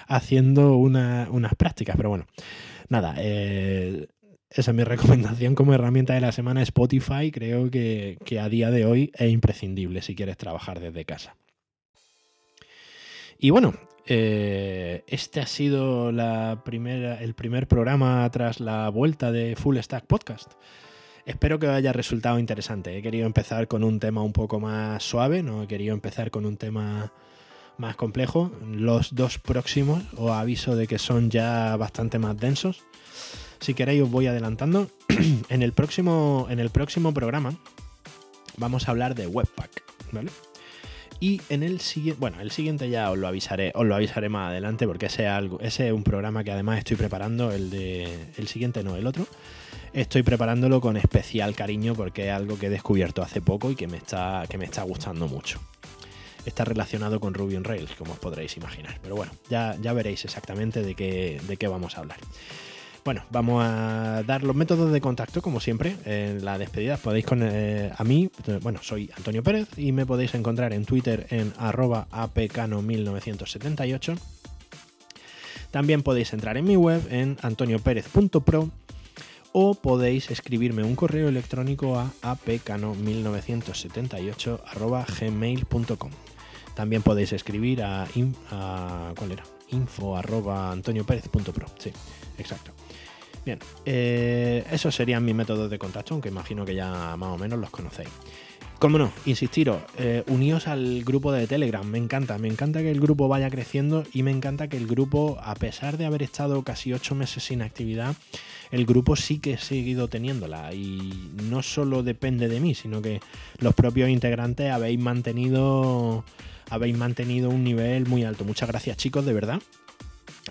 haciendo 0.07 0.75
unas 0.75 1.55
prácticas. 1.55 1.95
Pero 1.97 2.09
bueno, 2.09 2.27
nada, 2.89 3.15
eh, 3.17 4.07
esa 4.49 4.71
es 4.71 4.77
mi 4.77 4.83
recomendación 4.83 5.55
como 5.55 5.73
herramienta 5.73 6.13
de 6.13 6.21
la 6.21 6.31
semana 6.31 6.61
Spotify. 6.63 7.31
Creo 7.31 7.69
que, 7.69 8.17
que 8.25 8.39
a 8.39 8.49
día 8.49 8.71
de 8.71 8.85
hoy 8.85 9.11
es 9.13 9.31
imprescindible 9.31 10.01
si 10.01 10.15
quieres 10.15 10.37
trabajar 10.37 10.79
desde 10.79 11.05
casa. 11.05 11.35
Y 13.39 13.51
bueno, 13.51 13.73
eh, 14.07 15.03
este 15.07 15.41
ha 15.41 15.45
sido 15.45 16.11
la 16.11 16.61
primera, 16.63 17.21
el 17.21 17.33
primer 17.35 17.67
programa 17.67 18.29
tras 18.31 18.59
la 18.59 18.89
vuelta 18.89 19.31
de 19.31 19.55
Full 19.55 19.77
Stack 19.77 20.05
Podcast. 20.05 20.53
Espero 21.27 21.59
que 21.59 21.67
haya 21.67 21.91
resultado 21.91 22.39
interesante. 22.39 22.97
He 22.97 23.01
querido 23.01 23.25
empezar 23.25 23.67
con 23.67 23.83
un 23.83 23.99
tema 23.99 24.21
un 24.21 24.31
poco 24.31 24.61
más 24.61 25.03
suave, 25.03 25.43
no 25.43 25.63
he 25.63 25.67
querido 25.67 25.93
empezar 25.93 26.31
con 26.31 26.45
un 26.45 26.55
tema 26.55 27.11
más 27.77 27.97
complejo. 27.97 28.49
Los 28.65 29.13
dos 29.13 29.37
próximos 29.37 30.03
os 30.15 30.31
aviso 30.31 30.77
de 30.77 30.87
que 30.87 30.97
son 30.97 31.29
ya 31.29 31.75
bastante 31.75 32.17
más 32.17 32.39
densos. 32.39 32.85
Si 33.59 33.73
queréis 33.73 34.03
os 34.03 34.09
voy 34.09 34.27
adelantando. 34.27 34.89
en, 35.49 35.63
el 35.63 35.73
próximo, 35.73 36.47
en 36.49 36.59
el 36.59 36.69
próximo 36.69 37.13
programa 37.13 37.57
vamos 38.55 38.87
a 38.87 38.91
hablar 38.91 39.13
de 39.13 39.27
Webpack, 39.27 39.83
¿vale? 40.13 40.31
Y 41.19 41.41
en 41.49 41.61
el 41.61 41.81
siguiente, 41.81 42.21
bueno, 42.21 42.39
el 42.39 42.51
siguiente 42.51 42.89
ya 42.89 43.11
os 43.11 43.17
lo 43.17 43.27
avisaré, 43.27 43.73
os 43.75 43.85
lo 43.85 43.95
avisaré 43.95 44.29
más 44.29 44.51
adelante 44.51 44.87
porque 44.87 45.07
ese 45.07 45.23
es, 45.23 45.29
algo, 45.29 45.59
ese 45.59 45.87
es 45.87 45.93
un 45.93 46.03
programa 46.05 46.45
que 46.45 46.53
además 46.53 46.77
estoy 46.77 46.95
preparando, 46.95 47.51
el 47.51 47.69
de 47.69 48.31
el 48.37 48.47
siguiente 48.47 48.81
no, 48.81 48.95
el 48.95 49.05
otro. 49.05 49.27
Estoy 49.93 50.23
preparándolo 50.23 50.81
con 50.81 50.97
especial 50.97 51.55
cariño 51.55 51.95
porque 51.95 52.27
es 52.27 52.33
algo 52.33 52.59
que 52.59 52.67
he 52.67 52.69
descubierto 52.69 53.21
hace 53.21 53.41
poco 53.41 53.71
y 53.71 53.75
que 53.75 53.87
me 53.87 53.97
está, 53.97 54.45
que 54.49 54.57
me 54.57 54.65
está 54.65 54.83
gustando 54.83 55.27
mucho. 55.27 55.59
Está 56.45 56.65
relacionado 56.65 57.19
con 57.19 57.33
Ruby 57.33 57.55
on 57.55 57.63
Rails, 57.63 57.91
como 57.97 58.13
os 58.13 58.19
podréis 58.19 58.55
imaginar. 58.57 58.99
Pero 59.01 59.15
bueno, 59.15 59.31
ya, 59.49 59.75
ya 59.81 59.93
veréis 59.93 60.23
exactamente 60.23 60.81
de 60.81 60.95
qué, 60.95 61.41
de 61.47 61.57
qué 61.57 61.67
vamos 61.67 61.97
a 61.97 62.01
hablar. 62.01 62.17
Bueno, 63.03 63.23
vamos 63.29 63.63
a 63.65 64.23
dar 64.27 64.43
los 64.43 64.55
métodos 64.55 64.91
de 64.91 64.99
contacto, 64.99 65.41
como 65.41 65.61
siempre. 65.61 65.95
En 66.05 66.43
la 66.43 66.57
despedida 66.57 66.97
podéis 66.97 67.25
con 67.25 67.39
eh, 67.41 67.91
a 67.95 68.03
mí, 68.03 68.29
bueno, 68.61 68.79
soy 68.83 69.09
Antonio 69.15 69.43
Pérez 69.43 69.69
y 69.77 69.93
me 69.93 70.05
podéis 70.05 70.35
encontrar 70.35 70.73
en 70.73 70.83
Twitter 70.83 71.25
en 71.29 71.53
arroba 71.57 72.07
apcano1978. 72.11 74.17
También 75.71 76.03
podéis 76.03 76.33
entrar 76.33 76.57
en 76.57 76.65
mi 76.65 76.75
web 76.75 77.01
en 77.09 77.37
antonioperez.pro 77.41 78.69
o 79.59 79.73
podéis 79.73 80.29
escribirme 80.29 80.83
un 80.83 80.95
correo 80.95 81.29
electrónico 81.29 81.97
a 81.97 82.11
apcano1978 82.21 84.61
gmail.com. 85.19 86.11
También 86.75 87.01
podéis 87.01 87.33
escribir 87.33 87.81
a, 87.81 88.07
¿cuál 89.17 89.31
era? 89.31 89.43
info 89.71 90.15
arroba 90.15 90.71
antonioperez.pro. 90.71 91.65
Sí, 91.79 91.91
exacto. 92.37 92.71
Bien, 93.43 93.57
eh, 93.83 94.63
esos 94.69 94.93
serían 94.93 95.25
mis 95.25 95.33
métodos 95.33 95.71
de 95.71 95.79
contacto, 95.79 96.13
aunque 96.13 96.29
imagino 96.29 96.63
que 96.63 96.75
ya 96.75 97.17
más 97.17 97.29
o 97.29 97.37
menos 97.39 97.57
los 97.57 97.71
conocéis. 97.71 98.09
Cómo 98.79 98.99
no, 98.99 99.11
insistiros, 99.25 99.81
eh, 99.97 100.23
uníos 100.27 100.67
al 100.67 101.03
grupo 101.03 101.31
de 101.31 101.47
Telegram, 101.47 101.83
me 101.83 101.97
encanta, 101.97 102.37
me 102.37 102.47
encanta 102.47 102.81
que 102.81 102.91
el 102.91 102.99
grupo 102.99 103.27
vaya 103.27 103.49
creciendo 103.49 104.03
y 104.13 104.21
me 104.21 104.29
encanta 104.29 104.67
que 104.67 104.77
el 104.77 104.85
grupo, 104.85 105.39
a 105.41 105.55
pesar 105.55 105.97
de 105.97 106.05
haber 106.05 106.21
estado 106.21 106.61
casi 106.61 106.93
ocho 106.93 107.15
meses 107.15 107.43
sin 107.43 107.63
actividad, 107.63 108.15
el 108.69 108.85
grupo 108.85 109.15
sí 109.15 109.39
que 109.39 109.53
he 109.53 109.57
seguido 109.57 110.09
teniéndola 110.09 110.75
y 110.75 111.31
no 111.49 111.63
solo 111.63 112.03
depende 112.03 112.49
de 112.49 112.59
mí, 112.59 112.75
sino 112.75 113.01
que 113.01 113.19
los 113.57 113.73
propios 113.73 114.09
integrantes 114.09 114.71
habéis 114.71 114.99
mantenido, 114.99 116.23
habéis 116.69 116.95
mantenido 116.95 117.49
un 117.49 117.63
nivel 117.63 118.05
muy 118.05 118.25
alto. 118.25 118.45
Muchas 118.45 118.69
gracias 118.69 118.97
chicos, 118.97 119.25
de 119.25 119.33
verdad, 119.33 119.59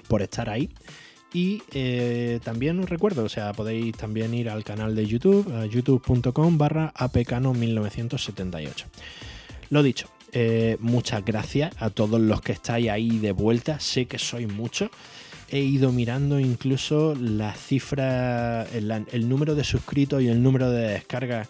por 0.09 0.23
estar 0.23 0.51
ahí. 0.51 0.71
Y 1.33 1.63
eh, 1.73 2.41
también 2.45 2.79
os 2.81 2.89
recuerdo, 2.89 3.25
o 3.25 3.29
sea, 3.29 3.53
podéis 3.53 3.97
también 3.97 4.33
ir 4.33 4.49
al 4.49 4.65
canal 4.65 4.95
de 4.95 5.07
YouTube, 5.07 5.69
youtube.com 5.69 6.59
barra 6.59 6.95
apcano1978. 6.95 8.85
Lo 9.71 9.83
dicho, 9.83 10.09
eh, 10.33 10.77
muchas 10.81 11.25
gracias 11.25 11.75
a 11.79 11.91
todos 11.91 12.21
los 12.21 12.41
que 12.41 12.53
estáis 12.53 12.91
ahí 12.91 13.19
de 13.19 13.33
vuelta, 13.33 13.81
sé 13.81 14.07
que 14.07 14.19
sois 14.19 14.51
muchos. 14.53 14.91
He 15.49 15.61
ido 15.61 15.93
mirando 15.93 16.41
incluso 16.41 17.15
las 17.15 17.59
cifras, 17.59 18.69
el, 18.75 19.29
número 19.29 19.55
de 19.55 19.65
suscritos 19.65 20.23
y 20.23 20.29
el 20.29 20.43
número 20.43 20.71
de 20.71 20.89
descargas 20.89 21.49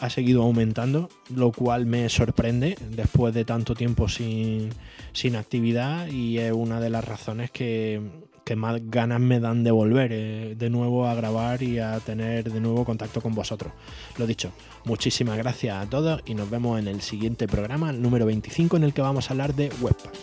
ha 0.00 0.10
seguido 0.10 0.42
aumentando, 0.42 1.08
lo 1.34 1.50
cual 1.50 1.84
me 1.84 2.08
sorprende 2.08 2.76
después 2.90 3.34
de 3.34 3.44
tanto 3.44 3.74
tiempo 3.74 4.08
sin, 4.08 4.70
sin 5.12 5.34
actividad 5.34 6.06
y 6.06 6.38
es 6.38 6.52
una 6.52 6.80
de 6.80 6.90
las 6.90 7.04
razones 7.04 7.50
que, 7.50 8.00
que 8.48 8.56
más 8.56 8.80
ganas 8.84 9.20
me 9.20 9.40
dan 9.40 9.62
de 9.62 9.70
volver 9.70 10.10
eh, 10.10 10.54
de 10.56 10.70
nuevo 10.70 11.06
a 11.06 11.14
grabar 11.14 11.62
y 11.62 11.80
a 11.80 12.00
tener 12.00 12.50
de 12.50 12.60
nuevo 12.62 12.82
contacto 12.82 13.20
con 13.20 13.34
vosotros. 13.34 13.74
Lo 14.16 14.26
dicho, 14.26 14.52
muchísimas 14.86 15.36
gracias 15.36 15.76
a 15.76 15.90
todos 15.90 16.22
y 16.24 16.34
nos 16.34 16.48
vemos 16.48 16.78
en 16.78 16.88
el 16.88 17.02
siguiente 17.02 17.46
programa, 17.46 17.92
número 17.92 18.24
25, 18.24 18.78
en 18.78 18.84
el 18.84 18.94
que 18.94 19.02
vamos 19.02 19.28
a 19.28 19.34
hablar 19.34 19.54
de 19.54 19.70
Webpack. 19.82 20.14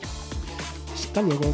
Hasta 0.95 1.21
luego. 1.21 1.53